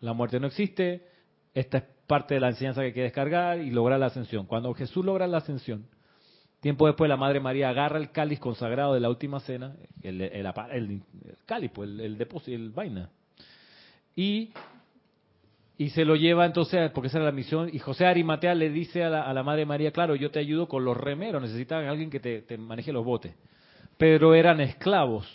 la 0.00 0.12
muerte 0.14 0.40
no 0.40 0.46
existe, 0.46 1.06
esta 1.52 1.78
es 1.78 1.84
parte 2.06 2.34
de 2.34 2.40
la 2.40 2.48
enseñanza 2.48 2.80
que 2.80 2.86
hay 2.88 2.92
que 2.94 3.02
descargar 3.02 3.58
y 3.60 3.70
lograr 3.70 4.00
la 4.00 4.06
ascensión. 4.06 4.46
Cuando 4.46 4.72
Jesús 4.72 5.04
logra 5.04 5.26
la 5.26 5.38
ascensión, 5.38 5.86
Tiempo 6.60 6.86
después 6.86 7.08
la 7.08 7.16
Madre 7.16 7.40
María 7.40 7.70
agarra 7.70 7.98
el 7.98 8.10
cáliz 8.10 8.38
consagrado 8.38 8.92
de 8.94 9.00
la 9.00 9.08
última 9.08 9.40
cena, 9.40 9.74
el, 10.02 10.20
el, 10.20 10.46
el- 10.72 11.02
cáliz, 11.46 11.70
pues, 11.72 11.88
el 11.88 12.18
depósito, 12.18 12.54
el 12.54 12.68
vaina, 12.70 13.08
y, 14.14 14.50
y 15.78 15.88
se 15.90 16.04
lo 16.04 16.16
lleva 16.16 16.44
entonces, 16.44 16.90
porque 16.90 17.08
esa 17.08 17.16
era 17.16 17.24
la 17.26 17.32
misión, 17.32 17.70
y 17.72 17.78
José 17.78 18.04
Arimatea 18.04 18.54
le 18.54 18.68
dice 18.68 19.02
a 19.02 19.08
la, 19.08 19.22
a 19.22 19.32
la 19.32 19.42
Madre 19.42 19.64
María, 19.64 19.90
claro, 19.90 20.14
yo 20.14 20.30
te 20.30 20.38
ayudo 20.38 20.68
con 20.68 20.84
los 20.84 20.96
remeros, 20.96 21.40
necesitan 21.40 21.86
a 21.86 21.90
alguien 21.90 22.10
que 22.10 22.20
te, 22.20 22.42
te 22.42 22.58
maneje 22.58 22.92
los 22.92 23.04
botes, 23.06 23.34
pero 23.96 24.34
eran 24.34 24.60
esclavos. 24.60 25.26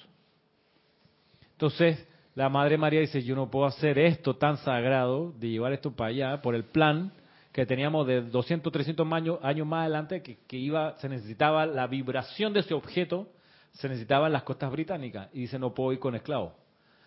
Entonces 1.53 2.07
la 2.35 2.49
Madre 2.49 2.77
María 2.77 2.99
dice, 2.99 3.23
yo 3.23 3.35
no 3.35 3.49
puedo 3.49 3.65
hacer 3.65 3.97
esto 3.97 4.35
tan 4.35 4.57
sagrado, 4.57 5.31
de 5.39 5.49
llevar 5.49 5.73
esto 5.73 5.91
para 5.95 6.09
allá, 6.09 6.41
por 6.41 6.53
el 6.53 6.65
plan 6.65 7.11
que 7.55 7.65
teníamos 7.65 8.05
de 8.05 8.21
200, 8.21 8.69
300 8.69 9.07
años, 9.41 9.65
más 9.65 9.83
adelante, 9.83 10.21
que, 10.21 10.57
iba, 10.57 10.97
se 10.97 11.07
necesitaba 11.07 11.65
la 11.65 11.87
vibración 11.87 12.51
de 12.51 12.59
ese 12.59 12.73
objeto, 12.73 13.29
se 13.71 13.87
necesitaba 13.87 14.27
en 14.27 14.33
las 14.33 14.43
costas 14.43 14.69
británicas, 14.73 15.29
y 15.31 15.39
dice, 15.39 15.57
no 15.57 15.73
puedo 15.73 15.93
ir 15.93 15.99
con 15.99 16.15
esclavos. 16.15 16.51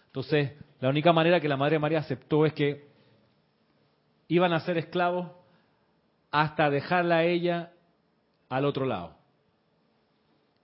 Entonces, 0.07 0.53
la 0.81 0.89
única 0.89 1.13
manera 1.13 1.39
que 1.39 1.51
la 1.51 1.59
Madre 1.59 1.79
María 1.79 1.99
aceptó 1.99 2.47
es 2.47 2.55
que 2.55 2.89
iban 4.29 4.55
a 4.55 4.61
ser 4.61 4.79
esclavos 4.79 5.31
hasta 6.31 6.71
dejarla 6.71 7.19
a 7.19 7.25
ella 7.25 7.73
al 8.49 8.65
otro 8.65 8.87
lado. 8.87 9.17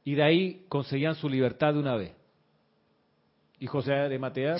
Y 0.02 0.14
de 0.14 0.22
ahí 0.22 0.64
conseguían 0.70 1.14
su 1.14 1.28
libertad 1.28 1.74
de 1.74 1.80
una 1.80 1.94
vez. 1.94 2.14
Y 3.58 3.66
José 3.66 3.92
de 3.92 4.18
Matea, 4.18 4.56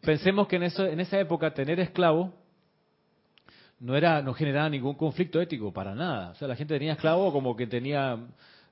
pensemos 0.00 0.48
que 0.48 0.56
en, 0.56 0.64
en 0.64 0.98
esa 0.98 1.20
época 1.20 1.54
tener 1.54 1.78
esclavos 1.78 2.32
no 3.84 3.94
era 3.94 4.22
no 4.22 4.32
generaba 4.32 4.70
ningún 4.70 4.94
conflicto 4.94 5.40
ético 5.42 5.70
para 5.70 5.94
nada. 5.94 6.30
O 6.30 6.34
sea, 6.36 6.48
la 6.48 6.56
gente 6.56 6.74
tenía 6.74 6.94
esclavo 6.94 7.30
como 7.30 7.54
que 7.54 7.66
tenía 7.66 8.18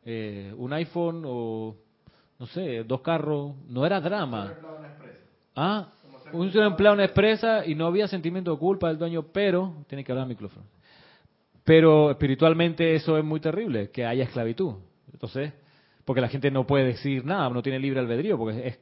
eh, 0.06 0.54
un 0.56 0.72
iPhone 0.72 1.22
o 1.26 1.76
no 2.38 2.46
sé, 2.46 2.82
dos 2.84 3.02
carros, 3.02 3.52
no 3.68 3.84
era 3.84 4.00
drama. 4.00 4.54
Ah, 5.54 5.88
un 6.32 6.48
empleado 6.48 6.94
una 6.94 7.04
expresa 7.04 7.64
y 7.66 7.74
no 7.74 7.86
había 7.86 8.08
sentimiento 8.08 8.52
de 8.52 8.58
culpa 8.58 8.88
del 8.88 8.98
dueño, 8.98 9.26
pero, 9.32 9.84
tiene 9.86 10.02
que 10.02 10.12
hablar 10.12 10.22
al 10.22 10.30
micrófono. 10.30 10.64
Pero 11.62 12.10
espiritualmente 12.10 12.94
eso 12.94 13.18
es 13.18 13.22
muy 13.22 13.38
terrible, 13.38 13.90
que 13.90 14.06
haya 14.06 14.24
esclavitud. 14.24 14.76
Entonces, 15.12 15.52
porque 16.06 16.22
la 16.22 16.28
gente 16.28 16.50
no 16.50 16.66
puede 16.66 16.86
decir 16.86 17.24
nada, 17.24 17.50
no 17.50 17.62
tiene 17.62 17.78
libre 17.78 18.00
albedrío, 18.00 18.38
porque 18.38 18.66
es 18.66 18.78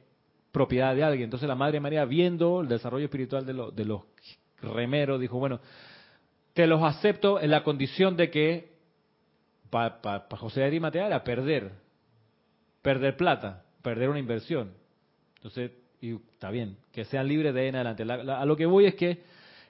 propiedad 0.51 0.95
de 0.95 1.03
alguien. 1.03 1.25
Entonces 1.25 1.47
la 1.47 1.55
Madre 1.55 1.81
María, 1.81 2.05
viendo 2.05 2.61
el 2.61 2.69
desarrollo 2.69 3.05
espiritual 3.05 3.45
de, 3.45 3.53
de 3.75 3.85
los 3.85 4.01
remeros, 4.61 5.19
dijo, 5.19 5.37
bueno, 5.37 5.59
te 6.53 6.67
los 6.67 6.83
acepto 6.83 7.39
en 7.39 7.51
la 7.51 7.63
condición 7.63 8.17
de 8.17 8.29
que 8.29 8.71
para 9.69 10.25
José 10.31 10.61
de 10.61 10.65
Arimatea 10.65 11.07
era 11.07 11.23
perder, 11.23 11.71
perder 12.81 13.15
plata, 13.15 13.63
perder 13.81 14.09
una 14.09 14.19
inversión. 14.19 14.73
Entonces, 15.37 15.71
y 16.01 16.15
está 16.15 16.51
bien, 16.51 16.77
que 16.91 17.05
sean 17.05 17.27
libres 17.27 17.53
de 17.53 17.61
ahí 17.61 17.67
en 17.67 17.75
adelante. 17.75 18.03
a 18.31 18.45
lo 18.45 18.57
que 18.57 18.65
voy 18.65 18.85
es 18.85 18.95
que 18.95 19.23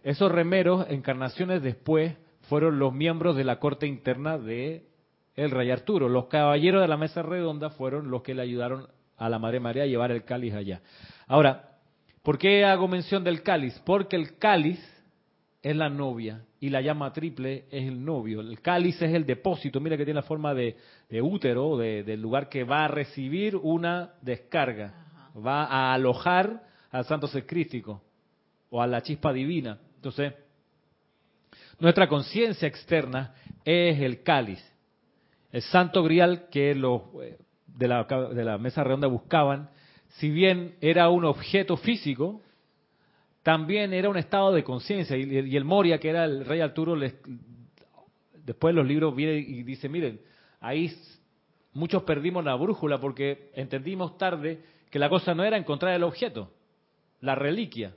esos 0.04 0.32
remeros, 0.32 0.88
encarnaciones 0.90 1.62
después, 1.62 2.16
fueron 2.50 2.80
los 2.80 2.94
miembros 2.94 3.36
de 3.36 3.44
la 3.44 3.60
corte 3.60 3.86
interna 3.86 4.38
de 4.38 4.88
el 5.36 5.52
rey 5.52 5.70
Arturo. 5.70 6.10
Los 6.10 6.26
caballeros 6.26 6.82
de 6.82 6.88
la 6.88 6.98
mesa 6.98 7.22
redonda 7.22 7.70
fueron 7.70 8.10
los 8.10 8.24
que 8.24 8.34
le 8.34 8.42
ayudaron 8.42 8.88
a 9.18 9.30
la 9.30 9.38
Madre 9.38 9.60
María 9.60 9.84
a 9.84 9.88
llevar 9.88 10.12
el 10.12 10.24
cáliz 10.24 10.56
allá. 10.56 10.82
Ahora, 11.28 11.78
¿por 12.24 12.40
qué 12.40 12.66
hago 12.66 12.88
mención 12.88 13.24
del 13.24 13.44
cáliz? 13.44 13.80
Porque 13.86 14.16
el 14.16 14.38
cáliz 14.40 14.80
es 15.62 15.76
la 15.76 15.90
novia 15.90 16.42
y 16.62 16.70
la 16.70 16.80
llama 16.80 17.12
triple 17.12 17.66
es 17.72 17.88
el 17.88 18.06
novio. 18.06 18.40
El 18.40 18.62
cáliz 18.62 19.02
es 19.02 19.12
el 19.14 19.26
depósito, 19.26 19.80
mira 19.82 19.98
que 19.98 20.06
tiene 20.06 20.20
la 20.20 20.28
forma 20.28 20.54
de, 20.54 20.78
útero, 21.22 21.76
del 21.76 22.22
lugar 22.22 22.50
que 22.50 22.64
va 22.64 22.86
a 22.86 22.88
recibir 22.88 23.56
una 23.56 24.14
descarga, 24.22 24.94
va 25.36 25.66
a 25.66 25.92
alojar 25.92 26.62
al 26.92 27.04
santo 27.06 27.26
secrístico 27.26 28.04
o 28.70 28.80
a 28.80 28.86
la 28.86 29.02
chispa 29.02 29.34
divina. 29.34 29.80
Entonces, 29.96 30.34
nuestra 31.80 32.08
conciencia 32.08 32.68
externa 32.68 33.34
es 33.66 34.00
el 34.00 34.22
cáliz. 34.22 34.64
El 35.52 35.64
santo 35.64 36.04
grial 36.04 36.48
que 36.52 36.76
los 36.76 37.02
eh, 37.24 37.40
de 37.66 37.88
la, 37.88 38.04
de 38.04 38.44
la 38.44 38.60
mesa 38.60 38.84
redonda 38.84 39.08
buscaban, 39.08 39.72
si 40.10 40.30
bien 40.30 40.76
era 40.80 41.10
un 41.10 41.26
objeto 41.26 41.76
físico, 41.76 42.44
también 43.44 43.94
era 43.94 44.10
un 44.10 44.18
estado 44.18 44.54
de 44.54 44.64
conciencia. 44.64 45.18
Y, 45.18 45.56
el 45.56 45.66
Moria, 45.66 46.00
que 46.00 46.10
era 46.10 46.26
el 46.26 46.46
rey 46.46 46.62
Arturo, 46.62 46.96
después 48.34 48.76
los 48.76 48.86
libros 48.86 49.16
viene 49.16 49.36
y 49.38 49.64
dice, 49.64 49.90
miren, 49.90 50.22
ahí 50.60 50.96
muchos 51.74 52.04
perdimos 52.04 52.44
la 52.44 52.56
brújula 52.56 53.00
porque 53.00 53.50
entendimos 53.56 54.18
tarde 54.18 54.62
que 54.90 55.00
la 55.00 55.10
cosa 55.10 55.34
no 55.34 55.44
era 55.44 55.58
encontrar 55.58 55.94
el 55.94 56.04
objeto, 56.04 56.52
la 57.22 57.36
reliquia. 57.36 57.96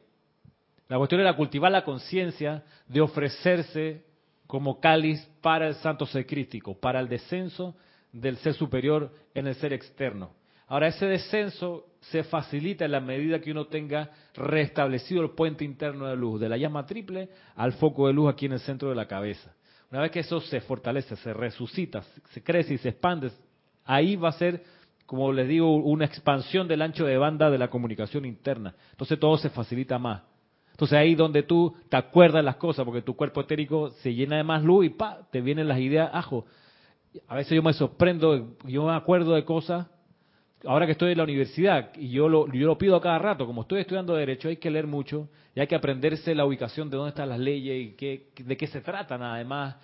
La 0.88 0.98
cuestión 0.98 1.20
era 1.20 1.37
cultivar 1.37 1.72
la 1.72 1.85
conciencia 1.85 2.62
de 2.87 3.00
ofrecerse 3.00 4.04
como 4.46 4.80
cáliz 4.80 5.26
para 5.40 5.66
el 5.66 5.74
santo 5.76 6.07
ser 6.07 6.26
crístico, 6.26 6.78
para 6.78 7.00
el 7.00 7.09
descenso 7.09 7.74
del 8.12 8.37
ser 8.38 8.54
superior 8.54 9.12
en 9.35 9.46
el 9.46 9.54
ser 9.57 9.72
externo. 9.72 10.30
Ahora, 10.66 10.88
ese 10.88 11.07
descenso 11.07 11.87
se 12.00 12.22
facilita 12.24 12.85
en 12.85 12.92
la 12.92 13.00
medida 13.00 13.40
que 13.40 13.50
uno 13.50 13.66
tenga 13.66 14.11
restablecido 14.35 15.22
el 15.22 15.31
puente 15.31 15.64
interno 15.64 16.07
de 16.07 16.16
luz, 16.16 16.40
de 16.40 16.48
la 16.48 16.57
llama 16.57 16.87
triple 16.87 17.29
al 17.57 17.72
foco 17.74 18.07
de 18.07 18.12
luz 18.12 18.31
aquí 18.33 18.46
en 18.46 18.53
el 18.53 18.61
centro 18.61 18.88
de 18.88 18.94
la 18.94 19.07
cabeza. 19.07 19.55
Una 19.90 20.00
vez 20.00 20.11
que 20.11 20.20
eso 20.20 20.40
se 20.40 20.61
fortalece, 20.61 21.16
se 21.16 21.33
resucita, 21.33 22.03
se 22.31 22.42
crece 22.42 22.74
y 22.74 22.79
se 22.79 22.90
expande, 22.90 23.31
ahí 23.85 24.16
va 24.16 24.31
a 24.31 24.33
ser, 24.33 24.64
como 25.07 25.33
les 25.33 25.46
digo, 25.48 25.77
una 25.77 26.05
expansión 26.05 26.66
del 26.66 26.83
ancho 26.83 27.05
de 27.05 27.16
banda 27.16 27.50
de 27.50 27.59
la 27.59 27.68
comunicación 27.68 28.24
interna. 28.24 28.74
Entonces 28.90 29.18
todo 29.18 29.37
se 29.37 29.50
facilita 29.50 29.98
más. 29.98 30.22
Entonces 30.72 30.98
ahí 30.98 31.14
donde 31.14 31.44
tú 31.44 31.77
te 31.88 31.96
acuerdas 31.96 32.44
las 32.44 32.57
cosas, 32.57 32.85
porque 32.85 33.03
tu 33.03 33.14
cuerpo 33.14 33.42
etérico 33.42 33.90
se 34.03 34.12
llena 34.12 34.37
de 34.37 34.42
más 34.42 34.62
luz 34.64 34.87
y 34.87 34.90
pa, 34.90 35.29
te 35.31 35.40
vienen 35.40 35.68
las 35.68 35.79
ideas, 35.79 36.11
ajo. 36.12 36.46
A 37.29 37.37
veces 37.37 37.55
yo 37.55 37.62
me 37.62 37.72
sorprendo, 37.72 38.57
yo 38.64 38.87
me 38.87 38.94
acuerdo 38.94 39.35
de 39.35 39.44
cosas 39.44 39.87
ahora 40.66 40.87
que 40.87 40.92
estoy 40.92 41.12
en 41.12 41.18
la 41.18 41.24
universidad, 41.24 41.90
y 41.96 42.11
yo 42.11 42.29
lo, 42.29 42.50
yo 42.53 42.66
lo 42.66 42.79
pido 42.79 42.96
a 42.96 43.00
cada 43.00 43.18
rato, 43.18 43.46
como 43.46 43.62
estoy 43.62 43.81
estudiando 43.81 44.14
Derecho, 44.14 44.48
hay 44.48 44.57
que 44.57 44.70
leer 44.70 44.87
mucho 44.87 45.29
y 45.55 45.61
hay 45.61 45.66
que 45.66 45.74
aprenderse 45.74 46.35
la 46.35 46.44
ubicación 46.44 46.90
de 46.90 46.96
dónde 46.96 47.11
están 47.11 47.29
las 47.29 47.38
leyes 47.38 47.88
y 47.88 47.96
qué, 47.96 48.31
de 48.37 48.57
qué 48.57 48.66
se 48.66 48.81
tratan 48.81 49.22
además. 49.22 49.77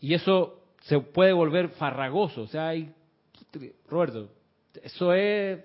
Y 0.00 0.14
eso 0.14 0.60
se 0.82 0.98
puede 0.98 1.32
volver 1.32 1.70
farragoso. 1.70 2.42
O 2.42 2.46
sea, 2.46 2.68
hay, 2.68 2.92
Roberto, 3.88 4.28
eso 4.82 5.12
es, 5.12 5.60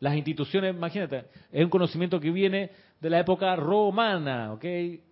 las 0.00 0.14
instituciones, 0.16 0.74
imagínate, 0.74 1.24
es 1.50 1.64
un 1.64 1.70
conocimiento 1.70 2.20
que 2.20 2.30
viene 2.30 2.70
de 3.00 3.10
la 3.10 3.20
época 3.20 3.54
romana, 3.56 4.52
¿ok? 4.52 4.64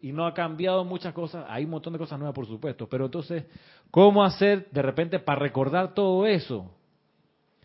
Y 0.03 0.13
no 0.13 0.27
ha 0.27 0.35
cambiado 0.35 0.85
muchas 0.85 1.13
cosas. 1.13 1.47
Hay 1.49 1.65
un 1.65 1.71
montón 1.71 1.93
de 1.93 1.99
cosas 1.99 2.19
nuevas, 2.19 2.35
por 2.35 2.47
supuesto. 2.47 2.89
Pero 2.89 3.07
entonces, 3.07 3.45
¿cómo 3.91 4.25
hacer 4.25 4.69
de 4.71 4.83
repente 4.83 5.19
para 5.19 5.39
recordar 5.39 5.95
todo 5.95 6.27
eso? 6.27 6.75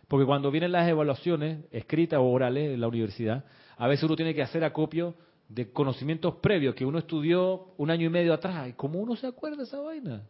Porque 0.10 0.26
cuando 0.26 0.50
vienen 0.50 0.72
las 0.72 0.90
evaluaciones 0.90 1.66
escritas 1.72 2.20
o 2.20 2.24
orales 2.24 2.74
en 2.74 2.82
la 2.82 2.88
universidad, 2.88 3.46
a 3.78 3.88
veces 3.88 4.04
uno 4.04 4.16
tiene 4.16 4.34
que 4.34 4.42
hacer 4.42 4.64
acopio 4.64 5.14
de 5.48 5.72
conocimientos 5.72 6.36
previos 6.38 6.74
que 6.74 6.84
uno 6.84 6.98
estudió 6.98 7.68
un 7.78 7.92
año 7.92 8.08
y 8.08 8.10
medio 8.10 8.34
atrás. 8.34 8.68
¿Y 8.68 8.74
cómo 8.74 9.00
uno 9.00 9.16
se 9.16 9.28
acuerda 9.28 9.58
de 9.58 9.64
esa 9.64 9.80
vaina? 9.80 10.24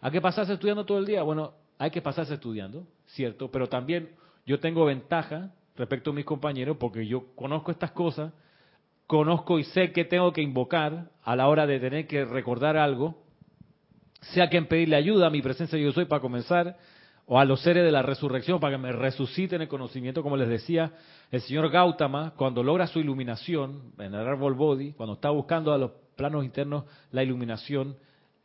¿Hay 0.00 0.12
que 0.12 0.20
pasarse 0.20 0.52
estudiando 0.52 0.86
todo 0.86 0.98
el 0.98 1.06
día? 1.06 1.24
Bueno, 1.24 1.54
hay 1.76 1.90
que 1.90 2.00
pasarse 2.00 2.34
estudiando, 2.34 2.86
cierto, 3.06 3.50
pero 3.50 3.68
también 3.68 4.10
yo 4.46 4.60
tengo 4.60 4.84
ventaja 4.84 5.50
respecto 5.76 6.10
a 6.10 6.14
mis 6.14 6.24
compañeros 6.24 6.76
porque 6.78 7.04
yo 7.04 7.34
conozco 7.34 7.72
estas 7.72 7.90
cosas, 7.90 8.32
conozco 9.08 9.58
y 9.58 9.64
sé 9.64 9.90
que 9.90 10.04
tengo 10.04 10.32
que 10.32 10.40
invocar 10.40 11.10
a 11.24 11.34
la 11.34 11.48
hora 11.48 11.66
de 11.66 11.80
tener 11.80 12.06
que 12.06 12.24
recordar 12.24 12.76
algo, 12.76 13.16
sea 14.20 14.48
que 14.48 14.56
en 14.56 14.66
pedirle 14.66 14.94
ayuda 14.94 15.26
a 15.26 15.30
mi 15.30 15.42
presencia 15.42 15.76
yo 15.78 15.90
soy 15.90 16.04
para 16.04 16.20
comenzar, 16.20 16.76
o 17.26 17.38
a 17.38 17.44
los 17.44 17.60
seres 17.62 17.84
de 17.84 17.92
la 17.92 18.02
resurrección 18.02 18.60
para 18.60 18.76
que 18.76 18.82
me 18.82 18.92
resuciten 18.92 19.62
el 19.62 19.68
conocimiento, 19.68 20.22
como 20.22 20.36
les 20.36 20.48
decía, 20.48 20.92
el 21.30 21.40
señor 21.40 21.70
Gautama, 21.70 22.34
cuando 22.36 22.62
logra 22.62 22.86
su 22.86 22.98
iluminación 22.98 23.92
en 23.98 24.14
el 24.14 24.26
árbol 24.26 24.54
body, 24.54 24.92
cuando 24.92 25.14
está 25.14 25.30
buscando 25.30 25.72
a 25.72 25.78
los 25.78 25.92
planos 26.16 26.44
internos 26.44 26.84
la 27.12 27.22
iluminación, 27.22 27.96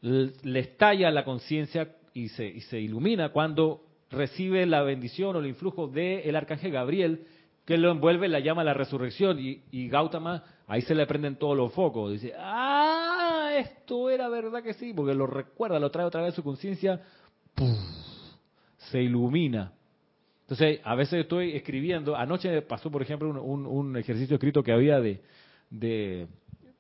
le 0.02 0.60
estalla 0.60 1.12
la 1.12 1.26
conciencia 1.26 1.96
y 2.13 2.30
se, 2.30 2.48
y 2.48 2.62
se 2.62 2.80
ilumina 2.80 3.30
cuando 3.30 3.84
recibe 4.10 4.65
la 4.65 4.82
bendición 4.82 5.36
o 5.36 5.39
el 5.39 5.48
influjo 5.48 5.88
del 5.88 6.36
arcángel 6.36 6.72
Gabriel, 6.72 7.26
que 7.65 7.78
lo 7.78 7.92
envuelve, 7.92 8.28
la 8.28 8.39
llama 8.39 8.62
a 8.62 8.65
la 8.65 8.74
resurrección, 8.74 9.38
y, 9.39 9.62
y, 9.70 9.89
Gautama, 9.89 10.44
ahí 10.68 10.82
se 10.82 10.96
le 10.96 11.06
prenden 11.06 11.36
todos 11.36 11.56
los 11.56 11.72
focos, 11.74 12.13
dice, 12.13 12.34
ah, 12.36 13.52
esto 13.56 14.10
era 14.10 14.28
verdad 14.28 14.63
que 14.63 14.74
sí, 14.74 14.92
porque 14.94 15.13
lo 15.13 15.28
recuerda, 15.28 15.78
lo 15.80 15.92
trae 15.92 16.06
otra 16.06 16.24
vez 16.24 16.34
a 16.34 16.36
su 16.38 16.44
conciencia, 16.44 17.00
se 18.91 19.02
ilumina. 19.02 19.73
Entonces, 20.41 20.80
a 20.84 20.95
veces 20.95 21.21
estoy 21.21 21.52
escribiendo, 21.52 22.15
anoche 22.15 22.62
pasó, 22.63 22.89
por 22.89 23.02
ejemplo, 23.02 23.30
un, 23.30 23.95
ejercicio 23.97 24.36
escrito 24.36 24.63
que 24.63 24.71
había 24.71 24.99
de, 24.99 25.21
de, 25.69 26.28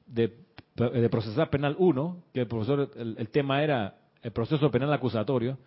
de, 0.07 1.09
procesar 1.09 1.49
penal 1.51 1.75
1, 1.77 2.23
que 2.33 2.41
el 2.41 2.47
profesor, 2.47 2.89
el, 2.95 3.29
tema 3.29 3.61
era 3.63 3.95
el 4.23 4.31
proceso 4.31 4.71
penal 4.71 4.91
acusatorio, 4.91 5.59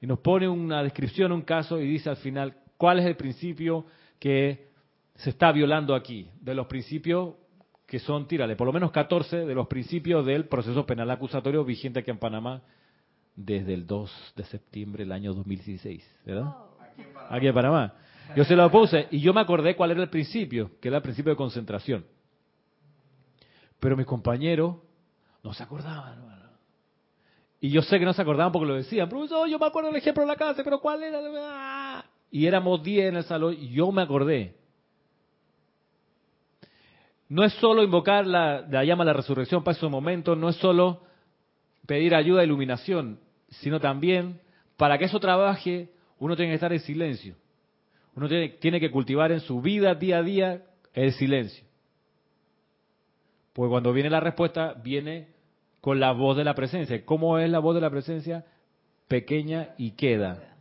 y 0.00 0.06
nos 0.06 0.20
pone 0.20 0.48
una 0.48 0.82
descripción, 0.82 1.30
un 1.30 1.42
caso, 1.42 1.78
y 1.78 1.86
dice 1.86 2.08
al 2.08 2.16
final, 2.16 2.56
¿cuál 2.78 3.00
es 3.00 3.06
el 3.06 3.16
principio 3.16 3.84
que 4.18 4.68
se 5.16 5.28
está 5.28 5.52
violando 5.52 5.94
aquí? 5.94 6.30
De 6.40 6.54
los 6.54 6.66
principios 6.68 7.34
que 7.86 7.98
son, 7.98 8.26
tírale, 8.26 8.56
por 8.56 8.66
lo 8.66 8.72
menos 8.72 8.92
14 8.92 9.44
de 9.44 9.54
los 9.54 9.66
principios 9.66 10.24
del 10.24 10.46
proceso 10.46 10.86
penal 10.86 11.10
acusatorio 11.10 11.62
vigente 11.66 12.00
aquí 12.00 12.10
en 12.10 12.18
Panamá, 12.18 12.62
desde 13.34 13.74
el 13.74 13.86
2 13.86 14.34
de 14.36 14.44
septiembre 14.44 15.04
del 15.04 15.12
año 15.12 15.32
2016, 15.32 16.20
¿verdad? 16.24 16.46
Oh. 16.46 16.72
Aquí 17.30 17.46
en 17.46 17.54
Panamá. 17.54 17.94
Yo 18.36 18.44
se 18.44 18.56
lo 18.56 18.70
puse 18.70 19.08
y 19.10 19.20
yo 19.20 19.32
me 19.34 19.40
acordé 19.40 19.76
cuál 19.76 19.90
era 19.90 20.02
el 20.02 20.08
principio, 20.08 20.70
que 20.80 20.88
era 20.88 20.98
el 20.98 21.02
principio 21.02 21.30
de 21.30 21.36
concentración. 21.36 22.04
Pero 23.78 23.96
mis 23.96 24.06
compañeros 24.06 24.76
no 25.42 25.52
se 25.52 25.62
acordaban, 25.62 26.18
hermano. 26.18 26.42
Y 27.60 27.70
yo 27.70 27.82
sé 27.82 27.98
que 27.98 28.04
no 28.04 28.12
se 28.12 28.22
acordaban 28.22 28.52
porque 28.52 28.66
lo 28.66 28.74
decían, 28.74 29.08
profesor, 29.08 29.48
yo 29.48 29.58
me 29.58 29.66
acuerdo 29.66 29.88
del 29.88 29.98
ejemplo 29.98 30.22
de 30.22 30.28
la 30.28 30.36
clase, 30.36 30.64
pero 30.64 30.80
¿cuál 30.80 31.02
era? 31.02 32.04
Y 32.30 32.46
éramos 32.46 32.82
10 32.82 33.10
en 33.10 33.16
el 33.16 33.24
salón 33.24 33.54
y 33.58 33.68
yo 33.68 33.92
me 33.92 34.02
acordé. 34.02 34.56
No 37.28 37.44
es 37.44 37.52
solo 37.54 37.82
invocar 37.82 38.26
la, 38.26 38.62
la 38.68 38.84
llama 38.84 39.04
a 39.04 39.06
la 39.06 39.12
resurrección 39.12 39.62
para 39.62 39.76
ese 39.76 39.86
momento, 39.86 40.36
no 40.36 40.48
es 40.48 40.56
solo 40.56 41.02
pedir 41.86 42.14
ayuda 42.14 42.40
de 42.40 42.46
iluminación, 42.46 43.18
sino 43.48 43.80
también 43.80 44.40
para 44.76 44.98
que 44.98 45.04
eso 45.04 45.20
trabaje, 45.20 45.90
uno 46.18 46.36
tiene 46.36 46.52
que 46.52 46.56
estar 46.56 46.72
en 46.72 46.80
silencio. 46.80 47.36
Uno 48.14 48.28
tiene, 48.28 48.80
que 48.80 48.90
cultivar 48.90 49.32
en 49.32 49.40
su 49.40 49.60
vida 49.60 49.94
día 49.94 50.18
a 50.18 50.22
día 50.22 50.62
el 50.92 51.12
silencio. 51.12 51.64
Pues 53.54 53.70
cuando 53.70 53.92
viene 53.92 54.10
la 54.10 54.20
respuesta, 54.20 54.74
viene 54.74 55.28
con 55.80 55.98
la 55.98 56.12
voz 56.12 56.36
de 56.36 56.44
la 56.44 56.54
presencia. 56.54 57.04
¿Cómo 57.04 57.38
es 57.38 57.50
la 57.50 57.58
voz 57.58 57.74
de 57.74 57.80
la 57.80 57.90
presencia? 57.90 58.44
Pequeña 59.08 59.70
y 59.78 59.92
queda. 59.92 60.56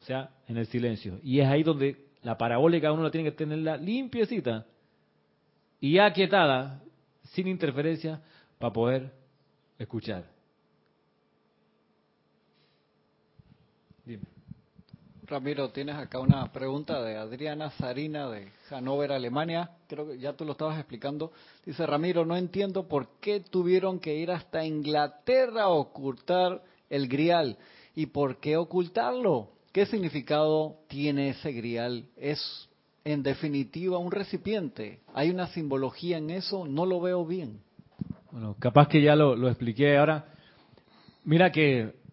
O 0.00 0.04
sea, 0.04 0.30
en 0.48 0.56
el 0.56 0.66
silencio. 0.66 1.18
Y 1.22 1.40
es 1.40 1.46
ahí 1.46 1.62
donde 1.62 2.06
la 2.22 2.38
parabólica 2.38 2.92
uno 2.92 3.02
la 3.02 3.10
tiene 3.10 3.30
que 3.30 3.36
tenerla 3.36 3.76
limpiecita 3.76 4.66
y 5.80 5.98
aquietada, 5.98 6.82
sin 7.24 7.46
interferencia, 7.46 8.22
para 8.58 8.72
poder 8.72 9.12
escuchar. 9.78 10.24
Dime. 14.04 14.24
Ramiro, 15.28 15.70
tienes 15.70 15.96
acá 15.96 16.20
una 16.20 16.52
pregunta 16.52 17.02
de 17.02 17.16
Adriana 17.16 17.70
Sarina 17.72 18.30
de 18.30 18.48
Hannover, 18.70 19.10
Alemania. 19.10 19.70
Creo 19.88 20.06
que 20.06 20.18
ya 20.18 20.34
tú 20.34 20.44
lo 20.44 20.52
estabas 20.52 20.78
explicando. 20.78 21.32
Dice 21.64 21.84
Ramiro, 21.84 22.24
no 22.24 22.36
entiendo 22.36 22.86
por 22.86 23.08
qué 23.20 23.40
tuvieron 23.40 23.98
que 23.98 24.14
ir 24.14 24.30
hasta 24.30 24.64
Inglaterra 24.64 25.64
a 25.64 25.68
ocultar 25.70 26.62
el 26.88 27.08
grial 27.08 27.58
y 27.96 28.06
por 28.06 28.38
qué 28.38 28.56
ocultarlo. 28.56 29.48
¿Qué 29.72 29.86
significado 29.86 30.76
tiene 30.86 31.30
ese 31.30 31.50
grial? 31.50 32.04
¿Es 32.16 32.68
en 33.04 33.24
definitiva 33.24 33.98
un 33.98 34.12
recipiente? 34.12 35.00
¿Hay 35.12 35.30
una 35.30 35.48
simbología 35.48 36.18
en 36.18 36.30
eso? 36.30 36.68
No 36.68 36.86
lo 36.86 37.00
veo 37.00 37.26
bien. 37.26 37.58
Bueno, 38.30 38.54
capaz 38.60 38.86
que 38.86 39.02
ya 39.02 39.16
lo, 39.16 39.34
lo 39.34 39.48
expliqué 39.48 39.98
ahora. 39.98 40.26
Mira 41.24 41.50
que 41.50 42.05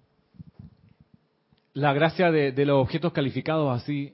la 1.74 1.94
gracia 1.94 2.32
de, 2.32 2.66
los 2.66 2.82
objetos 2.82 3.14
calificados 3.14 3.82
así 3.82 4.14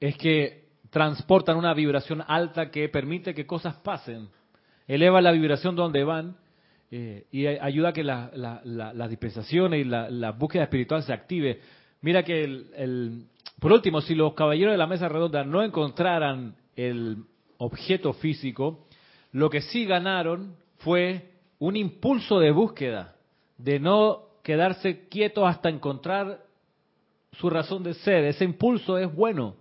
es 0.00 0.16
que 0.16 0.68
transportan 0.90 1.56
una 1.56 1.74
vibración 1.74 2.22
alta 2.26 2.70
que 2.70 2.88
permite 2.88 3.34
que 3.34 3.46
cosas 3.46 3.74
pasen. 3.76 4.28
Eleva 4.86 5.20
la 5.20 5.32
vibración 5.32 5.76
donde 5.76 6.04
van 6.04 6.36
eh, 6.90 7.26
y 7.30 7.46
ayuda 7.46 7.90
a 7.90 7.92
que 7.92 8.04
las 8.04 8.34
la, 8.34 9.08
dispensaciones 9.08 9.80
y 9.80 9.84
la, 9.84 10.30
búsqueda 10.32 10.64
espiritual 10.64 11.02
se 11.02 11.12
active. 11.12 11.60
Mira 12.00 12.22
que, 12.22 12.44
el, 12.44 13.26
por 13.60 13.72
último, 13.72 14.00
si 14.00 14.14
los 14.14 14.32
caballeros 14.32 14.72
de 14.72 14.78
la 14.78 14.86
mesa 14.86 15.08
redonda 15.08 15.44
no 15.44 15.62
encontraran 15.62 16.54
el 16.74 17.24
objeto 17.58 18.14
físico, 18.14 18.86
lo 19.32 19.50
que 19.50 19.60
sí 19.60 19.84
ganaron 19.84 20.54
fue 20.78 21.32
un 21.58 21.76
impulso 21.76 22.38
de 22.38 22.52
búsqueda, 22.52 23.16
de 23.58 23.80
no 23.80 24.27
quedarse 24.42 25.08
quieto 25.08 25.46
hasta 25.46 25.68
encontrar 25.68 26.44
su 27.32 27.50
razón 27.50 27.82
de 27.82 27.94
ser. 27.94 28.24
Ese 28.24 28.44
impulso 28.44 28.98
es 28.98 29.12
bueno. 29.14 29.56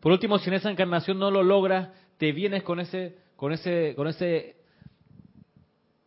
Por 0.00 0.12
último, 0.12 0.38
si 0.38 0.48
en 0.48 0.54
esa 0.54 0.70
encarnación 0.70 1.18
no 1.18 1.30
lo 1.30 1.42
logras, 1.42 1.90
te 2.18 2.32
vienes 2.32 2.62
con 2.62 2.80
ese, 2.80 3.16
con 3.36 3.52
ese, 3.52 3.94
con 3.96 4.08
ese 4.08 4.56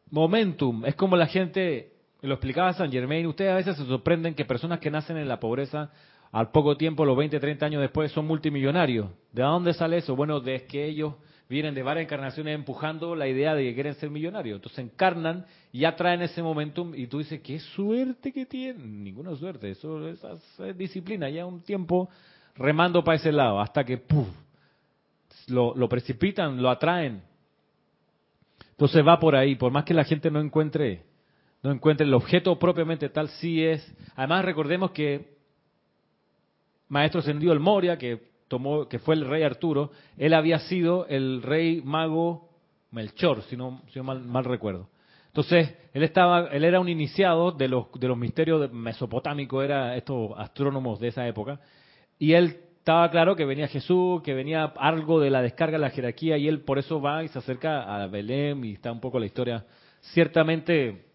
momentum. 0.10 0.86
Es 0.86 0.96
como 0.96 1.16
la 1.16 1.28
gente, 1.28 1.94
lo 2.22 2.36
explicaba 2.36 2.74
San 2.74 2.92
Germain, 2.92 3.26
ustedes 3.28 3.52
a 3.52 3.56
veces 3.56 3.78
se 3.78 3.86
sorprenden 3.86 4.34
que 4.34 4.46
personas 4.46 4.80
que 4.80 4.92
nacen 4.92 5.18
en 5.18 5.28
la 5.28 5.40
pobreza, 5.40 5.92
al 6.32 6.52
poco 6.52 6.76
tiempo, 6.76 7.06
los 7.06 7.16
20, 7.16 7.40
30 7.40 7.66
años 7.66 7.82
después, 7.82 8.12
son 8.12 8.26
multimillonarios. 8.26 9.08
¿De 9.32 9.44
dónde 9.44 9.74
sale 9.74 9.98
eso? 9.98 10.16
Bueno, 10.16 10.42
de 10.42 10.66
que 10.66 10.86
ellos 10.86 11.14
vienen 11.48 11.76
de 11.76 11.84
varias 11.84 12.06
encarnaciones 12.06 12.56
empujando 12.56 13.16
la 13.16 13.28
idea 13.28 13.54
de 13.54 13.64
que 13.64 13.74
quieren 13.74 13.96
ser 13.96 14.10
millonarios. 14.10 14.58
Entonces 14.58 14.80
encarnan 14.80 15.46
y 15.72 15.80
ya 15.80 15.96
traen 15.96 16.22
ese 16.22 16.42
momentum 16.42 16.94
y 16.96 17.08
tú 17.08 17.20
dices, 17.20 17.42
qué 17.42 17.60
suerte 17.60 18.32
que 18.32 18.46
tienen. 18.46 19.04
Ninguna 19.04 19.36
suerte, 19.36 19.70
eso 19.72 20.08
es, 20.08 20.78
disciplina, 20.78 21.30
ya 21.30 21.46
un 21.46 21.62
tiempo 21.62 22.10
remando 22.56 23.04
para 23.04 23.18
ese 23.18 23.32
lado, 23.32 23.60
hasta 23.60 23.84
que 23.84 23.98
¡puf! 23.98 24.28
Lo, 25.48 25.76
lo 25.76 25.88
precipitan, 25.88 26.62
lo 26.62 26.70
atraen. 26.70 27.22
Entonces 28.72 29.06
va 29.06 29.20
por 29.20 29.36
ahí, 29.36 29.56
por 29.56 29.72
más 29.72 29.86
que 29.86 29.94
la 29.94 30.04
gente 30.04 30.32
no 30.32 30.40
encuentre, 30.40 31.04
no 31.62 31.72
encuentre 31.72 32.06
el 32.06 32.14
objeto 32.14 32.58
propiamente 32.58 33.10
tal, 33.10 33.30
sí 33.30 33.64
es. 33.64 33.96
Además 34.16 34.44
recordemos 34.44 34.92
que 34.92 35.36
Maestro 36.90 37.20
Ascendido 37.20 37.54
el 37.54 37.60
Moria, 37.60 37.98
que 37.98 38.35
tomó, 38.48 38.88
que 38.88 39.00
fue 39.00 39.16
el 39.16 39.28
rey 39.28 39.44
Arturo, 39.44 39.92
él 40.18 40.34
había 40.34 40.60
sido 40.60 41.06
el 41.08 41.42
rey 41.42 41.82
mago 41.84 42.50
Melchor, 42.92 43.42
si 43.44 43.58
no, 43.58 43.82
si 43.92 44.00
mal, 44.02 44.22
mal, 44.24 44.46
recuerdo. 44.46 44.88
Entonces, 45.28 45.76
él 45.94 46.04
estaba, 46.04 46.48
él 46.48 46.64
era 46.64 46.80
un 46.80 46.88
iniciado 46.88 47.52
de 47.52 47.68
los, 47.68 47.88
de 48.00 48.08
los 48.08 48.18
misterios 48.18 48.72
mesopotámicos, 48.72 49.66
era 49.66 49.98
estos 49.98 50.32
astrónomos 50.38 51.00
de 51.00 51.10
esa 51.10 51.28
época, 51.28 51.60
y 52.18 52.34
él 52.34 52.58
estaba 52.78 53.12
claro 53.12 53.36
que 53.36 53.44
venía 53.44 53.68
Jesús, 53.68 54.22
que 54.22 54.34
venía 54.34 54.64
algo 54.78 55.20
de 55.20 55.30
la 55.30 55.42
descarga 55.42 55.78
de 55.78 55.82
la 55.82 55.90
jerarquía, 55.90 56.38
y 56.38 56.48
él 56.48 56.62
por 56.62 56.80
eso 56.80 57.02
va 57.02 57.24
y 57.24 57.28
se 57.28 57.40
acerca 57.40 57.82
a 57.82 58.08
Belén, 58.08 58.64
y 58.64 58.74
está 58.74 58.92
un 58.92 59.02
poco 59.02 59.20
la 59.20 59.26
historia 59.26 59.66
ciertamente 60.14 61.06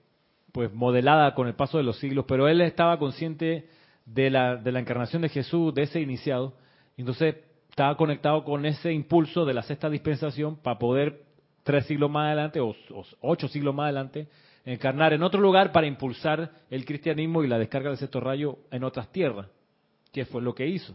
pues 0.53 0.73
modelada 0.73 1.35
con 1.35 1.47
el 1.47 1.55
paso 1.55 1.79
de 1.79 1.85
los 1.85 1.99
siglos, 1.99 2.25
pero 2.29 2.49
él 2.49 2.61
estaba 2.61 2.99
consciente 2.99 3.69
de 4.05 4.31
la, 4.31 4.57
de 4.57 4.73
la 4.73 4.81
encarnación 4.81 5.23
de 5.23 5.29
Jesús, 5.29 5.73
de 5.75 5.85
ese 5.85 6.01
iniciado, 6.01 6.55
entonces 6.97 7.37
estaba 7.71 7.97
conectado 7.97 8.45
con 8.45 8.67
ese 8.67 8.93
impulso 8.93 9.45
de 9.45 9.55
la 9.55 9.63
sexta 9.63 9.89
dispensación 9.89 10.57
para 10.57 10.79
poder 10.79 11.25
tres 11.63 11.87
siglos 11.87 12.11
más 12.11 12.27
adelante 12.27 12.61
o, 12.61 12.75
ocho 13.21 13.49
siglos 13.49 13.75
más 13.75 13.85
adelante 13.85 14.29
encarnar 14.65 15.13
en 15.13 15.23
otro 15.23 15.41
lugar 15.41 15.73
para 15.73 15.87
impulsar 15.87 16.51
el 16.71 16.85
cristianismo 16.85 17.43
y 17.43 17.49
la 17.49 17.59
descarga 17.59 17.89
del 17.89 17.99
sexto 17.99 18.21
rayo 18.21 18.59
en 18.71 18.85
otras 18.85 19.11
tierras, 19.11 19.47
que 20.13 20.25
fue 20.27 20.43
lo 20.43 20.55
que 20.55 20.67
hizo, 20.67 20.95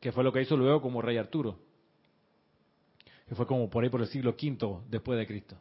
que 0.00 0.12
fue 0.12 0.24
lo 0.24 0.32
que 0.32 0.42
hizo 0.42 0.56
luego 0.56 0.80
como 0.80 1.02
rey 1.02 1.16
Arturo, 1.16 1.56
que 3.28 3.34
fue 3.34 3.46
como 3.46 3.70
por 3.70 3.84
ahí 3.84 3.90
por 3.90 4.00
el 4.00 4.08
siglo 4.08 4.30
V 4.30 4.80
después 4.88 5.18
de 5.18 5.26
Cristo. 5.26 5.56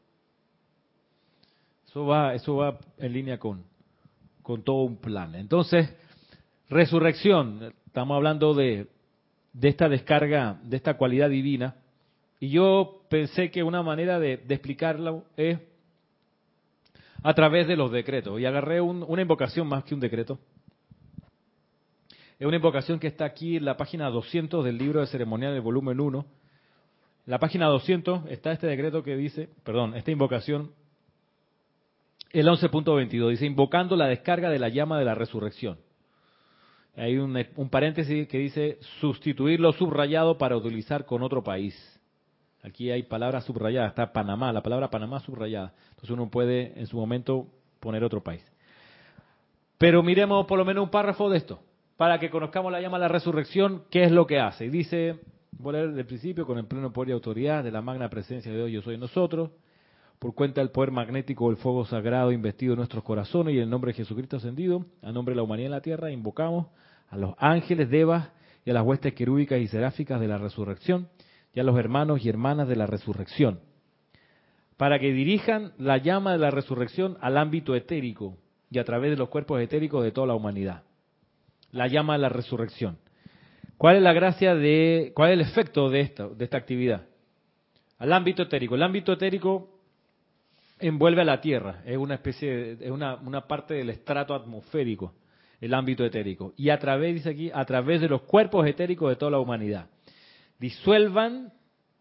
Eso 1.87 2.05
va, 2.05 2.33
eso 2.33 2.55
va 2.55 2.79
en 2.97 3.13
línea 3.13 3.39
con, 3.39 3.63
con 4.41 4.63
todo 4.63 4.83
un 4.83 4.97
plan. 4.97 5.35
Entonces, 5.35 5.95
resurrección, 6.69 7.73
Estamos 7.89 8.17
hablando 8.17 8.53
de, 8.53 8.85
esta 9.59 9.89
descarga, 9.89 10.59
de 10.61 10.77
esta 10.77 10.93
cualidad 10.93 11.27
divina. 11.27 11.75
Y 12.39 12.49
yo 12.49 13.01
pensé 13.09 13.49
que 13.49 13.63
una 13.63 13.81
manera 13.81 14.19
de, 14.19 14.33
explicarlo 14.47 15.25
es 15.35 15.57
a 17.23 17.33
través 17.33 17.67
de 17.67 17.75
los 17.75 17.91
decretos. 17.91 18.39
Y 18.39 18.45
agarré 18.45 18.79
una 18.79 19.23
invocación 19.23 19.67
más 19.67 19.85
que 19.85 19.95
un 19.95 20.01
decreto. 20.01 20.37
Es 22.37 22.45
una 22.45 22.57
invocación 22.57 22.99
que 22.99 23.07
está 23.07 23.25
aquí 23.25 23.57
en 23.57 23.65
la 23.65 23.75
página 23.75 24.07
200 24.11 24.63
del 24.63 24.77
libro 24.77 24.99
de 24.99 25.07
ceremonial 25.07 25.53
del 25.53 25.61
volumen 25.61 25.99
1. 25.99 26.19
En 26.19 26.25
la 27.25 27.39
página 27.39 27.65
200 27.65 28.29
está 28.29 28.51
este 28.51 28.67
decreto 28.67 29.01
que 29.01 29.17
dice, 29.17 29.49
perdón, 29.63 29.95
esta 29.95 30.11
invocación, 30.11 30.73
el 32.29 32.45
11.22, 32.45 33.31
dice, 33.31 33.47
invocando 33.47 33.95
la 33.95 34.05
descarga 34.05 34.51
de 34.51 34.59
la 34.59 34.69
llama 34.69 34.99
de 34.99 35.05
la 35.05 35.15
resurrección. 35.15 35.79
Hay 36.99 37.17
un, 37.17 37.33
paréntesis 37.69 38.27
que 38.27 38.37
dice 38.37 38.77
sustituir 38.99 39.61
lo 39.61 39.71
subrayado 39.71 40.37
para 40.37 40.57
utilizar 40.57 41.05
con 41.05 41.23
otro 41.23 41.41
país. 41.41 41.73
Aquí 42.61 42.91
hay 42.91 43.03
palabras 43.03 43.45
subrayadas, 43.45 43.91
está 43.91 44.11
Panamá, 44.11 44.51
la 44.51 44.61
palabra 44.61 44.89
Panamá 44.89 45.21
subrayada. 45.21 45.73
Entonces 45.91 46.09
uno 46.09 46.29
puede 46.29 46.77
en 46.77 46.87
su 46.87 46.97
momento 46.97 47.47
poner 47.79 48.03
otro 48.03 48.21
país. 48.21 48.43
Pero 49.77 50.03
miremos 50.03 50.45
por 50.45 50.57
lo 50.57 50.65
menos 50.65 50.83
un 50.83 50.89
párrafo 50.89 51.29
de 51.29 51.37
esto, 51.37 51.61
para 51.95 52.19
que 52.19 52.29
conozcamos 52.29 52.69
la 52.69 52.81
llama 52.81 52.97
de 52.97 53.03
la 53.03 53.07
resurrección, 53.07 53.83
qué 53.89 54.03
es 54.03 54.11
lo 54.11 54.27
que 54.27 54.41
hace. 54.41 54.65
Y 54.65 54.69
dice, 54.69 55.21
voy 55.53 55.75
a 55.75 55.77
leer 55.79 55.93
del 55.93 56.05
principio, 56.05 56.45
con 56.45 56.57
el 56.57 56.65
pleno 56.65 56.91
poder 56.91 57.09
y 57.09 57.13
autoridad 57.13 57.63
de 57.63 57.71
la 57.71 57.81
magna 57.81 58.09
presencia 58.09 58.51
de 58.51 58.57
Dios, 58.57 58.71
yo 58.71 58.81
soy 58.81 58.97
nosotros, 58.97 59.51
por 60.19 60.35
cuenta 60.35 60.59
del 60.59 60.71
poder 60.71 60.91
magnético 60.91 61.47
del 61.47 61.55
fuego 61.55 61.85
sagrado 61.85 62.33
investido 62.33 62.73
en 62.73 62.79
nuestros 62.79 63.05
corazones 63.05 63.55
y 63.55 63.59
el 63.59 63.69
nombre 63.69 63.93
de 63.93 63.99
Jesucristo 63.99 64.35
ascendido, 64.35 64.85
a 65.01 65.13
nombre 65.13 65.31
de 65.31 65.37
la 65.37 65.43
humanidad 65.43 65.67
en 65.67 65.71
la 65.71 65.81
tierra, 65.81 66.11
invocamos 66.11 66.67
a 67.09 67.17
los 67.17 67.35
ángeles, 67.37 67.89
devas 67.89 68.29
y 68.65 68.71
a 68.71 68.73
las 68.73 68.83
huestes 68.83 69.13
querúbicas 69.13 69.59
y 69.59 69.67
seráficas 69.67 70.19
de 70.19 70.27
la 70.27 70.37
resurrección 70.37 71.09
y 71.53 71.59
a 71.59 71.63
los 71.63 71.77
hermanos 71.77 72.23
y 72.23 72.29
hermanas 72.29 72.67
de 72.67 72.75
la 72.75 72.85
resurrección, 72.85 73.59
para 74.77 74.99
que 74.99 75.11
dirijan 75.11 75.73
la 75.77 75.97
llama 75.97 76.33
de 76.33 76.37
la 76.37 76.51
resurrección 76.51 77.17
al 77.21 77.37
ámbito 77.37 77.75
etérico 77.75 78.37
y 78.69 78.79
a 78.79 78.83
través 78.83 79.11
de 79.11 79.17
los 79.17 79.29
cuerpos 79.29 79.59
etéricos 79.61 80.03
de 80.03 80.11
toda 80.11 80.27
la 80.27 80.35
humanidad. 80.35 80.83
La 81.71 81.87
llama 81.87 82.13
de 82.13 82.19
la 82.19 82.29
resurrección. 82.29 82.97
¿Cuál 83.77 83.97
es 83.97 84.01
la 84.01 84.13
gracia 84.13 84.55
de, 84.55 85.11
cuál 85.15 85.31
es 85.31 85.33
el 85.35 85.41
efecto 85.41 85.89
de 85.89 86.01
esta, 86.01 86.27
de 86.27 86.43
esta 86.43 86.57
actividad? 86.57 87.07
Al 87.97 88.13
ámbito 88.13 88.43
etérico. 88.43 88.75
El 88.75 88.83
ámbito 88.83 89.13
etérico 89.13 89.79
envuelve 90.79 91.21
a 91.21 91.25
la 91.25 91.41
Tierra, 91.41 91.81
es 91.85 91.97
una 91.97 92.15
especie, 92.15 92.73
es 92.73 92.91
una, 92.91 93.15
una 93.15 93.47
parte 93.47 93.73
del 93.73 93.89
estrato 93.89 94.33
atmosférico 94.33 95.13
el 95.61 95.73
ámbito 95.73 96.05
etérico. 96.05 96.53
Y 96.57 96.69
a 96.69 96.79
través, 96.79 97.15
dice 97.15 97.29
aquí, 97.29 97.51
a 97.53 97.65
través 97.65 98.01
de 98.01 98.09
los 98.09 98.21
cuerpos 98.23 98.65
etéricos 98.67 99.09
de 99.09 99.15
toda 99.15 99.31
la 99.31 99.39
humanidad. 99.39 99.89
Disuelvan 100.59 101.53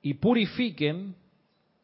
y 0.02 0.14
purifiquen 0.14 1.14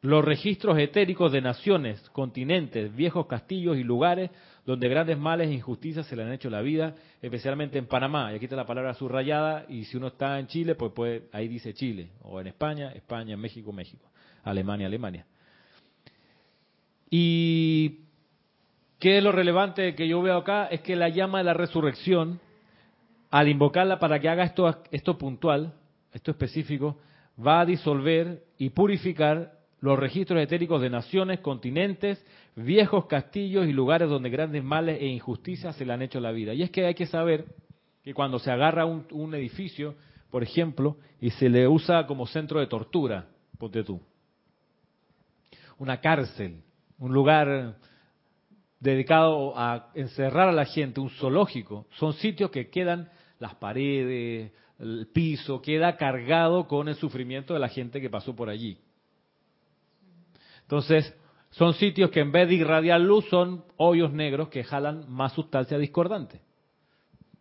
los 0.01 0.25
registros 0.25 0.79
etéricos 0.79 1.33
de 1.33 1.41
naciones, 1.41 2.11
continentes, 2.11 2.95
viejos 2.95 3.27
castillos 3.27 3.79
y 3.79 3.83
lugares 3.83 4.31
donde 4.67 4.89
grandes 4.89 5.19
males 5.19 5.49
e 5.49 5.55
injusticias 5.55 6.07
se 6.07 6.17
le 6.17 6.23
han 6.23 6.33
hecho 6.33 6.51
la 6.51 6.61
vida, 6.61 6.95
especialmente 7.21 7.79
en 7.79 7.87
Panamá. 7.87 8.33
Y 8.33 8.37
aquí 8.37 8.45
está 8.45 8.57
la 8.57 8.67
palabra 8.67 8.95
subrayada, 8.95 9.67
y 9.69 9.85
si 9.85 9.97
uno 9.97 10.09
está 10.09 10.39
en 10.39 10.47
Chile, 10.47 10.75
pues, 10.75 10.93
pues 10.95 11.23
ahí 11.33 11.49
dice 11.49 11.75
Chile, 11.75 12.11
o 12.23 12.41
en 12.41 12.49
España, 12.49 12.93
España, 12.93 13.37
México, 13.37 13.73
México, 13.73 14.11
Alemania, 14.43 14.87
Alemania. 14.87 15.27
Y 17.11 18.04
¿Qué 18.99 19.19
es 19.19 19.25
lo 19.25 19.33
relevante 19.33 19.95
que 19.95 20.09
yo 20.09 20.23
veo 20.23 20.37
acá? 20.37 20.67
Es 20.67 20.81
que 20.81 20.97
la 20.97 21.09
llama 21.09 21.39
de 21.39 21.45
la 21.45 21.55
resurrección 21.55 22.41
al 23.31 23.49
invocarla 23.49 23.99
para 23.99 24.21
que 24.21 24.29
haga 24.29 24.45
esto, 24.45 24.83
esto 24.93 25.19
puntual, 25.19 25.73
esto 26.13 26.31
específico, 26.31 26.99
va 27.45 27.61
a 27.61 27.67
disolver 27.67 28.45
y 28.59 28.71
purificar 28.71 29.59
los 29.81 29.99
registros 29.99 30.41
etéricos 30.41 30.81
de 30.81 30.89
naciones, 30.89 31.41
continentes, 31.41 32.25
viejos 32.55 33.07
castillos 33.07 33.67
y 33.67 33.73
lugares 33.73 34.09
donde 34.09 34.31
grandes 34.31 34.63
males 34.63 35.01
e 35.01 35.07
injusticias 35.07 35.75
se 35.77 35.85
le 35.85 35.93
han 35.93 36.03
hecho 36.03 36.21
la 36.21 36.31
vida. 36.31 36.55
Y 36.55 36.63
es 36.63 36.71
que 36.71 36.87
hay 36.87 36.95
que 36.95 37.07
saber 37.07 37.45
que 38.03 38.15
cuando 38.15 38.39
se 38.39 38.51
agarra 38.51 38.87
un 38.87 39.35
edificio, 39.35 39.97
por 40.31 40.43
ejemplo, 40.43 40.97
y 41.21 41.31
se 41.31 41.49
le 41.49 41.69
usa 41.69 42.07
como 42.07 42.27
centro 42.27 42.61
de 42.61 42.67
tortura, 42.67 43.27
ponte 43.59 43.83
tú, 43.83 44.01
una 45.79 46.01
cárcel, 46.01 46.63
un 46.99 47.13
lugar 47.13 47.77
dedicado 48.85 49.59
a 49.59 49.89
encerrar 49.95 50.51
a 50.51 50.53
la 50.53 50.67
gente, 50.67 51.01
un 51.01 51.09
zoológico, 51.09 51.87
son 51.93 52.13
sitios 52.13 52.51
que 52.51 52.69
quedan 52.69 53.11
las 53.39 53.55
paredes, 53.55 54.53
el 54.79 55.09
piso, 55.11 55.63
queda 55.63 55.97
cargado 55.97 56.69
con 56.69 56.89
el 56.89 56.95
sufrimiento 56.95 57.55
de 57.55 57.61
la 57.61 57.69
gente 57.69 57.99
que 57.99 58.11
pasó 58.11 58.37
por 58.37 58.51
allí. 58.51 58.79
Entonces, 60.63 61.15
son 61.51 61.73
sitios 61.73 62.11
que 62.11 62.21
en 62.21 62.31
vez 62.31 62.47
de 62.47 62.57
irradiar 62.57 63.01
luz 63.01 63.25
son 63.31 63.65
hoyos 63.79 64.13
negros 64.13 64.49
que 64.51 64.63
jalan 64.63 65.11
más 65.11 65.33
sustancia 65.33 65.79
discordante. 65.79 66.43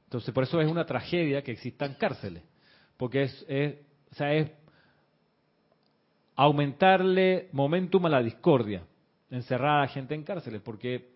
Entonces, 0.06 0.34
por 0.34 0.44
eso 0.44 0.62
es 0.62 0.72
una 0.72 0.86
tragedia 0.86 1.44
que 1.44 1.52
existan 1.52 1.96
cárceles, 1.96 2.44
porque 2.96 3.24
es, 3.24 3.46
o 4.12 4.16
sea, 4.16 4.34
es 4.34 4.50
aumentarle 6.36 7.50
momentum 7.52 8.06
a 8.06 8.10
la 8.10 8.24
discordia, 8.24 8.84
encerrar 9.30 9.80
a 9.80 9.82
la 9.82 9.88
gente 9.88 10.16
en 10.16 10.24
cárceles, 10.24 10.62
porque 10.62 11.12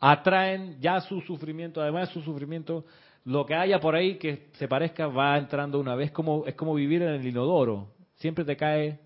atraen 0.00 0.80
ya 0.80 1.00
su 1.00 1.20
sufrimiento, 1.22 1.80
además 1.80 2.08
de 2.08 2.14
su 2.14 2.22
sufrimiento, 2.22 2.84
lo 3.24 3.44
que 3.44 3.54
haya 3.54 3.80
por 3.80 3.94
ahí 3.94 4.16
que 4.18 4.48
se 4.52 4.68
parezca 4.68 5.08
va 5.08 5.36
entrando 5.36 5.80
una 5.80 5.94
vez, 5.94 6.10
como, 6.12 6.46
es 6.46 6.54
como 6.54 6.74
vivir 6.74 7.02
en 7.02 7.14
el 7.14 7.26
inodoro, 7.26 7.88
siempre 8.16 8.44
te 8.44 8.56
cae 8.56 9.00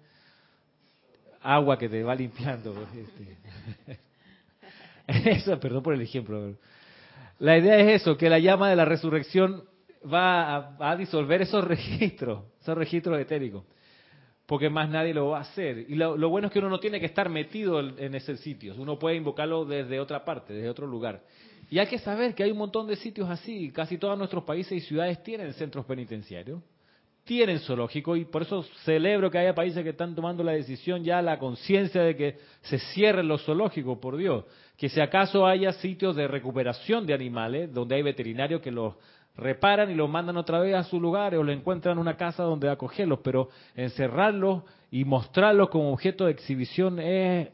agua 1.42 1.78
que 1.78 1.88
te 1.88 2.02
va 2.02 2.14
limpiando. 2.14 2.74
Este. 2.94 4.00
Eso, 5.30 5.58
perdón 5.58 5.82
por 5.82 5.94
el 5.94 6.02
ejemplo. 6.02 6.54
La 7.40 7.58
idea 7.58 7.78
es 7.78 8.02
eso, 8.02 8.16
que 8.16 8.28
la 8.28 8.38
llama 8.38 8.68
de 8.68 8.76
la 8.76 8.84
resurrección 8.84 9.64
va 10.04 10.76
a, 10.78 10.96
disolver 10.96 11.42
esos 11.42 11.64
registros, 11.64 12.44
esos 12.60 12.76
registros 12.76 13.18
etéricos, 13.18 13.64
porque 14.50 14.68
más 14.68 14.90
nadie 14.90 15.14
lo 15.14 15.28
va 15.28 15.38
a 15.38 15.40
hacer. 15.42 15.86
Y 15.88 15.94
lo, 15.94 16.16
lo, 16.16 16.28
bueno 16.28 16.48
es 16.48 16.52
que 16.52 16.58
uno 16.58 16.68
no 16.68 16.80
tiene 16.80 16.98
que 16.98 17.06
estar 17.06 17.28
metido 17.28 17.78
en 17.78 18.16
ese 18.16 18.36
sitio, 18.36 18.74
uno 18.76 18.98
puede 18.98 19.14
invocarlo 19.14 19.64
desde 19.64 20.00
otra 20.00 20.24
parte, 20.24 20.52
desde 20.52 20.68
otro 20.68 20.88
lugar. 20.88 21.22
Y 21.70 21.78
hay 21.78 21.86
que 21.86 22.00
saber 22.00 22.34
que 22.34 22.42
hay 22.42 22.50
un 22.50 22.58
montón 22.58 22.88
de 22.88 22.96
sitios 22.96 23.30
así. 23.30 23.70
Casi 23.70 23.96
todos 23.96 24.18
nuestros 24.18 24.42
países 24.42 24.72
y 24.72 24.80
ciudades 24.80 25.22
tienen 25.22 25.52
centros 25.52 25.86
penitenciarios, 25.86 26.60
tienen 27.22 27.60
zoológico 27.60 28.16
y 28.16 28.24
por 28.24 28.42
eso 28.42 28.64
celebro 28.84 29.30
que 29.30 29.38
haya 29.38 29.54
países 29.54 29.84
que 29.84 29.90
están 29.90 30.16
tomando 30.16 30.42
la 30.42 30.50
decisión 30.50 31.04
ya, 31.04 31.22
la 31.22 31.38
conciencia 31.38 32.02
de 32.02 32.16
que 32.16 32.38
se 32.62 32.80
cierren 32.92 33.28
los 33.28 33.44
zoológicos, 33.44 33.98
por 33.98 34.16
Dios. 34.16 34.46
Que 34.76 34.88
si 34.88 35.00
acaso 35.00 35.46
haya 35.46 35.70
sitios 35.74 36.16
de 36.16 36.26
recuperación 36.26 37.06
de 37.06 37.14
animales, 37.14 37.72
donde 37.72 37.94
hay 37.94 38.02
veterinarios 38.02 38.60
que 38.62 38.72
los 38.72 38.94
reparan 39.36 39.90
y 39.90 39.94
los 39.94 40.08
mandan 40.08 40.36
otra 40.36 40.58
vez 40.58 40.74
a 40.74 40.84
su 40.84 41.00
lugar 41.00 41.34
o 41.34 41.42
le 41.42 41.52
encuentran 41.52 41.98
una 41.98 42.16
casa 42.16 42.42
donde 42.42 42.68
acogerlos, 42.68 43.20
pero 43.22 43.48
encerrarlos 43.74 44.62
y 44.90 45.04
mostrarlos 45.04 45.70
como 45.70 45.92
objeto 45.92 46.26
de 46.26 46.32
exhibición 46.32 46.98
es, 46.98 47.48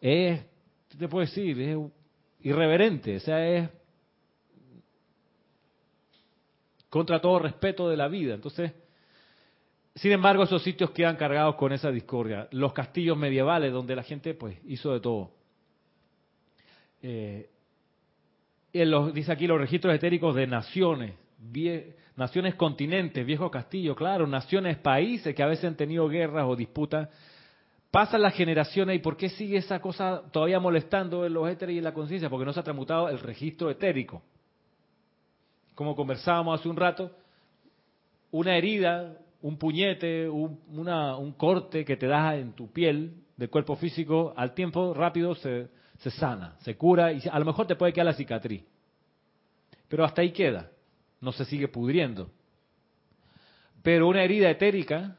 es 0.00 0.40
¿qué 0.88 0.98
te 0.98 1.08
puedo 1.08 1.24
decir? 1.24 1.60
Es 1.60 1.78
irreverente, 2.40 3.16
o 3.16 3.20
sea, 3.20 3.46
es 3.46 3.70
contra 6.88 7.20
todo 7.20 7.38
respeto 7.38 7.88
de 7.88 7.96
la 7.96 8.08
vida. 8.08 8.34
Entonces, 8.34 8.72
sin 9.94 10.12
embargo, 10.12 10.44
esos 10.44 10.62
sitios 10.62 10.90
quedan 10.90 11.16
cargados 11.16 11.54
con 11.56 11.72
esa 11.72 11.90
discordia. 11.90 12.48
Los 12.50 12.72
castillos 12.72 13.16
medievales, 13.16 13.72
donde 13.72 13.96
la 13.96 14.02
gente 14.02 14.34
pues 14.34 14.58
hizo 14.66 14.92
de 14.92 15.00
todo. 15.00 15.30
Eh, 17.02 17.50
los, 18.72 19.12
dice 19.12 19.32
aquí 19.32 19.46
los 19.46 19.60
registros 19.60 19.94
etéricos 19.94 20.34
de 20.34 20.46
naciones, 20.46 21.14
naciones 22.16 22.54
continentes, 22.54 23.24
viejos 23.24 23.50
castillos, 23.50 23.96
claro, 23.96 24.26
naciones, 24.26 24.78
países 24.78 25.34
que 25.34 25.42
a 25.42 25.46
veces 25.46 25.66
han 25.66 25.76
tenido 25.76 26.08
guerras 26.08 26.44
o 26.46 26.56
disputas 26.56 27.08
Pasan 27.92 28.22
las 28.22 28.34
generaciones 28.34 28.96
y 28.96 29.00
¿por 29.00 29.18
qué 29.18 29.28
sigue 29.28 29.58
esa 29.58 29.78
cosa 29.78 30.22
todavía 30.32 30.58
molestando 30.58 31.26
en 31.26 31.34
los 31.34 31.46
éteres 31.46 31.74
y 31.74 31.78
en 31.78 31.84
la 31.84 31.92
conciencia? 31.92 32.30
Porque 32.30 32.46
no 32.46 32.52
se 32.54 32.60
ha 32.60 32.62
transmutado 32.62 33.10
el 33.10 33.18
registro 33.18 33.70
etérico. 33.70 34.22
Como 35.74 35.94
conversábamos 35.94 36.58
hace 36.58 36.70
un 36.70 36.76
rato, 36.76 37.10
una 38.30 38.56
herida, 38.56 39.18
un 39.42 39.58
puñete, 39.58 40.26
un, 40.26 40.58
un 40.70 41.32
corte 41.32 41.84
que 41.84 41.98
te 41.98 42.06
das 42.06 42.36
en 42.36 42.54
tu 42.54 42.72
piel 42.72 43.12
del 43.36 43.50
cuerpo 43.50 43.76
físico, 43.76 44.32
al 44.38 44.54
tiempo 44.54 44.94
rápido 44.94 45.34
se, 45.34 45.68
se 46.02 46.10
sana, 46.10 46.56
se 46.60 46.76
cura 46.76 47.12
y 47.12 47.22
a 47.30 47.38
lo 47.38 47.44
mejor 47.44 47.66
te 47.66 47.76
puede 47.76 47.92
quedar 47.92 48.06
la 48.06 48.14
cicatriz. 48.14 48.62
Pero 49.88 50.04
hasta 50.04 50.22
ahí 50.22 50.32
queda, 50.32 50.70
no 51.20 51.32
se 51.32 51.44
sigue 51.44 51.68
pudriendo. 51.68 52.30
Pero 53.82 54.08
una 54.08 54.22
herida 54.22 54.50
etérica 54.50 55.16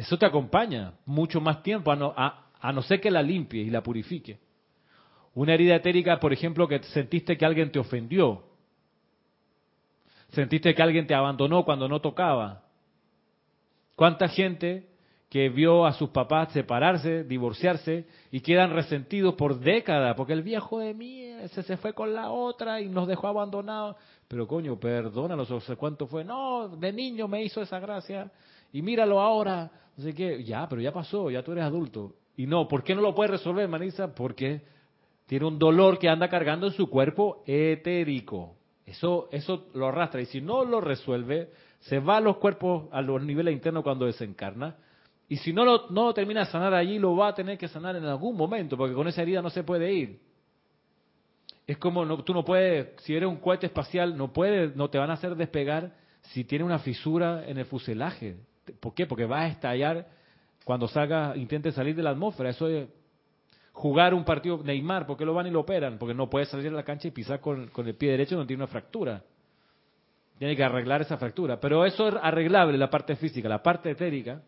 eso 0.00 0.16
te 0.16 0.24
acompaña 0.24 0.94
mucho 1.04 1.42
más 1.42 1.62
tiempo, 1.62 1.92
a 1.92 1.96
no, 1.96 2.14
a, 2.16 2.72
no 2.72 2.80
ser 2.82 3.02
que 3.02 3.10
la 3.10 3.22
limpie 3.22 3.62
y 3.62 3.68
la 3.70 3.82
purifique. 3.82 4.38
Una 5.34 5.52
herida 5.52 5.76
etérica, 5.76 6.18
por 6.18 6.32
ejemplo, 6.32 6.66
que 6.66 6.82
sentiste 6.84 7.36
que 7.36 7.44
alguien 7.44 7.70
te 7.70 7.78
ofendió. 7.78 8.44
Sentiste 10.30 10.74
que 10.74 10.82
alguien 10.82 11.06
te 11.06 11.14
abandonó 11.14 11.66
cuando 11.66 11.86
no 11.86 12.00
tocaba. 12.00 12.64
¿Cuánta 13.94 14.28
gente 14.28 14.88
que 15.30 15.48
vio 15.48 15.86
a 15.86 15.92
sus 15.92 16.10
papás 16.10 16.52
separarse, 16.52 17.22
divorciarse 17.22 18.04
y 18.32 18.40
quedan 18.40 18.72
resentidos 18.72 19.36
por 19.36 19.60
décadas 19.60 20.16
porque 20.16 20.32
el 20.32 20.42
viejo 20.42 20.80
de 20.80 20.92
mí 20.92 21.22
ese 21.22 21.62
se 21.62 21.76
fue 21.76 21.94
con 21.94 22.12
la 22.12 22.30
otra 22.30 22.80
y 22.80 22.88
nos 22.88 23.06
dejó 23.06 23.28
abandonados? 23.28 23.96
Pero 24.26 24.48
coño, 24.48 24.78
perdónalo, 24.78 25.46
no 25.48 25.60
sé 25.60 25.76
cuánto 25.76 26.08
fue. 26.08 26.24
No, 26.24 26.68
de 26.68 26.92
niño 26.92 27.28
me 27.28 27.44
hizo 27.44 27.62
esa 27.62 27.78
gracia 27.78 28.30
y 28.72 28.82
míralo 28.82 29.20
ahora. 29.20 29.70
Así 29.96 30.12
que, 30.12 30.42
ya, 30.42 30.68
pero 30.68 30.82
ya 30.82 30.92
pasó, 30.92 31.30
ya 31.30 31.42
tú 31.44 31.52
eres 31.52 31.64
adulto. 31.64 32.14
Y 32.36 32.46
no, 32.46 32.66
¿por 32.66 32.82
qué 32.82 32.94
no 32.94 33.00
lo 33.00 33.14
puede 33.14 33.30
resolver, 33.30 33.68
Manisa? 33.68 34.12
Porque 34.14 34.62
tiene 35.26 35.46
un 35.46 35.60
dolor 35.60 35.98
que 35.98 36.08
anda 36.08 36.28
cargando 36.28 36.66
en 36.66 36.72
su 36.72 36.90
cuerpo 36.90 37.44
etérico. 37.46 38.56
Eso, 38.84 39.28
eso 39.30 39.68
lo 39.74 39.86
arrastra. 39.86 40.20
Y 40.20 40.26
si 40.26 40.40
no 40.40 40.64
lo 40.64 40.80
resuelve, 40.80 41.50
se 41.80 42.00
va 42.00 42.16
a 42.16 42.20
los 42.20 42.38
cuerpos, 42.38 42.88
a 42.90 43.00
los 43.00 43.22
niveles 43.22 43.54
internos 43.54 43.84
cuando 43.84 44.06
desencarna. 44.06 44.76
Y 45.30 45.36
si 45.36 45.52
no 45.52 45.64
lo, 45.64 45.88
no 45.90 46.12
termina 46.12 46.40
de 46.40 46.46
sanar 46.46 46.74
allí, 46.74 46.98
lo 46.98 47.14
va 47.14 47.28
a 47.28 47.34
tener 47.34 47.56
que 47.56 47.68
sanar 47.68 47.94
en 47.94 48.04
algún 48.04 48.36
momento, 48.36 48.76
porque 48.76 48.94
con 48.94 49.06
esa 49.06 49.22
herida 49.22 49.40
no 49.40 49.48
se 49.48 49.62
puede 49.62 49.92
ir. 49.92 50.20
Es 51.68 51.78
como 51.78 52.04
no, 52.04 52.24
tú 52.24 52.34
no 52.34 52.44
puedes, 52.44 53.00
si 53.04 53.14
eres 53.14 53.28
un 53.28 53.36
cohete 53.36 53.66
espacial, 53.66 54.16
no 54.16 54.32
puedes, 54.32 54.74
no 54.74 54.90
te 54.90 54.98
van 54.98 55.08
a 55.08 55.12
hacer 55.12 55.36
despegar 55.36 55.92
si 56.32 56.42
tiene 56.42 56.64
una 56.64 56.80
fisura 56.80 57.44
en 57.46 57.58
el 57.58 57.64
fuselaje. 57.64 58.38
¿Por 58.80 58.92
qué? 58.92 59.06
Porque 59.06 59.24
va 59.24 59.42
a 59.42 59.46
estallar 59.46 60.08
cuando 60.64 60.88
salga, 60.88 61.36
intente 61.36 61.70
salir 61.70 61.94
de 61.94 62.02
la 62.02 62.10
atmósfera. 62.10 62.50
Eso 62.50 62.66
es 62.66 62.88
jugar 63.70 64.14
un 64.14 64.24
partido 64.24 64.60
Neymar, 64.64 65.06
¿por 65.06 65.16
qué 65.16 65.24
lo 65.24 65.32
van 65.32 65.46
y 65.46 65.50
lo 65.50 65.60
operan? 65.60 65.96
Porque 65.96 66.12
no 66.12 66.28
puede 66.28 66.46
salir 66.46 66.72
a 66.72 66.76
la 66.76 66.82
cancha 66.82 67.06
y 67.06 67.12
pisar 67.12 67.38
con, 67.38 67.70
el 67.72 67.94
pie 67.94 68.10
derecho 68.10 68.34
donde 68.34 68.48
tiene 68.48 68.64
una 68.64 68.72
fractura. 68.72 69.22
Tiene 70.38 70.56
que 70.56 70.64
arreglar 70.64 71.02
esa 71.02 71.18
fractura. 71.18 71.60
Pero 71.60 71.86
eso 71.86 72.08
es 72.08 72.14
arreglable, 72.20 72.76
la 72.76 72.90
parte 72.90 73.14
física. 73.14 73.48
La 73.48 73.62
parte 73.62 73.90
etérica, 73.92 74.42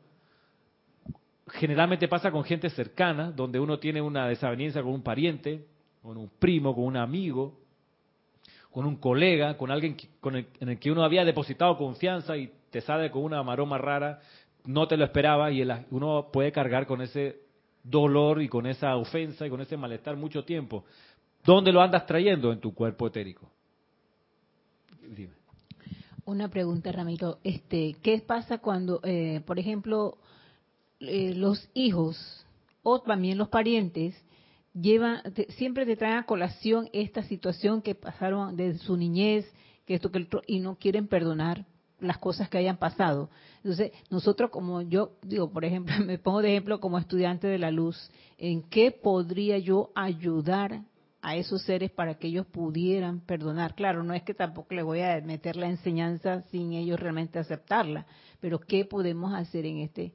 generalmente 1.48 2.08
pasa 2.08 2.30
con 2.30 2.44
gente 2.44 2.70
cercana, 2.70 3.30
donde 3.30 3.58
uno 3.58 3.78
tiene 3.78 4.00
una 4.00 4.28
desaveniencia 4.28 4.82
con 4.82 4.92
un 4.92 5.02
pariente, 5.02 5.66
con 6.02 6.16
un 6.16 6.30
primo, 6.38 6.74
con 6.74 6.84
un 6.84 6.96
amigo, 6.96 7.58
con 8.70 8.86
un 8.86 8.96
colega, 8.96 9.56
con 9.56 9.70
alguien 9.70 9.96
con 10.20 10.36
en 10.36 10.68
el 10.68 10.78
que 10.78 10.90
uno 10.90 11.04
había 11.04 11.24
depositado 11.24 11.76
confianza 11.76 12.36
y 12.36 12.52
te 12.70 12.80
sale 12.80 13.10
con 13.10 13.22
una 13.22 13.42
maroma 13.42 13.78
rara, 13.78 14.20
no 14.64 14.86
te 14.88 14.96
lo 14.96 15.04
esperaba 15.04 15.50
y 15.50 15.62
uno 15.90 16.28
puede 16.32 16.52
cargar 16.52 16.86
con 16.86 17.02
ese 17.02 17.40
dolor 17.82 18.40
y 18.40 18.48
con 18.48 18.66
esa 18.66 18.96
ofensa 18.96 19.46
y 19.46 19.50
con 19.50 19.60
ese 19.60 19.76
malestar 19.76 20.16
mucho 20.16 20.44
tiempo. 20.44 20.84
¿Dónde 21.44 21.72
lo 21.72 21.82
andas 21.82 22.06
trayendo? 22.06 22.52
En 22.52 22.60
tu 22.60 22.72
cuerpo 22.72 23.08
etérico. 23.08 23.50
Dime. 25.02 25.34
Una 26.24 26.48
pregunta, 26.48 26.92
Ramiro. 26.92 27.38
Este, 27.42 27.96
¿Qué 28.00 28.22
pasa 28.24 28.58
cuando, 28.58 29.00
eh, 29.02 29.42
por 29.44 29.58
ejemplo, 29.58 30.18
eh, 31.02 31.34
los 31.34 31.68
hijos 31.74 32.46
o 32.82 33.00
también 33.00 33.38
los 33.38 33.48
parientes 33.48 34.14
llevan, 34.74 35.22
siempre 35.50 35.86
te 35.86 35.96
traen 35.96 36.18
a 36.18 36.26
colación 36.26 36.88
esta 36.92 37.22
situación 37.24 37.82
que 37.82 37.94
pasaron 37.94 38.56
desde 38.56 38.78
su 38.80 38.96
niñez, 38.96 39.46
que 39.86 39.94
esto 39.94 40.10
que 40.10 40.26
y 40.46 40.60
no 40.60 40.76
quieren 40.76 41.08
perdonar 41.08 41.66
las 42.00 42.18
cosas 42.18 42.48
que 42.48 42.58
hayan 42.58 42.78
pasado. 42.78 43.30
Entonces, 43.58 43.92
nosotros 44.10 44.50
como 44.50 44.82
yo 44.82 45.12
digo, 45.22 45.50
por 45.50 45.64
ejemplo, 45.64 45.94
me 46.04 46.18
pongo 46.18 46.42
de 46.42 46.50
ejemplo 46.50 46.80
como 46.80 46.98
estudiante 46.98 47.46
de 47.46 47.58
la 47.58 47.70
luz, 47.70 48.10
¿en 48.38 48.62
qué 48.62 48.90
podría 48.90 49.58
yo 49.58 49.90
ayudar 49.94 50.82
a 51.22 51.36
esos 51.36 51.62
seres 51.62 51.90
para 51.92 52.16
que 52.16 52.26
ellos 52.26 52.46
pudieran 52.46 53.20
perdonar. 53.20 53.76
Claro, 53.76 54.02
no 54.02 54.12
es 54.12 54.24
que 54.24 54.34
tampoco 54.34 54.74
les 54.74 54.84
voy 54.84 55.00
a 55.02 55.20
meter 55.20 55.54
la 55.54 55.68
enseñanza 55.68 56.42
sin 56.50 56.72
ellos 56.72 56.98
realmente 56.98 57.38
aceptarla, 57.38 58.06
pero 58.40 58.58
¿qué 58.58 58.84
podemos 58.84 59.32
hacer 59.32 59.64
en 59.64 59.78
este 59.78 60.12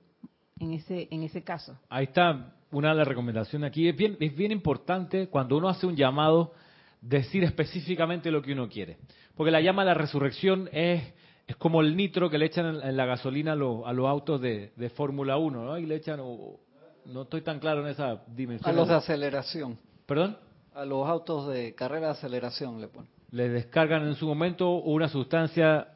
en 0.60 0.74
ese 0.74 1.08
en 1.12 1.24
ese 1.24 1.44
caso? 1.44 1.78
Ahí 1.90 2.06
está 2.06 2.54
una 2.72 2.90
de 2.90 2.96
las 2.96 3.08
recomendaciones 3.08 3.70
aquí. 3.70 3.88
Es 3.88 3.96
bien, 3.96 4.18
es 4.20 4.36
bien 4.36 4.52
importante 4.52 5.28
cuando 5.28 5.58
uno 5.58 5.70
hace 5.70 5.86
un 5.86 5.96
llamado 5.96 6.54
decir 7.02 7.44
específicamente 7.44 8.32
lo 8.32 8.42
que 8.42 8.54
uno 8.54 8.68
quiere. 8.68 8.98
Porque 9.36 9.52
la 9.52 9.62
llama 9.62 9.84
a 9.84 9.86
la 9.86 9.94
resurrección 9.94 10.70
es, 10.72 11.14
es 11.46 11.56
como 11.58 11.82
el 11.82 11.96
nitro 11.96 12.30
que 12.30 12.38
le 12.38 12.46
echan 12.46 12.82
en, 12.84 12.98
la 12.98 13.06
gasolina 13.06 13.52
a, 13.52 13.56
a, 13.56 13.94
los 13.94 14.08
autos 14.08 14.42
de, 14.42 14.72
de 14.76 14.90
Fórmula 14.90 15.38
1, 15.38 15.66
¿no? 15.66 15.78
Y 15.78 15.86
le 15.86 15.96
echan, 15.96 16.20
no 16.20 17.22
estoy 17.22 17.42
tan 17.42 17.60
claro 17.60 17.82
en 17.82 17.88
esa 17.88 18.24
dimensión. 18.28 18.70
A 18.70 18.76
los 18.76 18.88
de 18.88 18.96
aceleración. 18.96 19.78
¿Perdón? 20.06 20.38
A 20.74 20.86
los 20.86 21.08
autos 21.08 21.48
de 21.48 21.74
carrera 21.76 22.08
de 22.08 22.12
aceleración 22.14 22.82
le 22.82 22.88
ponen. 22.88 23.10
Le 23.32 23.50
descargan 23.50 24.08
en 24.08 24.16
su 24.16 24.26
momento 24.26 24.72
una 24.78 25.10
sustancia 25.10 25.88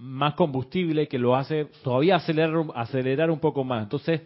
más 0.00 0.32
combustible 0.32 1.08
que 1.08 1.18
lo 1.18 1.36
hace 1.36 1.66
todavía 1.84 2.16
acelerar, 2.16 2.64
acelerar 2.74 3.30
un 3.30 3.38
poco 3.38 3.64
más. 3.64 3.82
Entonces, 3.82 4.22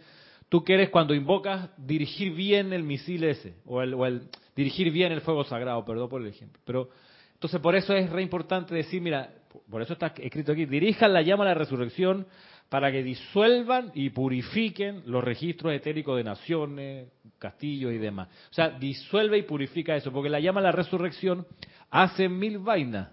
tú 0.47 0.63
quieres 0.63 0.89
cuando 0.89 1.13
invocas 1.13 1.69
dirigir 1.77 2.33
bien 2.33 2.71
el 2.71 2.83
misil 2.83 3.25
ese, 3.25 3.55
o 3.65 3.81
el, 3.81 3.93
o 3.93 4.05
el 4.05 4.29
dirigir 4.55 4.89
bien 4.91 5.11
el 5.11 5.19
fuego 5.19 5.43
sagrado, 5.43 5.83
perdón 5.83 6.07
por 6.07 6.21
el 6.21 6.27
ejemplo. 6.27 6.61
Pero 6.65 6.89
entonces 7.33 7.59
por 7.59 7.75
eso 7.75 7.93
es 7.93 8.09
re 8.09 8.21
importante 8.21 8.73
decir, 8.73 9.01
mira, 9.01 9.29
por 9.69 9.81
eso 9.81 9.93
está 9.93 10.13
escrito 10.17 10.53
aquí, 10.53 10.65
dirijan 10.65 11.11
la 11.11 11.21
llama 11.21 11.43
a 11.43 11.47
la 11.47 11.53
resurrección 11.55 12.25
para 12.69 12.89
que 12.89 13.03
disuelvan 13.03 13.91
y 13.93 14.11
purifiquen 14.11 15.03
los 15.05 15.23
registros 15.23 15.73
etéricos 15.73 16.15
de 16.15 16.23
naciones, 16.23 17.07
castillos 17.37 17.91
y 17.91 17.97
demás. 17.97 18.29
O 18.49 18.53
sea, 18.53 18.69
disuelve 18.69 19.39
y 19.39 19.43
purifica 19.43 19.93
eso, 19.93 20.11
porque 20.13 20.29
la 20.29 20.39
llama 20.39 20.61
a 20.61 20.63
la 20.63 20.71
resurrección 20.71 21.45
hace 21.91 22.29
mil 22.29 22.59
vainas. 22.59 23.09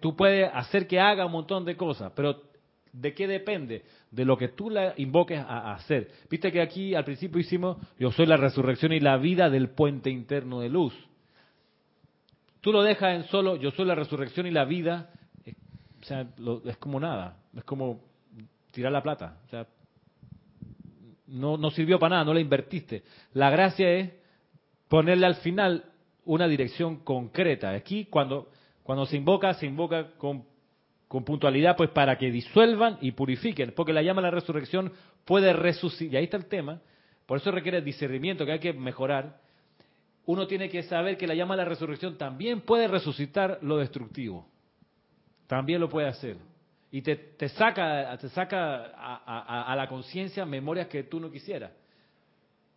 Tú 0.00 0.16
puedes 0.16 0.50
hacer 0.52 0.86
que 0.86 1.00
haga 1.00 1.26
un 1.26 1.32
montón 1.32 1.64
de 1.64 1.76
cosas, 1.76 2.12
pero 2.14 2.42
¿de 2.92 3.12
qué 3.14 3.26
depende? 3.26 3.84
De 4.10 4.24
lo 4.24 4.36
que 4.36 4.48
tú 4.48 4.70
la 4.70 4.94
invoques 4.96 5.38
a 5.38 5.72
hacer. 5.74 6.10
Viste 6.30 6.52
que 6.52 6.60
aquí 6.60 6.94
al 6.94 7.04
principio 7.04 7.40
hicimos, 7.40 7.78
yo 7.98 8.12
soy 8.12 8.26
la 8.26 8.36
resurrección 8.36 8.92
y 8.92 9.00
la 9.00 9.16
vida 9.16 9.50
del 9.50 9.70
puente 9.70 10.10
interno 10.10 10.60
de 10.60 10.68
luz. 10.68 10.94
Tú 12.60 12.72
lo 12.72 12.82
dejas 12.82 13.16
en 13.16 13.24
solo, 13.24 13.56
yo 13.56 13.70
soy 13.72 13.84
la 13.84 13.94
resurrección 13.94 14.46
y 14.46 14.50
la 14.50 14.64
vida, 14.64 15.10
o 16.00 16.04
sea, 16.04 16.26
es 16.64 16.76
como 16.78 17.00
nada, 17.00 17.38
es 17.56 17.64
como 17.64 18.00
tirar 18.70 18.92
la 18.92 19.02
plata. 19.02 19.38
O 19.46 19.48
sea, 19.48 19.66
no, 21.26 21.56
no 21.56 21.70
sirvió 21.70 21.98
para 21.98 22.16
nada, 22.16 22.24
no 22.24 22.34
la 22.34 22.40
invertiste. 22.40 23.02
La 23.32 23.50
gracia 23.50 23.90
es 23.90 24.12
ponerle 24.88 25.26
al 25.26 25.36
final 25.36 25.84
una 26.24 26.46
dirección 26.46 26.98
concreta. 27.04 27.70
Aquí 27.70 28.06
cuando, 28.06 28.50
cuando 28.84 29.06
se 29.06 29.16
invoca, 29.16 29.52
se 29.54 29.66
invoca 29.66 30.12
con, 30.16 30.44
puntualidad, 31.08 31.76
pues 31.76 31.90
para 31.90 32.16
que 32.16 32.30
disuelvan 32.30 32.98
y 33.00 33.12
purifiquen, 33.12 33.72
porque 33.74 33.92
la 33.92 34.02
llama 34.02 34.20
a 34.20 34.24
la 34.24 34.30
resurrección 34.30 34.92
puede 35.24 35.52
resucitar, 35.52 36.14
y 36.14 36.16
ahí 36.16 36.24
está 36.24 36.36
el 36.36 36.46
tema, 36.46 36.80
por 37.26 37.38
eso 37.38 37.50
requiere 37.50 37.82
discernimiento 37.82 38.46
que 38.46 38.52
hay 38.52 38.58
que 38.60 38.72
mejorar. 38.72 39.40
Uno 40.26 40.46
tiene 40.46 40.68
que 40.68 40.82
saber 40.84 41.16
que 41.16 41.26
la 41.26 41.34
llama 41.34 41.54
a 41.54 41.58
la 41.58 41.64
resurrección 41.64 42.16
también 42.16 42.60
puede 42.60 42.86
resucitar 42.86 43.58
lo 43.62 43.78
destructivo. 43.78 44.48
También 45.46 45.80
lo 45.80 45.88
puede 45.88 46.08
hacer 46.08 46.36
y 46.94 47.02
te, 47.02 47.48
saca, 47.48 48.16
te 48.18 48.28
saca 48.28 48.84
a, 48.94 49.74
la 49.74 49.88
conciencia 49.88 50.46
memorias 50.46 50.86
que 50.86 51.02
tú 51.02 51.18
no 51.18 51.28
quisieras. 51.28 51.72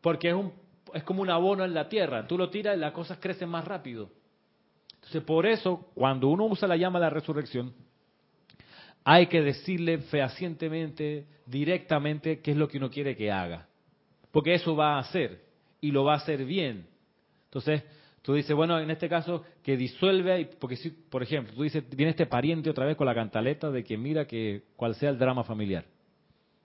Porque 0.01 0.29
es, 0.29 0.33
un, 0.33 0.51
es 0.91 1.03
como 1.03 1.21
un 1.21 1.29
abono 1.29 1.63
en 1.63 1.75
la 1.75 1.87
tierra. 1.87 2.25
Tú 2.25 2.35
lo 2.35 2.49
tiras 2.49 2.75
y 2.75 2.79
las 2.79 2.93
cosas 2.93 3.19
crecen 3.19 3.47
más 3.47 3.63
rápido. 3.65 4.09
Entonces, 5.07 5.23
por 5.23 5.45
eso, 5.45 5.87
cuando 5.93 6.27
uno 6.27 6.45
usa 6.45 6.67
la 6.67 6.75
llama 6.75 6.99
de 6.99 7.05
la 7.05 7.09
resurrección, 7.09 7.73
hay 9.05 9.27
que 9.27 9.41
decirle 9.41 9.99
fehacientemente, 9.99 11.25
directamente, 11.45 12.41
qué 12.41 12.51
es 12.51 12.57
lo 12.57 12.67
que 12.67 12.77
uno 12.77 12.89
quiere 12.89 13.15
que 13.15 13.31
haga. 13.31 13.67
Porque 14.31 14.53
eso 14.53 14.75
va 14.75 14.95
a 14.95 14.99
hacer. 14.99 15.45
Y 15.79 15.91
lo 15.91 16.03
va 16.03 16.15
a 16.15 16.17
hacer 16.17 16.43
bien. 16.43 16.87
Entonces, 17.45 17.83
Tú 18.27 18.33
dices, 18.33 18.53
bueno, 18.53 18.77
en 18.77 18.91
este 18.91 19.07
caso, 19.07 19.45
que 19.63 19.77
disuelve, 19.77 20.49
porque 20.59 20.75
si, 20.75 20.89
por 20.89 21.23
ejemplo, 21.23 21.53
tú 21.53 21.63
dices, 21.63 21.81
viene 21.95 22.09
este 22.09 22.25
pariente 22.25 22.69
otra 22.69 22.85
vez 22.85 22.97
con 22.97 23.07
la 23.07 23.15
cantaleta 23.15 23.71
de 23.71 23.85
que 23.85 23.95
mira 23.95 24.27
que 24.27 24.63
cuál 24.75 24.95
sea 24.95 25.11
el 25.11 25.17
drama 25.17 25.45
familiar. 25.45 25.85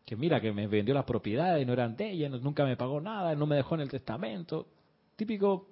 Que 0.05 0.17
mira 0.17 0.41
que 0.41 0.51
me 0.51 0.67
vendió 0.67 0.93
las 0.93 1.05
propiedades, 1.05 1.65
no 1.65 1.73
eran 1.73 1.95
de 1.95 2.11
ella, 2.11 2.29
nunca 2.31 2.65
me 2.65 2.77
pagó 2.77 3.01
nada, 3.01 3.37
no 3.37 3.47
me 3.47 3.55
dejó 3.55 3.77
en 3.77 3.83
el 3.83 3.89
testamento. 3.89 4.67
Típico 5.15 5.69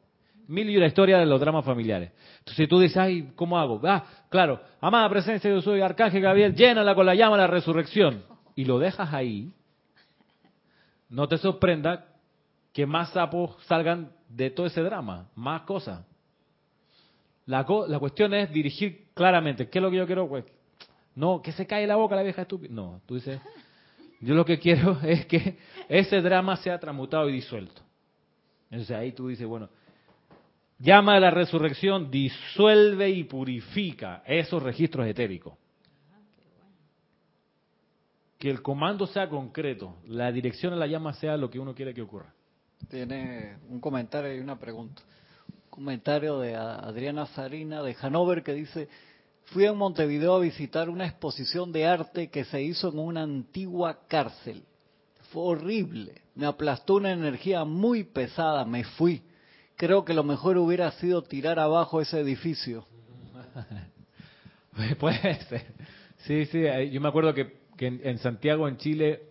mil 0.50 0.68
y 0.68 0.76
una 0.76 0.86
historia 0.86 1.18
de 1.18 1.26
los 1.26 1.40
dramas 1.40 1.64
familiares. 1.64 2.10
Entonces 2.40 2.68
tú 2.68 2.80
dices, 2.80 2.96
ay, 2.96 3.32
¿cómo 3.36 3.58
hago? 3.58 3.80
Ah, 3.84 4.04
claro, 4.28 4.60
amada 4.80 5.08
presencia, 5.08 5.48
yo 5.48 5.62
soy 5.62 5.80
Arcángel 5.80 6.20
Gabriel, 6.20 6.54
llénala 6.54 6.94
con 6.94 7.06
la 7.06 7.14
llama 7.14 7.36
de 7.36 7.42
la 7.42 7.46
resurrección. 7.46 8.24
Y 8.56 8.64
lo 8.64 8.78
dejas 8.78 9.14
ahí. 9.14 9.52
No 11.08 11.28
te 11.28 11.38
sorprenda 11.38 12.06
que 12.72 12.84
más 12.84 13.10
sapos 13.10 13.56
salgan 13.66 14.12
de 14.28 14.50
todo 14.50 14.66
ese 14.66 14.82
drama, 14.82 15.28
más 15.34 15.62
cosas. 15.62 16.04
La, 17.46 17.64
cuestión 17.64 18.34
es 18.34 18.50
dirigir 18.52 19.08
claramente, 19.14 19.68
¿qué 19.68 19.78
es 19.78 19.82
lo 19.82 19.90
que 19.90 19.96
yo 19.96 20.06
quiero? 20.06 20.28
Pues, 20.28 20.44
no, 21.14 21.42
que 21.42 21.52
se 21.52 21.66
cae 21.66 21.86
la 21.86 21.96
boca 21.96 22.14
la 22.14 22.22
vieja 22.22 22.42
estúpida. 22.42 22.72
No, 22.72 23.00
tú 23.06 23.16
dices, 23.16 23.40
yo 24.20 24.34
lo 24.34 24.44
que 24.44 24.58
quiero 24.58 24.98
es 25.02 25.26
que 25.26 25.58
ese 25.88 26.20
drama 26.20 26.56
sea 26.56 26.78
transmutado 26.78 27.28
y 27.28 27.32
disuelto. 27.32 27.82
Entonces 28.70 28.96
ahí 28.96 29.12
tú 29.12 29.28
dices, 29.28 29.46
bueno, 29.46 29.68
llama 30.80 31.16
a 31.16 31.20
la 31.20 31.30
resurrección, 31.30 32.10
disuelve 32.10 33.10
y 33.10 33.24
purifica 33.24 34.22
esos 34.26 34.62
registros 34.62 35.06
etéricos. 35.06 35.54
Que 38.38 38.50
el 38.50 38.62
comando 38.62 39.06
sea 39.06 39.28
concreto, 39.28 39.96
la 40.06 40.32
dirección 40.32 40.72
a 40.72 40.76
la 40.76 40.86
llama 40.86 41.12
sea 41.12 41.36
lo 41.36 41.50
que 41.50 41.58
uno 41.58 41.74
quiere 41.74 41.92
que 41.92 42.00
ocurra. 42.00 42.32
Tiene 42.88 43.58
un 43.68 43.80
comentario 43.80 44.34
y 44.34 44.40
una 44.40 44.58
pregunta. 44.58 45.02
Un 45.52 45.70
comentario 45.70 46.40
de 46.40 46.56
Adriana 46.56 47.26
Sarina 47.26 47.82
de 47.82 47.94
Hanover 48.00 48.42
que 48.42 48.54
dice, 48.54 48.88
fui 49.46 49.66
a 49.66 49.74
Montevideo 49.74 50.34
a 50.34 50.40
visitar 50.40 50.88
una 50.88 51.06
exposición 51.06 51.70
de 51.70 51.86
arte 51.86 52.30
que 52.30 52.44
se 52.44 52.62
hizo 52.62 52.88
en 52.88 52.98
una 52.98 53.22
antigua 53.22 54.00
cárcel. 54.08 54.64
Fue 55.32 55.42
horrible, 55.42 56.22
me 56.34 56.46
aplastó 56.46 56.94
una 56.94 57.12
energía 57.12 57.64
muy 57.64 58.04
pesada, 58.04 58.64
me 58.64 58.84
fui. 58.84 59.22
Creo 59.80 60.04
que 60.04 60.12
lo 60.12 60.24
mejor 60.24 60.58
hubiera 60.58 60.90
sido 60.90 61.22
tirar 61.22 61.58
abajo 61.58 62.02
ese 62.02 62.20
edificio. 62.20 62.84
Puede 65.00 65.42
ser. 65.44 65.74
Sí, 66.18 66.44
sí, 66.44 66.64
yo 66.90 67.00
me 67.00 67.08
acuerdo 67.08 67.32
que, 67.32 67.60
en 67.78 68.18
Santiago, 68.18 68.68
en 68.68 68.76
Chile, 68.76 69.22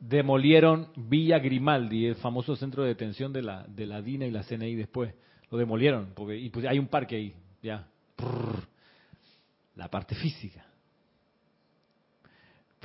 demolieron 0.00 0.88
Villa 0.96 1.38
Grimaldi, 1.38 2.06
el 2.06 2.16
famoso 2.16 2.56
centro 2.56 2.82
de 2.82 2.88
detención 2.88 3.32
de 3.32 3.42
la, 3.42 3.64
de 3.68 3.86
la 3.86 4.02
DINA 4.02 4.26
y 4.26 4.32
la 4.32 4.42
CNI 4.42 4.74
después. 4.74 5.14
Lo 5.48 5.58
demolieron, 5.58 6.10
porque 6.16 6.38
y 6.38 6.50
pues 6.50 6.66
hay 6.66 6.80
un 6.80 6.88
parque 6.88 7.14
ahí, 7.14 7.34
ya. 7.62 7.86
la 9.76 9.88
parte 9.88 10.16
física. 10.16 10.66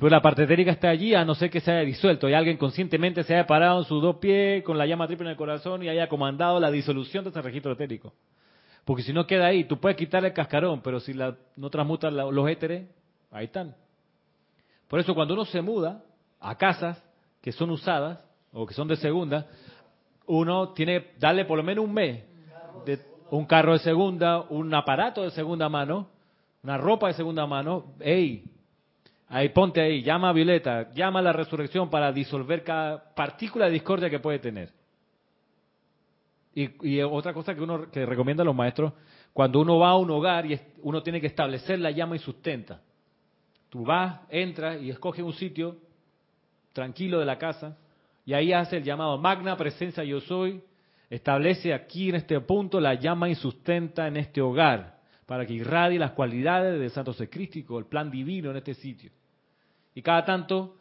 Pero 0.00 0.08
la 0.08 0.22
parte 0.22 0.44
etérica 0.44 0.70
está 0.70 0.88
allí, 0.88 1.14
a 1.14 1.26
no 1.26 1.34
ser 1.34 1.50
que 1.50 1.60
se 1.60 1.70
haya 1.70 1.82
disuelto 1.82 2.26
y 2.26 2.32
alguien 2.32 2.56
conscientemente 2.56 3.22
se 3.22 3.34
haya 3.34 3.46
parado 3.46 3.80
en 3.80 3.84
sus 3.84 4.00
dos 4.00 4.16
pies 4.16 4.64
con 4.64 4.78
la 4.78 4.86
llama 4.86 5.06
triple 5.06 5.26
en 5.26 5.32
el 5.32 5.36
corazón 5.36 5.82
y 5.82 5.90
haya 5.90 6.08
comandado 6.08 6.58
la 6.58 6.70
disolución 6.70 7.22
de 7.22 7.28
ese 7.28 7.42
registro 7.42 7.72
etérico. 7.72 8.14
Porque 8.86 9.02
si 9.02 9.12
no 9.12 9.26
queda 9.26 9.48
ahí, 9.48 9.64
tú 9.64 9.78
puedes 9.78 9.98
quitar 9.98 10.24
el 10.24 10.32
cascarón, 10.32 10.80
pero 10.80 11.00
si 11.00 11.12
la, 11.12 11.36
no 11.54 11.68
transmutan 11.68 12.16
los 12.16 12.48
éteres, 12.48 12.88
ahí 13.30 13.44
están. 13.44 13.76
Por 14.88 15.00
eso 15.00 15.14
cuando 15.14 15.34
uno 15.34 15.44
se 15.44 15.60
muda 15.60 16.02
a 16.40 16.56
casas, 16.56 17.04
que 17.42 17.52
son 17.52 17.68
usadas 17.68 18.24
o 18.54 18.64
que 18.64 18.72
son 18.72 18.88
de 18.88 18.96
segunda, 18.96 19.48
uno 20.24 20.70
tiene 20.70 21.02
que 21.02 21.10
darle 21.18 21.44
por 21.44 21.58
lo 21.58 21.62
menos 21.62 21.84
un 21.84 21.92
mes 21.92 22.24
de 22.86 23.00
un 23.30 23.44
carro 23.44 23.74
de 23.74 23.80
segunda, 23.80 24.46
un 24.48 24.72
aparato 24.72 25.24
de 25.24 25.30
segunda 25.32 25.68
mano, 25.68 26.08
una 26.62 26.78
ropa 26.78 27.08
de 27.08 27.12
segunda 27.12 27.46
mano, 27.46 27.92
ey, 28.00 28.44
ahí 29.30 29.48
ponte 29.50 29.80
ahí, 29.80 30.02
llama 30.02 30.28
a 30.28 30.32
Violeta, 30.32 30.90
llama 30.92 31.20
a 31.20 31.22
la 31.22 31.32
resurrección 31.32 31.88
para 31.88 32.12
disolver 32.12 32.64
cada 32.64 33.14
partícula 33.14 33.66
de 33.66 33.72
discordia 33.72 34.10
que 34.10 34.18
puede 34.18 34.40
tener. 34.40 34.72
Y, 36.52 37.00
otra 37.00 37.32
cosa 37.32 37.54
que 37.54 37.62
uno 37.62 37.88
que 37.90 38.04
recomienda 38.04 38.42
a 38.42 38.44
los 38.44 38.56
maestros, 38.56 38.92
cuando 39.32 39.60
uno 39.60 39.78
va 39.78 39.90
a 39.90 39.96
un 39.96 40.10
hogar 40.10 40.50
y 40.50 40.58
uno 40.82 41.00
tiene 41.02 41.20
que 41.20 41.28
establecer 41.28 41.78
la 41.78 41.92
llama 41.92 42.16
y 42.16 42.18
sustenta. 42.18 42.82
Tú 43.68 43.84
vas, 43.84 44.20
entras 44.28 44.82
y 44.82 44.90
escoges 44.90 45.24
un 45.24 45.32
sitio 45.32 45.76
tranquilo 46.72 47.20
de 47.20 47.24
la 47.24 47.38
casa, 47.38 47.78
y 48.26 48.32
ahí 48.32 48.52
hace 48.52 48.78
el 48.78 48.82
llamado 48.82 49.16
magna 49.16 49.56
presencia 49.56 50.02
yo 50.02 50.20
soy, 50.20 50.60
establece 51.08 51.72
aquí 51.72 52.08
en 52.08 52.16
este 52.16 52.40
punto 52.40 52.80
la 52.80 52.94
llama 52.94 53.28
y 53.28 53.36
sustenta 53.36 54.08
en 54.08 54.16
este 54.16 54.40
hogar, 54.40 54.98
para 55.24 55.46
que 55.46 55.52
irradie 55.52 56.00
las 56.00 56.12
cualidades 56.12 56.80
del 56.80 56.90
Santo 56.90 57.12
Secrístico, 57.12 57.78
el 57.78 57.86
plan 57.86 58.10
divino 58.10 58.50
en 58.50 58.56
este 58.56 58.74
sitio. 58.74 59.12
Y 59.94 60.02
cada 60.02 60.24
tanto 60.24 60.76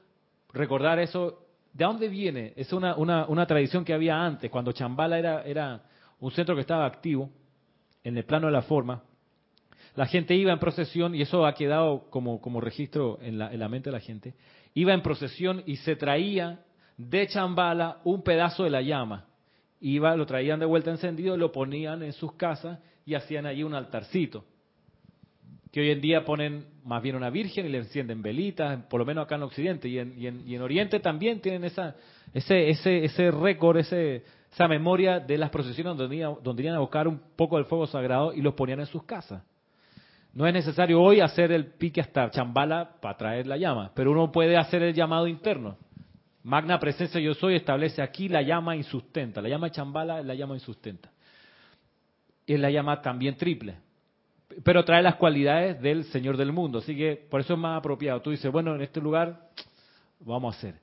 recordar 0.54 1.00
eso, 1.00 1.46
¿de 1.74 1.86
dónde 1.86 2.08
viene? 2.08 2.54
Es 2.56 2.74
una, 2.74 2.96
una, 2.96 3.26
una 3.28 3.46
tradición 3.46 3.86
que 3.86 3.94
había 3.94 4.24
antes, 4.24 4.50
cuando 4.50 4.72
Chambala 4.72 5.18
era, 5.18 5.44
era 5.44 5.84
un 6.20 6.32
centro 6.32 6.56
que 6.56 6.62
estaba 6.62 6.86
activo, 6.86 7.30
en 8.04 8.18
el 8.18 8.24
plano 8.24 8.48
de 8.48 8.54
la 8.54 8.62
forma, 8.62 9.04
la 9.96 10.06
gente 10.06 10.36
iba 10.36 10.54
en 10.54 10.60
procesión, 10.60 11.16
y 11.16 11.22
eso 11.22 11.46
ha 11.46 11.54
quedado 11.54 12.10
como, 12.10 12.40
como 12.40 12.62
registro 12.62 13.20
en 13.22 13.38
la, 13.38 13.52
en 13.52 13.60
la 13.60 13.68
mente 13.68 13.90
de 13.90 13.94
la 13.98 14.00
gente, 14.00 14.34
iba 14.74 14.94
en 14.94 15.02
procesión 15.02 15.64
y 15.66 15.78
se 15.78 15.96
traía 15.96 16.64
de 16.98 17.28
chambala 17.28 18.00
un 18.04 18.24
pedazo 18.24 18.64
de 18.64 18.70
la 18.70 18.82
llama. 18.82 19.26
Iba, 19.82 20.16
lo 20.16 20.26
traían 20.26 20.60
de 20.60 20.66
vuelta 20.66 20.92
encendido, 20.92 21.38
lo 21.38 21.52
ponían 21.52 22.04
en 22.04 22.14
sus 22.14 22.34
casas 22.34 22.80
y 23.06 23.16
hacían 23.16 23.46
allí 23.46 23.64
un 23.64 23.74
altarcito. 23.74 24.46
Que 25.72 25.82
hoy 25.82 25.92
en 25.92 26.02
día 26.02 26.26
ponen 26.26 26.66
más 26.84 27.02
bien 27.02 27.16
una 27.16 27.30
virgen 27.30 27.66
y 27.66 27.70
le 27.70 27.78
encienden 27.80 28.22
velitas, 28.22 28.84
por 28.86 29.00
lo 29.00 29.06
menos 29.06 29.26
acá 29.26 29.36
en 29.36 29.44
Occidente. 29.44 29.88
Y 29.88 30.00
en, 30.00 30.18
y 30.18 30.28
en, 30.28 30.48
y 30.48 30.56
en 30.56 30.62
Oriente 30.62 31.00
también 31.00 31.42
tienen 31.42 31.64
esa, 31.64 31.96
ese, 32.34 32.70
ese, 32.70 33.06
ese 33.06 33.32
récord, 33.32 33.78
ese, 33.78 34.24
esa 34.52 34.68
memoria 34.68 35.20
de 35.20 35.38
las 35.38 35.50
procesiones 35.50 35.96
donde 35.96 36.36
donde 36.42 36.64
iban 36.64 36.76
a 36.76 36.80
buscar 36.80 37.08
un 37.08 37.20
poco 37.36 37.58
del 37.58 37.66
fuego 37.66 37.86
sagrado 37.86 38.34
y 38.34 38.42
los 38.42 38.56
ponían 38.56 38.80
en 38.80 38.88
sus 38.88 39.04
casas. 39.04 39.44
No 40.34 40.46
es 40.46 40.54
necesario 40.54 41.02
hoy 41.02 41.22
hacer 41.22 41.52
el 41.52 41.66
pique 41.66 42.02
hasta 42.02 42.30
chambala 42.30 42.96
para 43.02 43.18
traer 43.18 43.48
la 43.48 43.58
llama, 43.58 43.92
pero 43.96 44.12
uno 44.12 44.32
puede 44.32 44.58
hacer 44.58 44.84
el 44.84 44.94
llamado 44.94 45.28
interno. 45.28 45.78
Magna 46.44 46.80
presencia 46.80 47.20
yo 47.20 47.34
soy 47.34 47.56
establece 47.56 48.02
aquí 48.02 48.30
la 48.30 48.42
llama 48.42 48.76
insustenta. 48.76 49.42
La 49.42 49.50
llama 49.50 49.72
chambala 49.72 50.20
es 50.20 50.26
la 50.26 50.36
llama 50.36 50.56
insustenta. 50.56 51.10
Es 52.48 52.60
la 52.60 52.72
llama 52.72 53.02
también 53.02 53.36
triple. 53.36 53.76
Pero 54.64 54.84
trae 54.84 55.02
las 55.04 55.16
cualidades 55.16 55.82
del 55.82 56.06
Señor 56.06 56.38
del 56.38 56.52
mundo. 56.52 56.80
Así 56.80 56.96
que 56.96 57.16
por 57.30 57.42
eso 57.42 57.54
es 57.54 57.60
más 57.60 57.78
apropiado. 57.78 58.22
Tú 58.22 58.32
dices, 58.32 58.52
bueno, 58.52 58.76
en 58.76 58.82
este 58.82 59.00
lugar 59.00 59.50
vamos 60.20 60.56
a 60.56 60.58
hacer. 60.58 60.76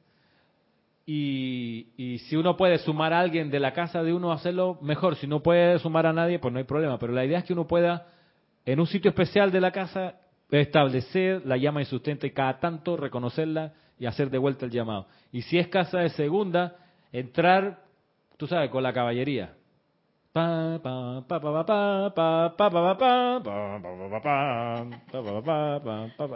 Y, 1.05 1.89
y, 1.97 2.19
si 2.19 2.37
uno 2.37 2.57
puede 2.57 2.79
sumar 2.79 3.13
a 3.13 3.21
alguien 3.21 3.51
de 3.51 3.61
la 3.61 3.73
casa 3.73 4.03
de 4.03 4.13
uno, 4.13 4.33
hacerlo 4.33 4.79
mejor. 4.83 5.17
Si 5.17 5.27
no 5.27 5.41
puede 5.41 5.79
sumar 5.79 6.07
a 6.07 6.13
nadie, 6.13 6.39
pues 6.39 6.53
no 6.53 6.59
hay 6.59 6.65
problema. 6.65 6.99
Pero 6.99 7.13
la 7.13 7.25
idea 7.25 7.39
es 7.39 7.45
que 7.45 7.53
uno 7.53 7.67
pueda, 7.67 8.09
en 8.65 8.81
un 8.81 8.87
sitio 8.87 9.11
especial 9.11 9.53
de 9.53 9.61
la 9.61 9.71
casa, 9.71 10.17
establecer 10.51 11.45
la 11.45 11.57
llama 11.57 11.81
insustente 11.81 12.33
cada 12.33 12.59
tanto 12.59 12.97
reconocerla 12.97 13.73
y 13.99 14.07
hacer 14.07 14.31
de 14.31 14.39
vuelta 14.39 14.65
el 14.65 14.71
llamado. 14.71 15.07
Y 15.33 15.43
si 15.43 15.59
es 15.59 15.69
casa 15.69 16.01
de 16.01 16.11
segunda, 16.11 16.77
entrar, 17.13 17.83
tú 18.37 18.47
sabes, 18.47 18.71
con 18.71 18.83
la 18.83 18.93
caballería. 18.93 19.55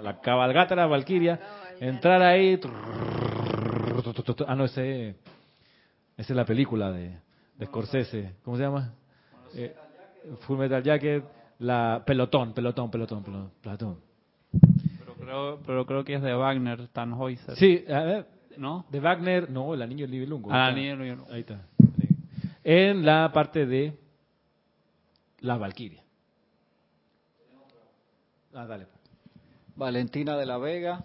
La 0.03 0.21
cabalgata 0.23 0.75
de 0.75 0.81
la 0.81 0.87
Valquiria, 0.87 1.39
entrar 1.81 2.23
ahí. 2.23 2.59
Ah, 4.47 4.55
no, 4.55 4.65
ese, 4.65 5.11
esa 6.17 6.33
es 6.33 6.37
la 6.37 6.45
película 6.45 6.91
de, 6.93 7.19
de 7.57 7.67
Scorsese. 7.67 8.35
¿Cómo 8.45 8.57
se 8.57 8.63
llama? 8.63 8.95
Eh, 9.55 9.75
Full 10.41 10.59
Metal 10.59 10.83
Jacket, 10.83 11.25
la 11.59 12.03
pelotón, 12.07 12.53
pelotón, 12.55 12.91
pelotón, 12.91 13.23
pelotón. 13.23 13.51
pelotón. 13.63 13.99
Pero 14.99 15.15
creo, 15.15 15.59
pero 15.67 15.87
creo 15.87 16.05
que 16.05 16.15
es 16.15 16.23
de 16.23 16.35
Wagner, 16.35 16.89
Tannhäuser. 16.89 17.57
Sí, 17.57 17.85
a 17.93 18.01
ver, 18.01 18.27
¿No? 18.57 18.87
de 18.91 19.01
Wagner, 19.01 19.51
no, 19.51 19.75
el 19.75 19.83
anillo 19.83 20.05
del 20.05 20.11
Nibelungo. 20.13 20.51
Ah, 20.53 20.67
Ahí 20.69 20.75
ni 20.75 20.89
está. 20.89 21.03
el- 21.05 21.35
Ahí 21.35 21.41
está. 21.41 21.61
En 22.63 23.05
la 23.05 23.31
parte 23.33 23.67
de 23.67 23.99
la 25.41 25.57
Valquiria. 25.57 26.03
Ah, 28.53 28.67
dale. 28.67 28.87
Valentina 29.77 30.37
de 30.37 30.45
la 30.45 30.59
Vega, 30.59 31.05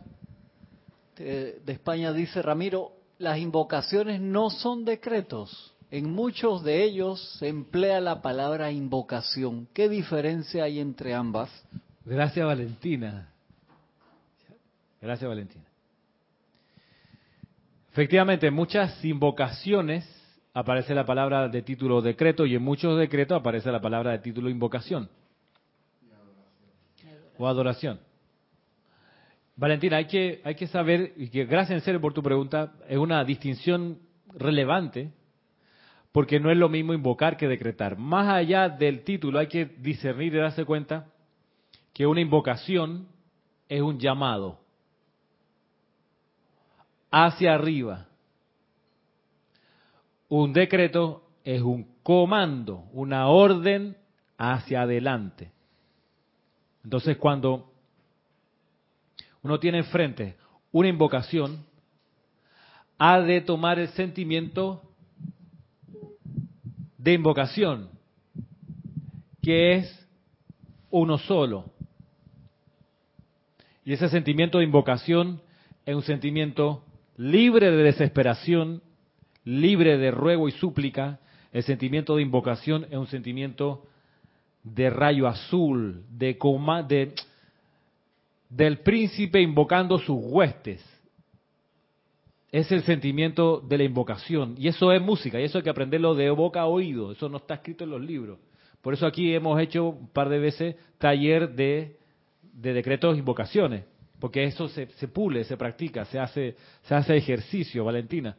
de, 1.15 1.59
de 1.65 1.73
España, 1.73 2.11
dice 2.11 2.41
Ramiro, 2.41 2.91
las 3.19 3.37
invocaciones 3.37 4.19
no 4.19 4.49
son 4.49 4.83
decretos. 4.83 5.73
En 5.91 6.11
muchos 6.11 6.63
de 6.63 6.83
ellos 6.83 7.37
se 7.39 7.47
emplea 7.47 8.01
la 8.01 8.21
palabra 8.21 8.71
invocación. 8.71 9.67
¿Qué 9.73 9.87
diferencia 9.87 10.63
hay 10.63 10.79
entre 10.79 11.13
ambas? 11.13 11.49
Gracias, 12.03 12.45
Valentina. 12.45 13.29
Gracias, 15.01 15.29
Valentina. 15.29 15.63
Efectivamente, 17.91 18.47
en 18.47 18.53
muchas 18.53 19.05
invocaciones 19.05 20.05
aparece 20.55 20.95
la 20.95 21.05
palabra 21.05 21.49
de 21.49 21.61
título 21.61 22.01
decreto 22.01 22.45
y 22.45 22.55
en 22.55 22.63
muchos 22.63 22.97
decretos 22.97 23.37
aparece 23.37 23.69
la 23.71 23.81
palabra 23.81 24.11
de 24.11 24.19
título 24.19 24.49
invocación. 24.49 25.09
O 27.37 27.45
adoración. 27.45 27.99
Valentina, 29.57 29.97
hay 29.97 30.05
que, 30.05 30.41
hay 30.45 30.55
que 30.55 30.67
saber, 30.67 31.13
y 31.17 31.29
que 31.29 31.43
gracias 31.43 31.79
en 31.79 31.81
serio 31.81 31.99
por 31.99 32.13
tu 32.13 32.23
pregunta, 32.23 32.73
es 32.87 32.97
una 32.97 33.21
distinción 33.25 33.99
relevante, 34.33 35.11
porque 36.13 36.39
no 36.39 36.49
es 36.49 36.57
lo 36.57 36.69
mismo 36.69 36.93
invocar 36.93 37.35
que 37.35 37.49
decretar. 37.49 37.97
Más 37.97 38.29
allá 38.29 38.69
del 38.69 39.03
título 39.03 39.39
hay 39.39 39.47
que 39.47 39.65
discernir 39.65 40.33
y 40.33 40.37
darse 40.37 40.63
cuenta 40.63 41.07
que 41.93 42.07
una 42.07 42.21
invocación 42.21 43.09
es 43.67 43.81
un 43.81 43.99
llamado 43.99 44.61
hacia 47.11 47.55
arriba. 47.55 48.07
Un 50.29 50.53
decreto 50.53 51.23
es 51.43 51.61
un 51.61 51.87
comando, 52.03 52.85
una 52.93 53.27
orden 53.27 53.97
hacia 54.37 54.81
adelante. 54.81 55.51
Entonces 56.83 57.17
cuando 57.17 57.71
uno 59.43 59.59
tiene 59.59 59.79
enfrente 59.79 60.35
una 60.71 60.89
invocación, 60.89 61.65
ha 62.97 63.19
de 63.21 63.41
tomar 63.41 63.79
el 63.79 63.89
sentimiento 63.89 64.81
de 66.97 67.13
invocación, 67.13 67.89
que 69.41 69.75
es 69.75 70.07
uno 70.89 71.17
solo. 71.17 71.71
Y 73.83 73.93
ese 73.93 74.09
sentimiento 74.09 74.57
de 74.57 74.63
invocación 74.63 75.41
es 75.85 75.95
un 75.95 76.01
sentimiento 76.01 76.83
libre 77.15 77.69
de 77.69 77.83
desesperación, 77.83 78.81
libre 79.45 79.97
de 79.97 80.11
ruego 80.11 80.49
y 80.49 80.51
súplica. 80.51 81.19
El 81.53 81.63
sentimiento 81.63 82.15
de 82.15 82.23
invocación 82.23 82.85
es 82.89 82.97
un 82.97 83.07
sentimiento 83.07 83.85
de 84.63 84.89
rayo 84.89 85.27
azul, 85.27 86.03
de, 86.09 86.37
de 86.87 87.13
del 88.49 88.79
príncipe 88.79 89.41
invocando 89.41 89.97
sus 89.99 90.17
huestes. 90.19 90.83
Es 92.51 92.71
el 92.71 92.83
sentimiento 92.83 93.59
de 93.59 93.77
la 93.77 93.83
invocación. 93.83 94.55
Y 94.57 94.67
eso 94.67 94.91
es 94.91 95.01
música, 95.01 95.39
y 95.39 95.43
eso 95.43 95.57
hay 95.57 95.63
que 95.63 95.69
aprenderlo 95.69 96.15
de 96.15 96.29
boca 96.29 96.61
a 96.61 96.65
oído. 96.65 97.11
Eso 97.11 97.29
no 97.29 97.37
está 97.37 97.55
escrito 97.55 97.83
en 97.83 97.91
los 97.91 98.01
libros. 98.01 98.39
Por 98.81 98.93
eso 98.93 99.05
aquí 99.05 99.33
hemos 99.33 99.59
hecho 99.59 99.89
un 99.89 100.09
par 100.09 100.29
de 100.29 100.39
veces 100.39 100.75
taller 100.97 101.53
de, 101.55 101.97
de 102.53 102.73
decretos 102.73 103.15
e 103.15 103.19
invocaciones. 103.19 103.83
Porque 104.19 104.43
eso 104.43 104.67
se, 104.69 104.87
se 104.87 105.07
pule, 105.07 105.43
se 105.43 105.57
practica, 105.57 106.05
se 106.05 106.17
hace, 106.17 106.55
se 106.83 106.95
hace 106.95 107.17
ejercicio, 107.17 107.83
Valentina. 107.83 108.37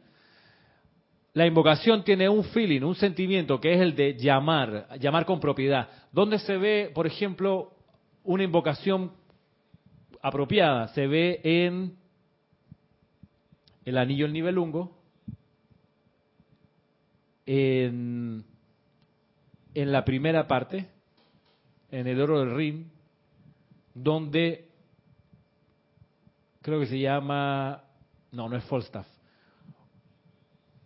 La 1.37 1.45
invocación 1.45 2.03
tiene 2.03 2.27
un 2.27 2.43
feeling, 2.45 2.81
un 2.81 2.95
sentimiento 2.95 3.61
que 3.61 3.71
es 3.71 3.79
el 3.79 3.95
de 3.95 4.15
llamar, 4.17 4.87
llamar 4.99 5.23
con 5.23 5.39
propiedad. 5.39 5.87
¿Dónde 6.11 6.39
se 6.39 6.57
ve, 6.57 6.91
por 6.95 7.05
ejemplo, 7.05 7.73
una 8.23 8.43
invocación 8.43 9.11
apropiada? 10.19 10.87
Se 10.95 11.05
ve 11.05 11.39
en 11.43 11.95
el 13.85 13.99
anillo 13.99 14.25
del 14.25 14.33
nivelungo, 14.33 14.97
en, 17.45 18.43
en 19.75 19.91
la 19.91 20.03
primera 20.03 20.47
parte, 20.47 20.89
en 21.91 22.07
el 22.07 22.19
oro 22.19 22.39
del 22.39 22.55
Rin, 22.55 22.91
donde 23.93 24.69
creo 26.63 26.79
que 26.79 26.87
se 26.87 26.99
llama, 26.99 27.83
no, 28.31 28.49
no 28.49 28.57
es 28.57 28.63
Falstaff, 28.63 29.05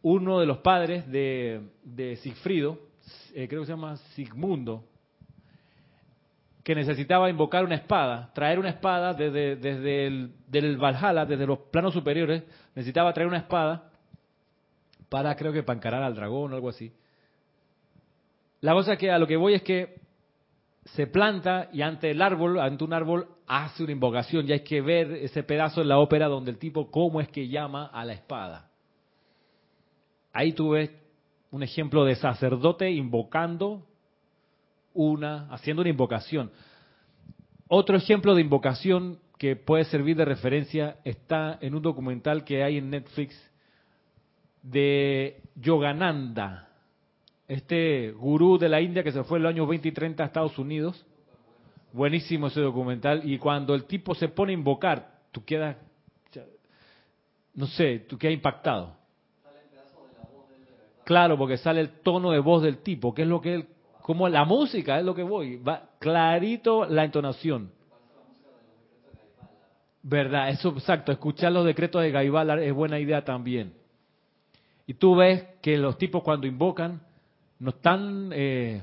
uno 0.01 0.39
de 0.39 0.45
los 0.45 0.59
padres 0.59 1.09
de, 1.09 2.17
Sigfrido, 2.21 2.79
eh, 3.33 3.47
creo 3.47 3.61
que 3.61 3.67
se 3.67 3.73
llama 3.73 3.97
Sigmundo, 4.15 4.83
que 6.63 6.75
necesitaba 6.75 7.29
invocar 7.29 7.63
una 7.63 7.75
espada, 7.75 8.31
traer 8.33 8.59
una 8.59 8.69
espada 8.69 9.13
desde, 9.13 10.05
el 10.05 10.77
Valhalla, 10.77 11.25
desde 11.25 11.47
los 11.47 11.59
planos 11.71 11.93
superiores, 11.93 12.43
necesitaba 12.75 13.13
traer 13.13 13.27
una 13.27 13.39
espada 13.39 13.89
para, 15.09 15.35
creo 15.35 15.51
que, 15.51 15.63
para 15.63 15.77
encarar 15.77 16.03
al 16.03 16.15
dragón 16.15 16.53
o 16.53 16.55
algo 16.55 16.69
así. 16.69 16.93
La 18.61 18.73
cosa 18.73 18.95
que 18.95 19.11
a 19.11 19.17
lo 19.17 19.27
que 19.27 19.37
voy 19.37 19.55
es 19.55 19.63
que 19.63 19.99
se 20.85 21.07
planta 21.07 21.69
y 21.73 21.81
ante 21.81 22.11
el 22.11 22.21
árbol, 22.21 22.59
ante 22.59 22.83
un 22.83 22.93
árbol, 22.93 23.27
hace 23.47 23.83
una 23.83 23.91
invocación. 23.91 24.47
Y 24.47 24.53
hay 24.53 24.63
que 24.63 24.81
ver 24.81 25.11
ese 25.11 25.43
pedazo 25.43 25.81
en 25.81 25.89
la 25.89 25.99
ópera 25.99 26.27
donde 26.27 26.51
el 26.51 26.57
tipo, 26.57 26.89
cómo 26.89 27.21
es 27.21 27.27
que 27.29 27.47
llama 27.47 27.87
a 27.87 28.05
la 28.05 28.13
espada. 28.13 28.70
Ahí 30.33 30.53
tú 30.53 30.71
ves 30.71 30.91
un 31.51 31.63
ejemplo 31.63 32.05
de 32.05 32.15
sacerdote 32.15 32.89
invocando 32.89 33.85
una, 34.93 35.47
haciendo 35.51 35.81
una 35.81 35.89
invocación. 35.89 36.51
Otro 37.67 37.97
ejemplo 37.97 38.35
de 38.35 38.41
invocación 38.41 39.19
que 39.37 39.55
puede 39.55 39.85
servir 39.85 40.15
de 40.17 40.25
referencia 40.25 40.97
está 41.03 41.57
en 41.61 41.75
un 41.75 41.81
documental 41.81 42.43
que 42.43 42.63
hay 42.63 42.77
en 42.77 42.89
Netflix 42.89 43.35
de 44.61 45.41
Yogananda. 45.55 46.69
este 47.47 48.11
gurú 48.11 48.57
de 48.57 48.69
la 48.69 48.79
India 48.79 49.03
que 49.03 49.11
se 49.11 49.23
fue 49.23 49.39
en 49.39 49.43
los 49.43 49.49
años 49.49 49.67
20 49.67 49.87
y 49.87 49.91
30 49.91 50.23
a 50.23 50.27
Estados 50.27 50.57
Unidos. 50.57 51.05
Buenísimo 51.91 52.47
ese 52.47 52.61
documental. 52.61 53.29
Y 53.29 53.37
cuando 53.37 53.75
el 53.75 53.85
tipo 53.85 54.15
se 54.15 54.29
pone 54.29 54.53
a 54.53 54.55
invocar, 54.55 55.19
tú 55.31 55.43
quedas, 55.43 55.75
no 57.53 57.67
sé, 57.67 57.99
tú 58.07 58.17
quedas 58.17 58.35
impactado. 58.35 59.00
Claro, 61.11 61.37
porque 61.37 61.57
sale 61.57 61.81
el 61.81 61.89
tono 61.89 62.31
de 62.31 62.39
voz 62.39 62.63
del 62.63 62.77
tipo, 62.77 63.13
que 63.13 63.23
es 63.23 63.27
lo 63.27 63.41
que 63.41 63.53
él, 63.53 63.67
como 64.01 64.29
la 64.29 64.45
música 64.45 64.97
es 64.97 65.03
lo 65.03 65.13
que 65.13 65.23
voy, 65.23 65.57
va 65.57 65.89
clarito 65.99 66.85
la 66.85 67.03
entonación. 67.03 67.69
Verdad, 70.01 70.47
eso 70.51 70.69
exacto, 70.69 71.11
escuchar 71.11 71.51
los 71.51 71.65
decretos 71.65 72.01
de 72.01 72.11
Gaibala 72.11 72.61
es 72.61 72.71
buena 72.71 72.97
idea 72.97 73.25
también. 73.25 73.73
Y 74.87 74.93
tú 74.93 75.13
ves 75.17 75.43
que 75.61 75.75
los 75.75 75.97
tipos 75.97 76.23
cuando 76.23 76.47
invocan 76.47 77.01
no 77.59 77.71
están, 77.71 78.29
eh, 78.33 78.81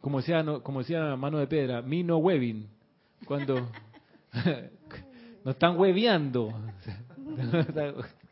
como 0.00 0.18
decía, 0.18 0.44
no, 0.44 0.62
como 0.62 0.78
decía 0.82 1.16
mano 1.16 1.38
de 1.38 1.48
piedra, 1.48 1.82
mi 1.82 2.04
no 2.04 2.18
webin, 2.18 2.68
cuando 3.26 3.56
no 5.44 5.50
están 5.50 5.76
hueveando. 5.76 6.54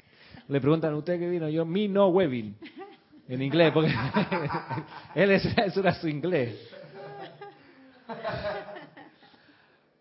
Le 0.49 0.61
preguntan 0.61 0.93
a 0.93 0.97
usted 0.97 1.19
qué 1.19 1.29
vino, 1.29 1.49
yo 1.49 1.65
mi 1.65 1.89
no 1.89 2.09
webin, 2.09 2.57
en 3.29 3.43
inglés, 3.43 3.73
porque 3.73 3.93
él 5.15 5.31
eso 5.31 5.81
era 5.81 5.95
su 5.95 6.09
inglés. 6.09 6.71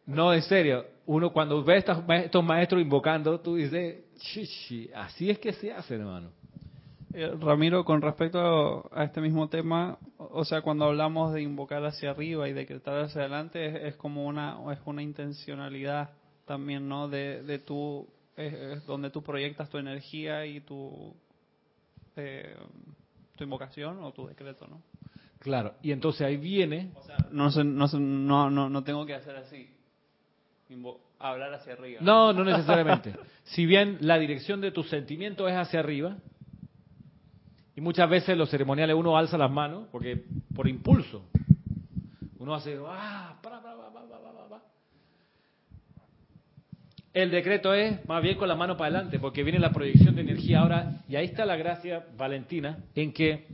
No, 0.05 0.33
en 0.33 0.41
serio, 0.41 0.85
uno 1.05 1.31
cuando 1.31 1.63
ve 1.63 1.77
estos, 1.77 1.99
estos 2.09 2.43
maestros 2.43 2.81
invocando, 2.81 3.39
tú 3.39 3.55
dices, 3.55 4.03
así 4.93 5.29
es 5.29 5.39
que 5.39 5.53
se 5.53 5.71
hace, 5.71 5.95
hermano. 5.95 6.31
Eh, 7.13 7.31
Ramiro, 7.39 7.85
con 7.85 8.01
respecto 8.01 8.89
a 8.91 9.03
este 9.03 9.21
mismo 9.21 9.47
tema, 9.47 9.97
o 10.17 10.43
sea, 10.43 10.61
cuando 10.61 10.85
hablamos 10.85 11.31
de 11.33 11.43
invocar 11.43 11.85
hacia 11.85 12.11
arriba 12.11 12.49
y 12.49 12.53
decretar 12.53 13.03
hacia 13.03 13.21
adelante, 13.21 13.87
es, 13.87 13.95
como 13.95 14.25
una 14.25 14.57
es 14.73 14.79
una 14.85 15.03
intencionalidad 15.03 16.09
también, 16.45 16.89
¿no? 16.89 17.07
De, 17.07 17.43
de 17.43 17.59
tu 17.59 18.07
es, 18.35 18.85
donde 18.85 19.09
tú 19.09 19.23
proyectas 19.23 19.69
tu 19.69 19.77
energía 19.77 20.45
y 20.45 20.61
tu 20.61 21.15
eh, 22.15 22.55
tu 23.35 23.43
invocación 23.43 24.03
o 24.03 24.11
tu 24.11 24.27
decreto, 24.27 24.67
¿no? 24.67 24.81
Claro. 25.39 25.75
Y 25.81 25.91
entonces 25.91 26.21
ahí 26.21 26.37
viene. 26.37 26.91
O 26.95 27.03
sea, 27.03 27.17
no, 27.31 27.49
no, 27.99 28.49
no, 28.49 28.69
no 28.69 28.83
tengo 28.83 29.05
que 29.05 29.15
hacer 29.15 29.35
así 29.35 29.69
hablar 31.19 31.53
hacia 31.53 31.73
arriba. 31.73 32.01
No, 32.01 32.33
no 32.33 32.43
necesariamente. 32.43 33.15
si 33.43 33.65
bien 33.65 33.97
la 34.01 34.17
dirección 34.17 34.61
de 34.61 34.71
tu 34.71 34.83
sentimiento 34.83 35.47
es 35.47 35.55
hacia 35.55 35.79
arriba, 35.79 36.17
y 37.75 37.81
muchas 37.81 38.09
veces 38.09 38.37
los 38.37 38.49
ceremoniales 38.49 38.95
uno 38.95 39.17
alza 39.17 39.37
las 39.37 39.51
manos, 39.51 39.87
porque 39.91 40.23
por 40.55 40.67
impulso, 40.67 41.25
uno 42.39 42.53
hace, 42.53 42.77
ah, 42.87 43.39
El 47.13 47.29
decreto 47.29 47.75
es 47.75 48.03
más 48.07 48.23
bien 48.23 48.37
con 48.37 48.47
la 48.47 48.55
mano 48.55 48.75
para 48.75 48.95
adelante, 48.95 49.19
porque 49.19 49.43
viene 49.43 49.59
la 49.59 49.71
proyección 49.71 50.15
de 50.15 50.21
energía 50.21 50.61
ahora, 50.61 51.03
y 51.07 51.15
ahí 51.15 51.25
está 51.25 51.45
la 51.45 51.55
gracia, 51.55 52.07
Valentina, 52.17 52.79
en 52.95 53.13
que 53.13 53.45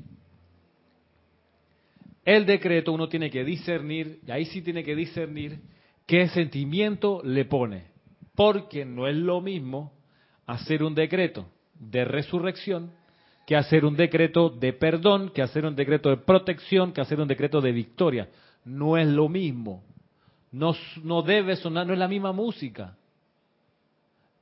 el 2.24 2.45
decreto 2.45 2.93
uno 2.93 3.10
tiene 3.10 3.30
que 3.30 3.43
discernir, 3.43 4.20
y 4.26 4.32
ahí 4.32 4.45
sí 4.45 4.62
tiene 4.62 4.84
que 4.84 4.95
discernir 4.95 5.60
qué 6.05 6.30
sentimiento 6.30 7.22
le 7.24 7.43
pone. 7.43 7.88
Porque 8.34 8.86
no 8.86 9.07
es 9.07 9.16
lo 9.18 9.41
mismo 9.41 9.91
hacer 10.45 10.82
un 10.82 10.95
decreto 10.95 11.45
de 11.78 12.05
resurrección 12.05 12.91
que 13.45 13.57
hacer 13.57 13.84
un 13.84 13.97
decreto 13.97 14.49
de 14.49 14.72
perdón, 14.72 15.32
que 15.34 15.41
hacer 15.41 15.66
un 15.66 15.76
decreto 15.76 16.10
de 16.10 16.18
protección, 16.18 16.93
que 16.93 17.01
hacer 17.01 17.20
un 17.20 17.28
decreto 17.28 17.60
de 17.60 17.74
victoria. 17.74 18.30
No 18.64 18.95
es 18.95 19.07
lo 19.07 19.28
mismo. 19.28 19.84
No, 20.51 20.76
no 21.03 21.24
debe 21.24 21.57
sonar, 21.57 21.86
no 21.86 21.93
es 21.93 21.99
la 21.99 22.07
misma 22.07 22.32
música. 22.32 22.95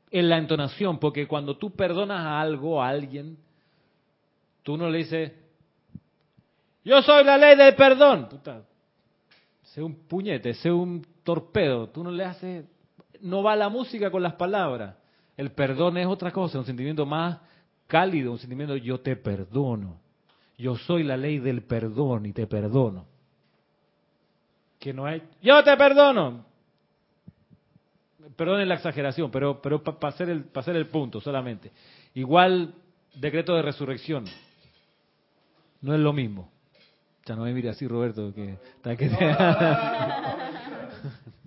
En 0.10 0.30
la 0.30 0.38
entonación, 0.38 0.99
porque 0.99 1.28
cuando 1.28 1.58
tú 1.58 1.72
perdonas 1.72 2.22
a 2.22 2.39
algo, 2.39 2.82
a 2.82 2.89
alguien, 2.89 3.38
tú 4.64 4.78
no 4.78 4.89
le 4.89 4.99
dices, 4.99 5.34
yo 6.84 7.01
soy 7.01 7.26
la 7.26 7.38
ley 7.38 7.58
del 7.58 7.76
perdón. 7.76 8.30
Puta, 8.30 8.64
sé 9.62 9.84
un 9.84 9.95
puñete, 10.08 10.53
sé 10.53 10.72
un 10.72 11.05
torpedo, 11.24 11.89
tú 11.89 12.03
no 12.03 12.12
le 12.12 12.24
haces, 12.24 12.66
no 13.20 13.43
va 13.43 13.55
la 13.55 13.68
música 13.68 14.10
con 14.10 14.24
las 14.24 14.36
palabras. 14.36 14.95
El 15.36 15.51
perdón 15.51 15.97
es 15.97 16.08
otra 16.08 16.32
cosa, 16.32 16.58
un 16.58 16.66
sentimiento 16.66 17.05
más 17.05 17.39
cálido, 17.88 18.32
un 18.32 18.39
sentimiento 18.39 18.76
yo 18.76 19.01
te 19.01 19.16
perdono. 19.16 19.99
Yo 20.58 20.76
soy 20.76 21.03
la 21.03 21.18
ley 21.18 21.39
del 21.39 21.62
perdón 21.62 22.26
y 22.26 22.34
te 22.34 22.47
perdono. 22.47 23.05
Que 24.80 24.93
no 24.93 25.05
hay, 25.05 25.22
yo 25.41 25.64
te 25.64 25.78
perdono. 25.78 26.46
Perdonen 28.36 28.68
la 28.68 28.76
exageración, 28.76 29.30
pero 29.32 29.61
pero 29.61 29.84
para 29.84 30.09
hacer 30.09 30.30
el 30.30 30.43
para 30.45 30.61
hacer 30.61 30.76
el 30.76 30.88
punto 30.88 31.22
solamente. 31.22 31.72
Igual 32.15 32.74
decreto 33.15 33.55
de 33.55 33.61
resurrección. 33.61 34.26
No 35.82 35.93
es 35.93 35.99
lo 35.99 36.13
mismo. 36.13 36.51
Ya 37.26 37.36
no 37.36 37.43
me 37.43 37.53
mire 37.53 37.70
así, 37.70 37.88
Roberto, 37.88 38.34
que, 38.34 38.57
que 38.97 39.05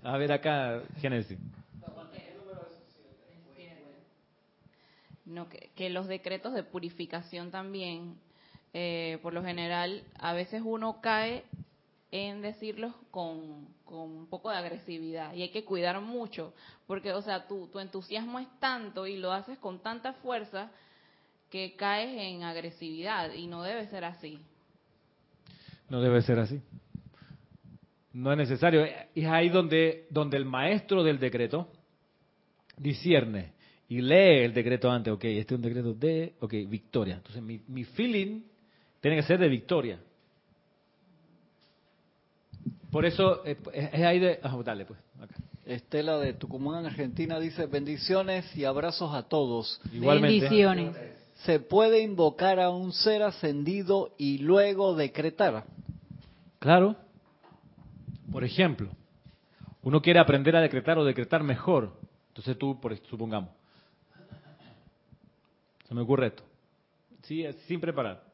A 0.03 0.17
ver 0.17 0.33
acá, 0.33 0.83
Génesis. 1.01 1.39
No, 5.25 5.49
que, 5.49 5.91
los 5.91 6.07
decretos 6.09 6.55
de 6.55 6.65
purificación 6.65 7.51
también, 7.53 8.17
eh, 8.75 9.19
por 9.23 9.33
lo 9.33 9.45
general, 9.45 10.03
a 10.19 10.33
veces 10.33 10.61
uno 10.65 11.01
cae 11.01 11.45
en 12.11 12.43
decirlos 12.43 12.93
con, 13.13 13.69
con, 13.91 14.11
un 14.11 14.27
poco 14.29 14.51
de 14.51 14.57
agresividad 14.57 15.35
y 15.35 15.43
hay 15.43 15.51
que 15.51 15.65
cuidar 15.65 16.01
mucho, 16.01 16.55
porque, 16.87 17.13
o 17.13 17.21
sea, 17.21 17.47
tu, 17.47 17.67
tu 17.67 17.79
entusiasmo 17.79 18.39
es 18.39 18.49
tanto 18.59 19.07
y 19.07 19.17
lo 19.17 19.33
haces 19.33 19.59
con 19.59 19.81
tanta 19.81 20.15
fuerza 20.15 20.71
que 21.51 21.75
caes 21.77 22.17
en 22.19 22.45
agresividad 22.45 23.35
y 23.35 23.47
no 23.47 23.63
debe 23.63 23.87
ser 23.89 24.05
así. 24.05 24.39
No 25.89 26.01
debe 26.01 26.23
ser 26.23 26.39
así. 26.39 26.63
No 28.13 28.33
es 28.33 28.39
necesario. 28.39 28.85
Es 29.15 29.27
ahí 29.27 29.49
donde, 29.49 30.07
donde 30.11 30.37
el 30.37 30.45
maestro 30.45 31.03
del 31.03 31.19
decreto 31.19 31.69
discierne 32.77 33.53
y 33.89 34.01
lee 34.01 34.45
el 34.45 34.55
decreto 34.55 34.91
antes. 34.91 35.13
Ok, 35.13 35.25
este 35.25 35.55
es 35.55 35.59
un 35.59 35.63
decreto 35.63 35.95
de, 35.95 36.35
ok, 36.41 36.53
victoria. 36.69 37.17
Entonces 37.17 37.43
mi, 37.43 37.61
mi 37.67 37.85
feeling 37.85 38.43
tiene 39.01 39.17
que 39.17 39.25
ser 39.25 39.39
de 39.39 39.49
victoria. 39.49 40.01
Por 42.91 43.05
eso 43.05 43.45
es, 43.45 43.59
ahí 43.95 44.19
de... 44.19 44.41
Ah, 44.43 44.57
dale, 44.65 44.85
pues. 44.85 44.99
Estela 45.65 46.19
de 46.19 46.33
Tucumán, 46.33 46.87
Argentina, 46.87 47.39
dice 47.39 47.67
bendiciones 47.67 48.57
y 48.57 48.65
abrazos 48.65 49.15
a 49.15 49.23
todos. 49.23 49.81
Igualmente. 49.93 50.41
Bendiciones. 50.41 50.97
¿Se 51.45 51.61
puede 51.61 52.03
invocar 52.03 52.59
a 52.59 52.71
un 52.71 52.93
ser 52.93 53.23
ascendido 53.23 54.15
y 54.19 54.39
luego 54.39 54.95
decretar? 54.95 55.65
Claro. 56.59 56.97
Por 58.31 58.45
ejemplo, 58.45 58.91
uno 59.83 60.03
quiere 60.03 60.19
aprender 60.19 60.57
a 60.57 60.61
decretar 60.61 60.99
o 60.99 61.05
decretar 61.05 61.43
mejor. 61.43 61.93
Entonces 62.29 62.59
tú, 62.59 62.81
por, 62.81 62.97
supongamos, 63.07 63.51
se 65.89 65.95
me 65.95 66.03
ocurre 66.03 66.29
esto. 66.29 66.43
Sí, 67.23 67.45
sin 67.67 67.81
preparar. 67.81 68.30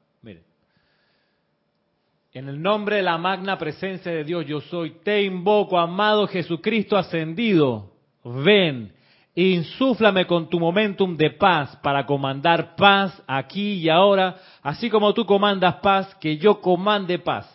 En 2.36 2.50
el 2.50 2.60
nombre 2.60 2.96
de 2.96 3.02
la 3.02 3.16
magna 3.16 3.56
presencia 3.56 4.12
de 4.12 4.22
Dios 4.22 4.44
yo 4.44 4.60
soy, 4.60 4.96
te 5.02 5.22
invoco, 5.22 5.78
amado 5.78 6.26
Jesucristo 6.26 6.98
ascendido. 6.98 7.94
Ven, 8.22 8.92
insúflame 9.34 10.26
con 10.26 10.50
tu 10.50 10.60
momentum 10.60 11.16
de 11.16 11.30
paz 11.30 11.74
para 11.76 12.04
comandar 12.04 12.76
paz 12.76 13.22
aquí 13.26 13.76
y 13.76 13.88
ahora, 13.88 14.36
así 14.62 14.90
como 14.90 15.14
tú 15.14 15.24
comandas 15.24 15.76
paz, 15.76 16.14
que 16.16 16.36
yo 16.36 16.60
comande 16.60 17.18
paz. 17.18 17.50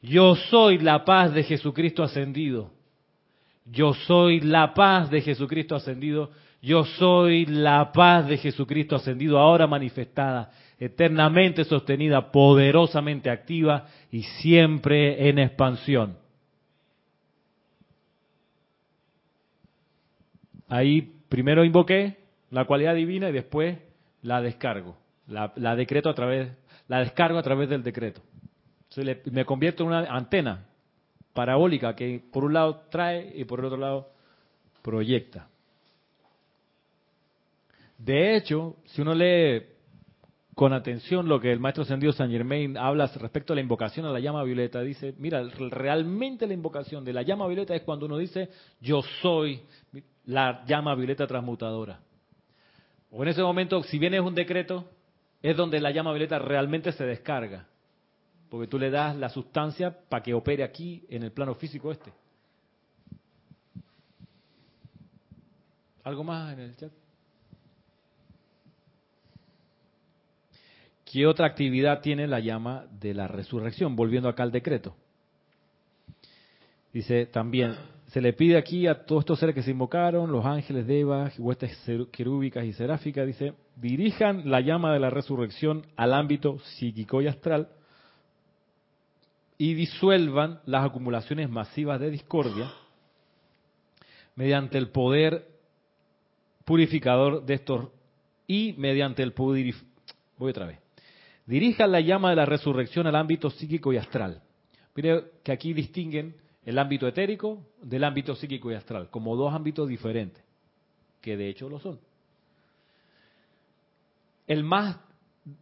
Yo 0.00 0.34
soy 0.34 0.78
la 0.78 1.04
paz 1.04 1.34
de 1.34 1.42
Jesucristo 1.42 2.02
ascendido. 2.02 2.70
Yo 3.66 3.92
soy 3.92 4.40
la 4.40 4.72
paz 4.72 5.10
de 5.10 5.20
Jesucristo 5.20 5.76
ascendido. 5.76 6.30
Yo 6.62 6.84
soy 6.84 7.44
la 7.44 7.90
paz 7.92 8.28
de 8.28 8.38
Jesucristo 8.38 8.94
ascendido, 8.94 9.36
ahora 9.36 9.66
manifestada, 9.66 10.52
eternamente 10.84 11.64
sostenida, 11.64 12.32
poderosamente 12.32 13.30
activa 13.30 13.86
y 14.10 14.22
siempre 14.22 15.28
en 15.28 15.38
expansión. 15.38 16.18
Ahí 20.68 21.12
primero 21.28 21.64
invoqué 21.64 22.16
la 22.50 22.64
cualidad 22.64 22.94
divina 22.94 23.28
y 23.28 23.32
después 23.32 23.78
la 24.22 24.40
descargo, 24.40 24.96
la, 25.26 25.76
decreto 25.76 26.08
a 26.08 26.14
través, 26.14 26.50
la 26.88 27.00
descargo 27.00 27.38
a 27.38 27.42
través 27.42 27.68
del 27.68 27.82
decreto 27.82 28.22
me 29.30 29.44
convierto 29.44 29.82
en 29.82 29.88
una 29.88 30.00
antena 30.04 30.66
parabólica 31.32 31.94
que 31.96 32.22
por 32.32 32.44
un 32.44 32.52
lado 32.52 32.84
trae 32.90 33.32
y 33.34 33.44
por 33.44 33.60
el 33.60 33.66
otro 33.66 33.78
lado 33.78 34.10
proyecta. 34.82 35.48
De 37.96 38.36
hecho, 38.36 38.76
si 38.86 39.00
uno 39.00 39.14
lee 39.14 39.62
con 40.54 40.72
atención 40.72 41.28
lo 41.28 41.40
que 41.40 41.50
el 41.50 41.60
maestro 41.60 41.84
ascendido 41.84 42.12
San 42.12 42.30
Germain 42.30 42.76
habla 42.76 43.06
respecto 43.06 43.52
a 43.52 43.56
la 43.56 43.62
invocación 43.62 44.04
a 44.04 44.10
la 44.10 44.20
llama 44.20 44.44
violeta. 44.44 44.82
Dice, 44.82 45.14
mira, 45.18 45.42
realmente 45.70 46.46
la 46.46 46.52
invocación 46.52 47.04
de 47.04 47.12
la 47.12 47.22
llama 47.22 47.46
violeta 47.46 47.74
es 47.74 47.82
cuando 47.82 48.06
uno 48.06 48.18
dice, 48.18 48.50
yo 48.80 49.00
soy 49.22 49.62
la 50.26 50.64
llama 50.66 50.94
violeta 50.94 51.26
transmutadora. 51.26 52.00
O 53.10 53.22
en 53.22 53.28
ese 53.28 53.42
momento, 53.42 53.82
si 53.82 53.98
viene 53.98 54.20
un 54.20 54.34
decreto, 54.34 54.84
es 55.42 55.56
donde 55.56 55.80
la 55.80 55.90
llama 55.90 56.12
violeta 56.12 56.38
realmente 56.38 56.92
se 56.92 57.04
descarga. 57.04 57.66
Porque 58.50 58.68
tú 58.68 58.78
le 58.78 58.90
das 58.90 59.16
la 59.16 59.30
sustancia 59.30 59.96
para 60.08 60.22
que 60.22 60.34
opere 60.34 60.62
aquí 60.62 61.04
en 61.08 61.22
el 61.22 61.32
plano 61.32 61.54
físico 61.54 61.90
este. 61.90 62.12
¿Algo 66.04 66.24
más 66.24 66.52
en 66.52 66.60
el 66.60 66.76
chat? 66.76 67.01
¿Qué 71.12 71.26
otra 71.26 71.46
actividad 71.46 72.00
tiene 72.00 72.26
la 72.26 72.40
llama 72.40 72.86
de 72.98 73.12
la 73.12 73.28
resurrección? 73.28 73.94
Volviendo 73.94 74.30
acá 74.30 74.44
al 74.44 74.50
decreto. 74.50 74.96
Dice 76.90 77.26
también, 77.26 77.76
se 78.06 78.22
le 78.22 78.32
pide 78.32 78.56
aquí 78.56 78.86
a 78.86 79.04
todos 79.04 79.20
estos 79.20 79.38
seres 79.38 79.54
que 79.54 79.62
se 79.62 79.72
invocaron, 79.72 80.32
los 80.32 80.46
ángeles, 80.46 80.86
devas, 80.86 81.38
huestes 81.38 81.78
querúbicas 82.10 82.64
y 82.64 82.72
seráficas, 82.72 83.26
dice, 83.26 83.52
dirijan 83.76 84.50
la 84.50 84.62
llama 84.62 84.94
de 84.94 85.00
la 85.00 85.10
resurrección 85.10 85.84
al 85.96 86.14
ámbito 86.14 86.58
psíquico 86.60 87.20
y 87.20 87.26
astral 87.26 87.68
y 89.58 89.74
disuelvan 89.74 90.60
las 90.64 90.86
acumulaciones 90.86 91.50
masivas 91.50 92.00
de 92.00 92.10
discordia 92.10 92.72
mediante 94.34 94.78
el 94.78 94.88
poder 94.88 95.46
purificador 96.64 97.44
de 97.44 97.52
estos 97.52 97.88
y 98.46 98.74
mediante 98.78 99.22
el 99.22 99.34
poder 99.34 99.74
voy 100.38 100.50
otra 100.50 100.64
vez 100.64 100.82
Dirijan 101.46 101.90
la 101.90 102.00
llama 102.00 102.30
de 102.30 102.36
la 102.36 102.46
resurrección 102.46 103.06
al 103.06 103.16
ámbito 103.16 103.50
psíquico 103.50 103.92
y 103.92 103.96
astral. 103.96 104.42
Mire 104.94 105.24
que 105.42 105.52
aquí 105.52 105.72
distinguen 105.72 106.36
el 106.64 106.78
ámbito 106.78 107.08
etérico 107.08 107.66
del 107.82 108.04
ámbito 108.04 108.34
psíquico 108.36 108.70
y 108.70 108.74
astral, 108.74 109.10
como 109.10 109.34
dos 109.34 109.52
ámbitos 109.52 109.88
diferentes, 109.88 110.42
que 111.20 111.36
de 111.36 111.48
hecho 111.48 111.68
lo 111.68 111.80
son. 111.80 111.98
El 114.46 114.62
más 114.64 114.98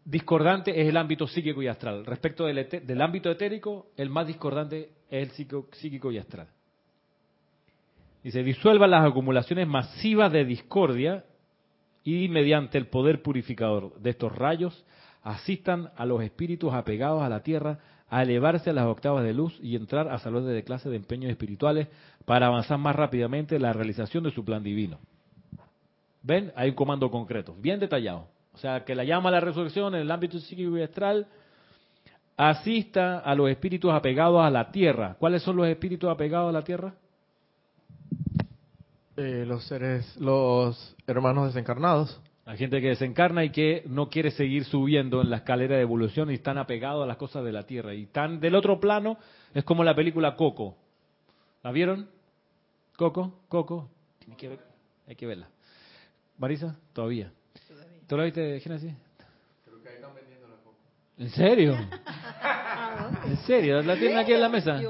discordante 0.04 0.78
es 0.78 0.88
el 0.88 0.96
ámbito 0.96 1.26
psíquico 1.26 1.62
y 1.62 1.68
astral. 1.68 2.04
Respecto 2.04 2.44
del, 2.44 3.00
ámbito 3.00 3.30
etérico, 3.30 3.86
el 3.96 4.10
más 4.10 4.26
discordante 4.26 4.90
es 5.10 5.28
el 5.28 5.30
psíquico, 5.30 5.68
psíquico 5.72 6.12
y 6.12 6.18
astral. 6.18 6.48
Se 8.22 8.42
disuelvan 8.42 8.90
las 8.90 9.06
acumulaciones 9.06 9.66
masivas 9.66 10.30
de 10.30 10.44
discordia 10.44 11.24
y 12.04 12.28
mediante 12.28 12.76
el 12.76 12.88
poder 12.88 13.22
purificador 13.22 13.98
de 13.98 14.10
estos 14.10 14.34
rayos 14.34 14.84
asistan 15.22 15.90
a 15.96 16.06
los 16.06 16.22
espíritus 16.22 16.72
apegados 16.72 17.22
a 17.22 17.28
la 17.28 17.42
tierra 17.42 17.78
a 18.08 18.22
elevarse 18.22 18.70
a 18.70 18.72
las 18.72 18.86
octavas 18.86 19.24
de 19.24 19.32
luz 19.32 19.58
y 19.62 19.76
entrar 19.76 20.08
a 20.08 20.18
salones 20.18 20.52
de 20.52 20.64
clase 20.64 20.88
de 20.88 20.96
empeños 20.96 21.30
espirituales 21.30 21.88
para 22.24 22.46
avanzar 22.46 22.78
más 22.78 22.96
rápidamente 22.96 23.56
en 23.56 23.62
la 23.62 23.72
realización 23.72 24.24
de 24.24 24.32
su 24.32 24.44
plan 24.44 24.62
divino. 24.62 24.98
¿Ven? 26.22 26.52
Hay 26.56 26.70
un 26.70 26.74
comando 26.74 27.10
concreto, 27.10 27.54
bien 27.58 27.78
detallado. 27.78 28.26
O 28.52 28.58
sea, 28.58 28.84
que 28.84 28.94
la 28.94 29.04
llama 29.04 29.28
a 29.28 29.32
la 29.32 29.40
resurrección 29.40 29.94
en 29.94 30.02
el 30.02 30.10
ámbito 30.10 30.38
psíquico 30.38 30.76
y 30.76 30.82
astral 30.82 31.28
asista 32.36 33.18
a 33.20 33.34
los 33.34 33.48
espíritus 33.48 33.92
apegados 33.92 34.42
a 34.42 34.50
la 34.50 34.70
tierra. 34.70 35.16
¿Cuáles 35.18 35.42
son 35.42 35.56
los 35.56 35.66
espíritus 35.66 36.10
apegados 36.10 36.48
a 36.48 36.52
la 36.52 36.62
tierra? 36.62 36.94
Eh, 39.16 39.44
los 39.46 39.64
seres, 39.64 40.16
los 40.16 40.96
hermanos 41.06 41.48
desencarnados. 41.48 42.20
Hay 42.46 42.56
gente 42.56 42.80
que 42.80 42.88
desencarna 42.88 43.44
y 43.44 43.50
que 43.50 43.84
no 43.86 44.08
quiere 44.08 44.30
seguir 44.30 44.64
subiendo 44.64 45.20
en 45.20 45.30
la 45.30 45.36
escalera 45.36 45.76
de 45.76 45.82
evolución 45.82 46.30
y 46.30 46.34
están 46.34 46.58
apegados 46.58 47.04
a 47.04 47.06
las 47.06 47.16
cosas 47.16 47.44
de 47.44 47.52
la 47.52 47.64
tierra. 47.64 47.94
Y 47.94 48.04
están 48.04 48.40
del 48.40 48.54
otro 48.54 48.80
plano, 48.80 49.18
es 49.54 49.62
como 49.64 49.84
la 49.84 49.94
película 49.94 50.36
Coco. 50.36 50.76
¿La 51.62 51.70
vieron? 51.70 52.08
Coco, 52.96 53.40
Coco. 53.48 53.88
que 54.36 54.58
hay 55.06 55.16
que 55.16 55.26
verla. 55.26 55.48
Marisa, 56.38 56.76
todavía. 56.92 57.32
¿Tú 58.06 58.16
la 58.16 58.24
viste, 58.24 58.58
Génesis? 58.60 58.94
Creo 59.64 59.82
que 59.82 59.88
ahí 59.88 59.94
están 59.96 60.14
vendiendo 60.14 60.48
la 60.48 60.56
Coco. 60.56 60.76
¿En 61.18 61.28
serio? 61.30 61.76
¿En 63.26 63.36
serio? 63.38 63.82
¿La 63.82 63.96
tienen 63.96 64.18
aquí 64.18 64.32
en 64.32 64.40
la 64.40 64.48
mesa? 64.48 64.80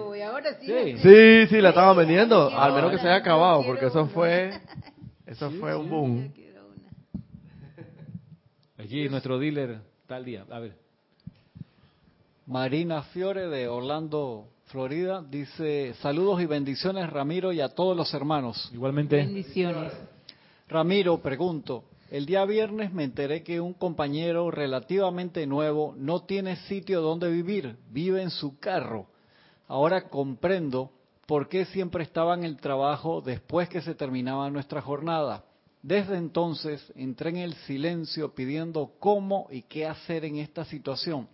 sí. 0.61 0.97
Sí, 0.99 1.47
sí, 1.49 1.61
la 1.61 1.71
estaban 1.71 1.97
vendiendo. 1.97 2.49
Al 2.57 2.73
menos 2.73 2.93
que 2.93 2.99
se 2.99 3.09
haya 3.09 3.17
acabado, 3.17 3.65
porque 3.67 3.87
eso 3.87 4.07
fue, 4.07 4.53
eso 5.27 5.51
fue 5.51 5.75
un 5.75 5.91
boom. 5.91 6.33
Aquí 8.83 9.09
nuestro 9.11 9.39
dealer 9.39 9.79
tal 10.07 10.25
día. 10.25 10.47
A 10.51 10.59
ver. 10.59 10.75
Marina 12.47 13.03
Fiore 13.03 13.49
de 13.49 13.69
Orlando, 13.69 14.49
Florida, 14.67 15.23
dice 15.23 15.95
saludos 16.01 16.41
y 16.41 16.47
bendiciones 16.47 17.11
Ramiro 17.11 17.53
y 17.53 17.61
a 17.61 17.69
todos 17.69 17.95
los 17.95 18.13
hermanos. 18.15 18.71
Igualmente. 18.73 19.17
Bendiciones. 19.17 19.93
Ramiro, 20.67 21.19
pregunto, 21.19 21.85
el 22.11 22.25
día 22.25 22.45
viernes 22.47 22.91
me 22.93 23.05
enteré 23.05 23.43
que 23.43 23.61
un 23.61 23.75
compañero 23.75 24.51
relativamente 24.51 25.47
nuevo 25.47 25.95
no 25.99 26.23
tiene 26.23 26.57
sitio 26.57 27.03
donde 27.03 27.31
vivir, 27.31 27.77
vive 27.91 28.23
en 28.23 28.31
su 28.31 28.59
carro. 28.59 29.09
Ahora 29.69 30.09
comprendo 30.09 30.91
por 31.27 31.49
qué 31.49 31.67
siempre 31.67 32.03
estaba 32.03 32.35
en 32.35 32.45
el 32.45 32.57
trabajo 32.57 33.21
después 33.21 33.69
que 33.69 33.83
se 33.83 33.95
terminaba 33.95 34.49
nuestra 34.49 34.81
jornada. 34.81 35.45
Desde 35.83 36.17
entonces 36.17 36.93
entré 36.95 37.31
en 37.31 37.37
el 37.39 37.55
silencio 37.55 38.35
pidiendo 38.35 38.93
cómo 38.99 39.49
y 39.51 39.63
qué 39.63 39.87
hacer 39.87 40.25
en 40.25 40.37
esta 40.37 40.65
situación. 40.65 41.29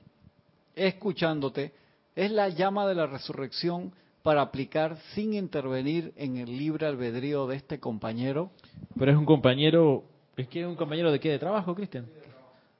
Escuchándote, 0.74 1.72
es 2.14 2.30
la 2.30 2.48
llama 2.48 2.86
de 2.86 2.94
la 2.94 3.06
resurrección 3.06 3.92
para 4.22 4.42
aplicar 4.42 4.98
sin 5.14 5.34
intervenir 5.34 6.12
en 6.16 6.36
el 6.36 6.56
libre 6.56 6.86
albedrío 6.86 7.46
de 7.46 7.56
este 7.56 7.80
compañero. 7.80 8.50
Pero 8.98 9.10
es 9.10 9.16
un 9.16 9.24
compañero, 9.24 10.04
¿es 10.36 10.48
que 10.48 10.62
es 10.62 10.66
un 10.66 10.76
compañero 10.76 11.10
de 11.10 11.20
qué? 11.20 11.30
¿De 11.30 11.38
trabajo, 11.38 11.74
Cristian? 11.74 12.06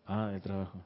Ah, 0.07 0.29
de 0.29 0.41
trabajo. 0.41 0.79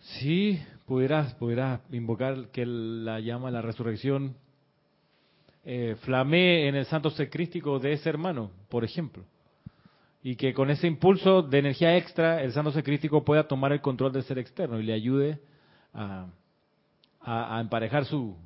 Sí, 0.00 0.60
pudieras, 0.86 1.34
pudieras 1.34 1.80
invocar 1.90 2.48
que 2.48 2.66
la 2.66 3.20
llama 3.20 3.46
de 3.46 3.52
la 3.52 3.62
resurrección 3.62 4.36
eh, 5.66 5.96
flamee 6.02 6.68
en 6.68 6.74
el 6.74 6.84
santo 6.84 7.08
ser 7.10 7.30
crístico 7.30 7.78
de 7.78 7.94
ese 7.94 8.08
hermano, 8.08 8.50
por 8.68 8.84
ejemplo. 8.84 9.24
Y 10.22 10.36
que 10.36 10.52
con 10.52 10.70
ese 10.70 10.86
impulso 10.86 11.42
de 11.42 11.58
energía 11.58 11.96
extra, 11.96 12.42
el 12.42 12.52
santo 12.52 12.70
ser 12.72 12.84
crístico 12.84 13.24
pueda 13.24 13.48
tomar 13.48 13.72
el 13.72 13.80
control 13.80 14.12
del 14.12 14.24
ser 14.24 14.38
externo 14.38 14.78
y 14.78 14.82
le 14.82 14.92
ayude 14.92 15.40
a, 15.92 16.26
emparejar 17.60 18.04
su, 18.04 18.36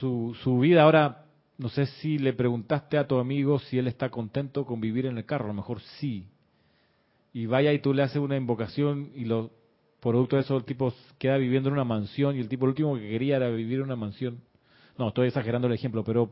su, 0.00 0.58
vida. 0.60 0.82
Ahora, 0.82 1.26
no 1.58 1.68
sé 1.68 1.86
si 1.86 2.18
le 2.18 2.32
preguntaste 2.32 2.96
a 2.96 3.06
tu 3.06 3.18
amigo 3.18 3.58
si 3.58 3.78
él 3.78 3.86
está 3.86 4.08
contento 4.10 4.64
con 4.64 4.80
vivir 4.80 5.06
en 5.06 5.18
el 5.18 5.26
carro, 5.26 5.46
a 5.46 5.48
lo 5.48 5.54
mejor 5.54 5.80
sí. 5.98 6.26
Y 7.34 7.46
vaya 7.46 7.72
y 7.72 7.80
tú 7.80 7.92
le 7.92 8.02
haces 8.02 8.16
una 8.16 8.36
invocación 8.36 9.10
y 9.14 9.24
lo 9.26 9.50
producto 10.00 10.36
de 10.36 10.42
eso 10.42 10.56
el 10.56 10.64
tipo 10.64 10.94
queda 11.18 11.36
viviendo 11.36 11.68
en 11.68 11.74
una 11.74 11.84
mansión 11.84 12.36
y 12.36 12.40
el 12.40 12.48
tipo 12.48 12.64
lo 12.64 12.70
último 12.70 12.94
que 12.94 13.08
quería 13.08 13.36
era 13.36 13.50
vivir 13.50 13.78
en 13.78 13.84
una 13.84 13.96
mansión. 13.96 14.40
No, 14.98 15.08
estoy 15.08 15.28
exagerando 15.28 15.68
el 15.68 15.74
ejemplo, 15.74 16.04
pero 16.04 16.30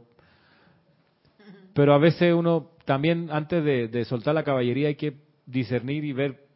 pero 1.76 1.92
a 1.92 1.98
veces 1.98 2.32
uno 2.34 2.70
también 2.86 3.28
antes 3.30 3.62
de, 3.62 4.04
soltar 4.06 4.34
la 4.34 4.42
caballería 4.42 4.88
hay 4.88 4.94
que 4.94 5.18
discernir 5.44 6.04
y 6.04 6.12
ver 6.14 6.46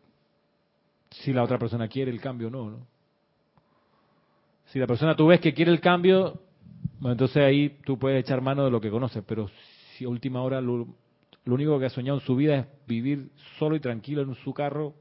si 1.11 1.33
la 1.33 1.43
otra 1.43 1.59
persona 1.59 1.89
quiere 1.89 2.11
el 2.11 2.23
cambio 2.23 2.49
o 2.49 2.51
no, 2.51 2.71
no. 2.71 2.87
Si 4.67 4.79
la 4.79 4.87
persona 4.87 5.15
tú 5.15 5.27
ves 5.27 5.41
que 5.41 5.53
quiere 5.53 5.73
el 5.73 5.81
cambio, 5.81 6.41
entonces 7.05 7.37
ahí 7.37 7.77
tú 7.85 7.99
puedes 7.99 8.25
echar 8.25 8.41
mano 8.41 8.65
de 8.65 8.71
lo 8.71 8.81
que 8.81 8.91
conoces, 8.91 9.23
pero 9.27 9.51
si 9.93 10.07
a 10.07 10.09
última 10.09 10.43
hora 10.43 10.63
lo, 10.63 10.87
lo 11.45 11.55
único 11.55 11.79
que 11.79 11.85
ha 11.85 11.91
soñado 11.91 12.19
en 12.19 12.25
su 12.25 12.35
vida 12.35 12.57
es 12.57 12.67
vivir 12.87 13.31
solo 13.59 13.77
y 13.77 13.81
tranquilo 13.81 14.23
en 14.23 14.35
su 14.37 14.55
carro, 14.55 14.95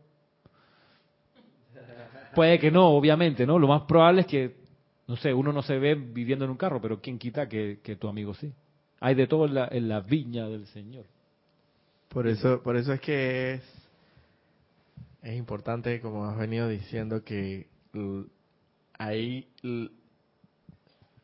puede 2.36 2.60
que 2.60 2.72
no, 2.72 2.90
obviamente, 2.90 3.46
¿no? 3.46 3.58
Lo 3.58 3.68
más 3.68 3.84
probable 3.84 4.22
es 4.22 4.28
que 4.28 4.59
no 5.10 5.16
sé, 5.16 5.34
uno 5.34 5.52
no 5.52 5.64
se 5.64 5.80
ve 5.80 5.96
viviendo 5.96 6.46
en 6.46 6.52
un 6.52 6.58
carro, 6.58 6.80
pero 6.80 7.02
¿quién 7.02 7.18
quita 7.18 7.50
que, 7.50 7.80
tu 8.00 8.08
amigo 8.08 8.36
sí? 8.36 8.54
Hay 9.00 9.16
de 9.16 9.26
todo 9.26 9.48
en 9.72 9.90
la, 9.90 10.02
viña 10.02 10.48
del 10.48 10.68
Señor. 10.68 11.04
Por 12.10 12.28
eso, 12.28 12.62
por 12.62 12.78
eso 12.78 12.94
es 12.94 13.02
que 13.02 13.54
es, 13.56 13.64
es 15.24 15.36
importante, 15.36 16.00
como 16.00 16.26
has 16.26 16.38
venido 16.38 16.68
diciendo, 16.68 17.24
que 17.24 17.66
ahí 19.00 19.48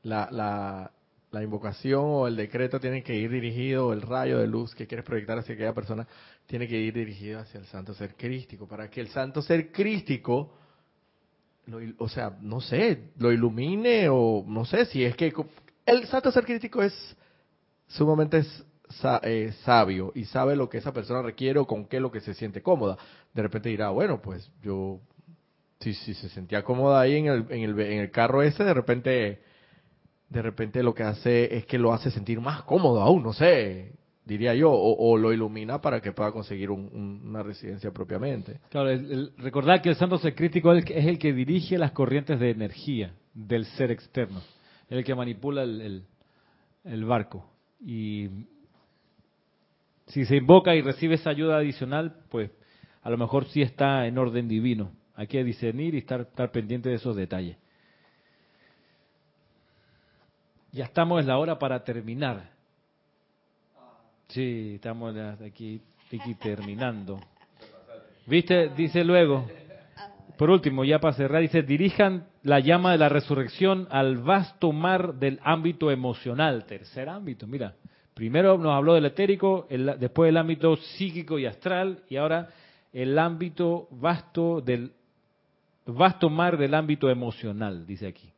la, 0.02 0.30
la, 0.32 1.44
invocación 1.44 2.06
o 2.06 2.28
el 2.28 2.38
decreto 2.38 2.80
tiene 2.80 3.04
que 3.04 3.14
ir 3.16 3.30
dirigido, 3.30 3.90
o 3.90 3.94
el 3.94 4.02
rayo 4.02 4.40
de 4.40 4.48
luz 4.48 4.74
que 4.74 4.88
quieres 4.88 5.06
proyectar 5.06 5.38
hacia 5.38 5.54
aquella 5.54 5.76
persona, 5.76 6.08
tiene 6.48 6.68
que 6.68 6.80
ir 6.80 6.96
dirigido 6.96 7.40
hacia 7.40 7.60
el 7.60 7.68
santo 7.68 7.94
ser 7.94 8.16
crístico, 8.16 8.68
para 8.68 8.90
que 8.90 9.00
el 9.00 9.10
santo 9.10 9.44
ser 9.44 9.72
crístico 9.72 10.54
o 11.98 12.10
sea, 12.10 12.38
no 12.42 12.62
sé, 12.62 13.12
lo 13.18 13.32
ilumine 13.32 14.08
o 14.10 14.44
no 14.48 14.66
sé 14.66 14.86
si 14.86 15.04
es 15.04 15.16
que 15.16 15.34
el 15.86 16.08
santo 16.08 16.32
ser 16.32 16.46
crítico 16.46 16.82
es 16.82 16.94
sumamente 17.88 18.44
eh, 19.24 19.54
sabio 19.64 20.12
y 20.16 20.26
sabe 20.26 20.56
lo 20.56 20.70
que 20.70 20.78
esa 20.78 20.94
persona 20.94 21.22
requiere 21.22 21.60
o 21.60 21.68
con 21.68 21.86
qué 21.86 22.00
lo 22.00 22.12
que 22.12 22.22
se 22.22 22.34
siente 22.34 22.62
cómoda. 22.62 22.98
De 23.34 23.42
repente 23.42 23.70
dirá, 23.70 23.90
bueno, 23.90 24.22
pues 24.22 24.50
yo, 24.62 25.00
si, 25.80 25.94
si 25.94 26.14
se 26.14 26.30
sentía 26.30 26.64
cómoda 26.64 27.02
ahí 27.02 27.16
en 27.16 27.28
el, 27.28 27.46
en, 27.50 27.64
el, 27.64 27.80
en 27.80 28.00
el 28.00 28.12
carro 28.12 28.42
ese, 28.42 28.64
de 28.64 28.74
repente, 28.74 29.42
de 30.30 30.42
repente 30.42 30.84
lo 30.84 30.94
que 30.94 31.04
hace 31.04 31.58
es 31.58 31.66
que 31.66 31.78
lo 31.78 31.94
hace 31.94 32.12
sentir 32.12 32.40
más 32.40 32.64
cómodo 32.64 33.02
aún, 33.02 33.24
no 33.24 33.34
sé, 33.34 33.94
diría 34.26 34.54
yo, 34.56 34.72
o, 34.72 35.12
o 35.12 35.18
lo 35.18 35.32
ilumina 35.32 35.80
para 35.80 36.02
que 36.02 36.12
pueda 36.12 36.32
conseguir 36.32 36.72
un- 36.72 36.90
un- 36.92 37.22
una 37.30 37.44
residencia 37.44 37.92
propiamente. 37.92 38.60
Claro, 38.70 38.90
recordar 39.38 39.82
que 39.82 39.90
el 39.90 39.96
santo 39.96 40.18
ser 40.18 40.36
crítico 40.36 40.72
es 40.74 40.80
el, 40.80 40.86
que- 40.86 40.98
es 41.00 41.06
el 41.06 41.20
que 41.20 41.32
dirige 41.34 41.78
las 41.78 41.92
corrientes 41.92 42.40
de 42.40 42.50
energía 42.50 43.14
del 43.34 43.66
ser 43.66 43.92
externo, 43.92 44.42
el 44.90 45.04
que 45.04 45.14
manipula 45.16 45.64
el 45.64 47.06
barco. 47.06 47.50
Y 47.80 48.30
si 50.08 50.26
se 50.26 50.36
invoca 50.38 50.76
y 50.76 50.82
recibe 50.82 51.16
esa 51.16 51.30
ayuda 51.30 51.58
adicional, 51.58 52.18
pues 52.30 52.52
a 53.02 53.10
lo 53.10 53.18
mejor 53.18 53.46
sí 53.46 53.62
está 53.62 54.08
en 54.08 54.18
orden 54.18 54.48
divino. 54.48 54.92
Hay 55.16 55.28
que 55.28 55.44
discernir 55.44 55.96
y 55.96 56.00
estar, 56.00 56.22
estar 56.22 56.52
pendiente 56.52 56.90
de 56.90 56.96
esos 56.96 57.16
detalles. 57.16 57.58
Ya 60.72 60.86
estamos 60.86 61.22
en 61.22 61.28
la 61.28 61.38
hora 61.38 61.58
para 61.58 61.84
terminar. 61.84 62.55
Sí, 64.28 64.74
estamos 64.76 65.16
aquí, 65.42 65.82
aquí 66.08 66.36
terminando. 66.36 67.20
¿Viste? 68.26 68.70
Dice 68.70 69.04
luego, 69.04 69.48
por 70.38 70.50
último, 70.50 70.84
ya 70.84 71.00
para 71.00 71.14
cerrar, 71.14 71.42
dice, 71.42 71.62
dirijan 71.62 72.26
la 72.44 72.60
llama 72.60 72.92
de 72.92 72.98
la 72.98 73.10
resurrección 73.10 73.88
al 73.92 74.18
vasto 74.18 74.72
mar 74.72 75.14
del 75.16 75.40
ámbito 75.44 75.92
emocional. 75.92 76.66
Tercer 76.66 77.08
ámbito, 77.08 77.48
mira. 77.48 77.76
Primero 78.14 78.58
nos 78.58 78.74
habló 78.74 78.94
del 78.94 79.06
etérico, 79.06 79.68
el- 79.70 79.96
después 80.00 80.30
el 80.30 80.38
ámbito 80.38 80.76
psíquico 80.78 81.38
y 81.38 81.46
astral, 81.46 82.00
y 82.10 82.16
ahora 82.16 82.50
el 82.94 83.20
ámbito 83.20 83.88
vasto 83.92 84.62
del 84.62 84.92
vasto 85.86 86.30
mar 86.30 86.58
del 86.58 86.74
ámbito 86.74 87.10
emocional, 87.10 87.86
dice 87.86 88.08
aquí 88.08 88.32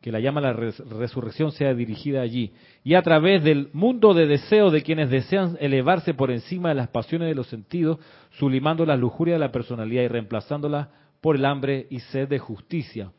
que 0.00 0.10
la 0.10 0.20
llama 0.20 0.40
a 0.40 0.44
la 0.44 0.52
res- 0.54 0.78
resurrección 0.88 1.52
sea 1.52 1.74
dirigida 1.74 2.22
allí. 2.22 2.52
Y 2.84 2.94
a 2.94 3.02
través 3.02 3.44
del 3.44 3.68
mundo 3.72 4.14
de 4.14 4.26
deseo 4.26 4.70
de 4.70 4.82
quienes 4.82 5.10
desean 5.10 5.58
elevarse 5.60 6.14
por 6.14 6.30
encima 6.30 6.70
de 6.70 6.74
las 6.76 6.88
pasiones 6.88 7.28
de 7.28 7.34
los 7.34 7.48
sentidos, 7.48 7.98
sublimando 8.38 8.86
la 8.86 8.96
lujuria 8.96 9.34
de 9.34 9.40
la 9.40 9.52
personalidad 9.52 10.02
y 10.02 10.08
reemplazándola 10.08 10.90
por 11.20 11.36
el 11.36 11.44
hambre 11.44 11.86
y 11.90 12.00
sed 12.00 12.28
de 12.28 12.38
justicia. 12.38 13.12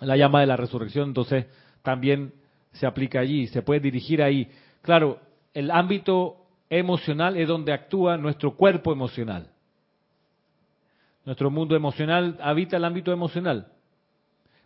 La 0.00 0.16
llama 0.16 0.40
de 0.40 0.46
la 0.46 0.56
resurrección 0.56 1.08
entonces 1.08 1.46
también 1.82 2.32
se 2.72 2.86
aplica 2.86 3.20
allí, 3.20 3.46
se 3.46 3.62
puede 3.62 3.80
dirigir 3.80 4.20
ahí. 4.20 4.48
Claro, 4.80 5.20
el 5.54 5.70
ámbito 5.70 6.38
emocional 6.70 7.36
es 7.36 7.46
donde 7.46 7.72
actúa 7.72 8.16
nuestro 8.16 8.56
cuerpo 8.56 8.92
emocional. 8.92 9.46
Nuestro 11.24 11.50
mundo 11.52 11.76
emocional 11.76 12.36
habita 12.40 12.76
el 12.78 12.84
ámbito 12.84 13.12
emocional. 13.12 13.68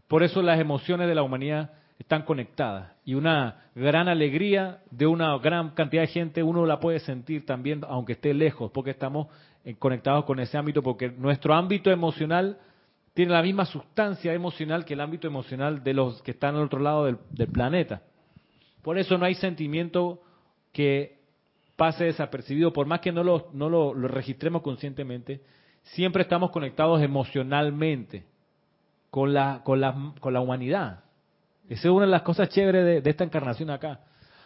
Por 0.08 0.22
eso 0.22 0.42
las 0.42 0.60
emociones 0.60 1.08
de 1.08 1.14
la 1.14 1.22
humanidad 1.22 1.72
están 1.98 2.22
conectadas. 2.22 2.92
Y 3.04 3.14
una 3.14 3.64
gran 3.74 4.08
alegría 4.08 4.80
de 4.90 5.06
una 5.06 5.36
gran 5.38 5.70
cantidad 5.70 6.02
de 6.02 6.08
gente 6.08 6.42
uno 6.42 6.66
la 6.66 6.78
puede 6.78 7.00
sentir 7.00 7.46
también, 7.46 7.82
aunque 7.88 8.12
esté 8.12 8.34
lejos, 8.34 8.70
porque 8.72 8.90
estamos 8.90 9.28
eh, 9.64 9.74
conectados 9.78 10.24
con 10.24 10.38
ese 10.38 10.58
ámbito, 10.58 10.82
porque 10.82 11.10
nuestro 11.10 11.54
ámbito 11.54 11.90
emocional 11.90 12.58
tiene 13.14 13.32
la 13.32 13.42
misma 13.42 13.64
sustancia 13.64 14.34
emocional 14.34 14.84
que 14.84 14.94
el 14.94 15.00
ámbito 15.00 15.26
emocional 15.26 15.82
de 15.82 15.94
los 15.94 16.22
que 16.22 16.32
están 16.32 16.54
al 16.54 16.64
otro 16.64 16.80
lado 16.80 17.06
del, 17.06 17.48
planeta. 17.48 18.02
Por 18.82 18.98
eso 18.98 19.16
no 19.16 19.24
hay 19.24 19.34
sentimiento 19.34 20.20
que 20.72 21.16
pase 21.76 22.04
desapercibido, 22.04 22.72
por 22.72 22.86
más 22.86 23.00
que 23.00 23.12
no 23.12 23.24
lo, 23.24 23.48
no 23.54 23.68
lo 23.70 23.94
registremos 23.94 24.62
conscientemente, 24.62 25.40
siempre 25.82 26.22
estamos 26.22 26.50
conectados 26.50 27.02
emocionalmente 27.02 28.24
con 29.16 29.32
la, 29.32 29.62
con 29.64 29.80
la, 29.80 30.12
con 30.20 30.34
la 30.34 30.42
humanidad. 30.42 31.00
Esa 31.70 31.88
es 31.88 31.90
una 31.90 32.04
de 32.04 32.10
las 32.10 32.20
cosas 32.20 32.50
chéveres 32.50 32.84
de, 32.84 33.00
de 33.00 33.08
esta 33.08 33.24
encarnación 33.24 33.70
acá, 33.70 34.00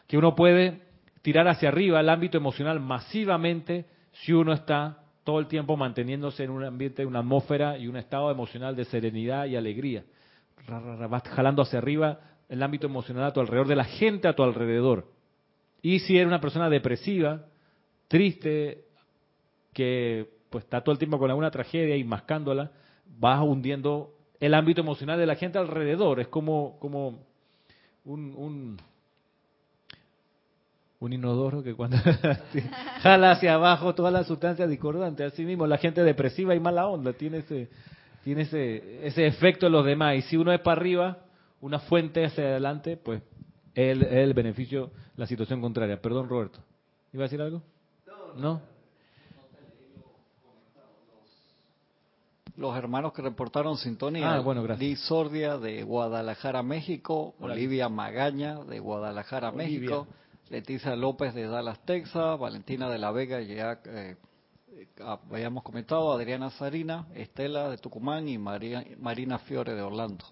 que 0.07 0.17
uno 0.17 0.37
puede 0.37 0.83
tirar 1.23 1.49
hacia 1.49 1.71
arriba 1.71 1.99
el 1.99 2.09
ámbito 2.09 2.39
emocional 2.39 2.79
masivamente 2.79 3.87
si 4.13 4.33
uno 4.33 4.53
está 4.53 4.99
todo 5.25 5.41
el 5.41 5.49
tiempo 5.49 5.77
manteniéndose 5.77 6.45
en 6.45 6.51
un 6.51 6.63
ambiente, 6.63 7.05
una 7.05 7.19
atmósfera 7.19 7.79
y 7.79 7.89
un 7.89 7.97
estado 7.97 8.31
emocional 8.31 8.77
de 8.77 8.85
serenidad 8.85 9.47
y 9.47 9.57
alegría. 9.57 10.05
Vas 10.69 11.25
jalando 11.25 11.63
hacia 11.63 11.81
arriba 11.81 12.21
el 12.49 12.63
ámbito 12.63 12.87
emocional 12.87 13.25
a 13.25 13.33
tu 13.33 13.41
alrededor, 13.41 13.67
de 13.67 13.75
la 13.75 13.85
gente 13.87 14.29
a 14.29 14.37
tu 14.37 14.45
alrededor. 14.45 15.09
Y 15.83 15.99
si 15.99 16.15
eres 16.15 16.29
una 16.29 16.41
persona 16.41 16.71
depresiva, 16.71 17.45
triste, 18.07 18.85
que 19.73 20.31
pues 20.49 20.63
está 20.63 20.81
todo 20.81 20.93
el 20.93 21.01
tiempo 21.01 21.19
con 21.19 21.29
alguna 21.29 21.51
tragedia 21.51 21.97
y 21.97 22.05
mascándola, 22.05 22.71
vas 23.19 23.41
hundiendo 23.41 24.15
el 24.41 24.55
ámbito 24.55 24.81
emocional 24.81 25.19
de 25.19 25.27
la 25.27 25.37
gente 25.37 25.59
alrededor. 25.59 26.19
Es 26.19 26.29
como, 26.29 26.79
como 26.81 27.21
un, 28.05 28.35
un, 28.37 28.77
un 30.99 31.13
inodoro 31.13 31.63
que 31.63 31.75
cuando 31.75 31.99
jala 33.03 33.33
hacia 33.33 33.55
abajo 33.55 33.95
todas 33.95 34.13
las 34.13 34.27
sustancias 34.27 34.69
discordantes. 34.69 35.33
Así 35.33 35.45
mismo, 35.45 35.67
la 35.67 35.79
gente 35.79 36.03
depresiva 36.03 36.55
y 36.55 36.61
mala 36.61 36.87
onda 36.87 37.13
tiene 37.13 37.39
ese, 37.39 37.69
tiene 38.25 38.43
ese, 38.43 39.07
ese 39.07 39.27
efecto 39.27 39.67
en 39.67 39.73
los 39.73 39.85
demás. 39.85 40.17
Y 40.17 40.23
si 40.23 40.37
uno 40.39 40.53
es 40.53 40.61
para 40.61 40.81
arriba, 40.81 41.19
una 41.61 41.79
fuente 41.79 42.25
hacia 42.25 42.45
adelante, 42.45 42.97
pues 42.97 43.23
es 43.75 43.97
el, 43.97 44.03
es 44.03 44.13
el 44.13 44.33
beneficio, 44.33 44.91
la 45.17 45.27
situación 45.27 45.61
contraria. 45.61 46.01
Perdón, 46.01 46.29
Roberto. 46.29 46.61
¿Iba 47.13 47.25
a 47.25 47.27
decir 47.27 47.43
algo? 47.43 47.63
¿No? 48.37 48.63
Los 52.61 52.77
hermanos 52.77 53.15
que 53.15 53.23
reportaron 53.23 53.79
sintonía. 53.79 54.35
Ah, 54.35 54.41
bueno, 54.41 54.63
gracias. 54.63 54.87
Liz 54.87 55.01
Sordia 55.07 55.57
de 55.57 55.83
Guadalajara, 55.83 56.63
México. 56.63 57.35
Hola, 57.41 57.55
Olivia 57.55 57.89
Magaña 57.89 58.57
de 58.57 58.79
Guadalajara, 58.81 59.49
Olivia. 59.49 59.79
México. 59.81 60.07
Leticia 60.51 60.95
López 60.95 61.33
de 61.33 61.47
Dallas, 61.47 61.81
Texas. 61.87 62.39
Valentina 62.39 62.91
de 62.91 62.99
la 62.99 63.13
Vega, 63.13 63.41
ya 63.41 63.81
eh, 63.87 64.17
eh, 64.73 64.87
habíamos 65.31 65.63
comentado. 65.63 66.13
Adriana 66.13 66.51
Sarina. 66.51 67.07
Estela 67.15 67.71
de 67.71 67.79
Tucumán 67.79 68.29
y 68.29 68.37
María, 68.37 68.85
Marina 68.99 69.39
Fiore 69.39 69.73
de 69.75 69.81
Orlando. 69.81 70.27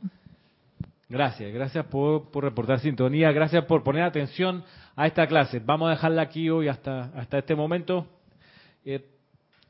Gracias, 1.09 1.51
gracias 1.51 1.87
por, 1.87 2.31
por 2.31 2.45
reportar 2.45 2.81
sintonía, 2.81 3.33
gracias 3.33 3.65
por 3.65 3.83
poner 3.83 4.03
atención 4.03 4.63
a 4.97 5.07
esta 5.07 5.27
clase. 5.27 5.61
Vamos 5.61 5.89
a 5.89 5.93
dejarla 5.93 6.21
aquí 6.21 6.51
hoy 6.51 6.69
hasta, 6.69 7.05
hasta 7.05 7.39
este 7.39 7.55
momento. 7.55 8.07
Eh, 8.85 9.03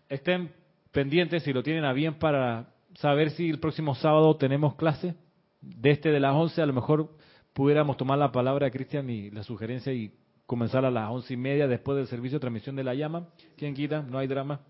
estén 0.08 0.50
pendientes 0.92 1.42
si 1.42 1.52
lo 1.52 1.62
tienen 1.62 1.84
a 1.84 1.92
bien 1.92 2.14
para 2.14 2.68
saber 2.94 3.30
si 3.30 3.48
el 3.48 3.58
próximo 3.58 3.94
sábado 3.94 4.36
tenemos 4.36 4.74
clase. 4.74 5.14
De 5.60 5.90
este 5.90 6.10
de 6.10 6.20
las 6.20 6.34
11 6.34 6.62
a 6.62 6.66
lo 6.66 6.72
mejor 6.72 7.10
pudiéramos 7.52 7.96
tomar 7.96 8.18
la 8.18 8.30
palabra 8.30 8.70
Cristian 8.70 9.10
y 9.10 9.30
la 9.30 9.42
sugerencia 9.42 9.92
y 9.92 10.12
comenzar 10.46 10.84
a 10.84 10.90
las 10.90 11.10
once 11.10 11.34
y 11.34 11.36
media 11.36 11.66
después 11.66 11.96
del 11.98 12.06
servicio 12.06 12.36
de 12.36 12.40
transmisión 12.40 12.76
de 12.76 12.84
la 12.84 12.94
llama. 12.94 13.28
¿Quién 13.56 13.74
quita? 13.74 14.02
No 14.02 14.18
hay 14.18 14.26
drama. 14.26 14.60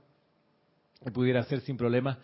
Pudiera 1.13 1.43
ser 1.45 1.61
sin 1.61 1.77
problema. 1.77 2.19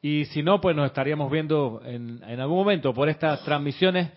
Y 0.00 0.24
si 0.26 0.42
no, 0.42 0.60
pues 0.60 0.76
nos 0.76 0.86
estaríamos 0.86 1.30
viendo 1.30 1.80
en, 1.84 2.22
en 2.24 2.40
algún 2.40 2.58
momento 2.58 2.94
por 2.94 3.08
estas 3.08 3.44
transmisiones 3.44 4.10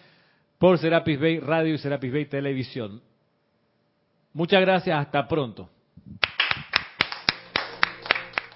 por 0.58 0.78
Serapis 0.78 1.20
Bay 1.20 1.40
Radio 1.40 1.74
y 1.74 1.78
Serapis 1.78 2.12
Bay 2.12 2.26
Televisión. 2.26 3.02
Muchas 4.34 4.62
gracias, 4.62 4.98
hasta 4.98 5.28
pronto. 5.28 5.70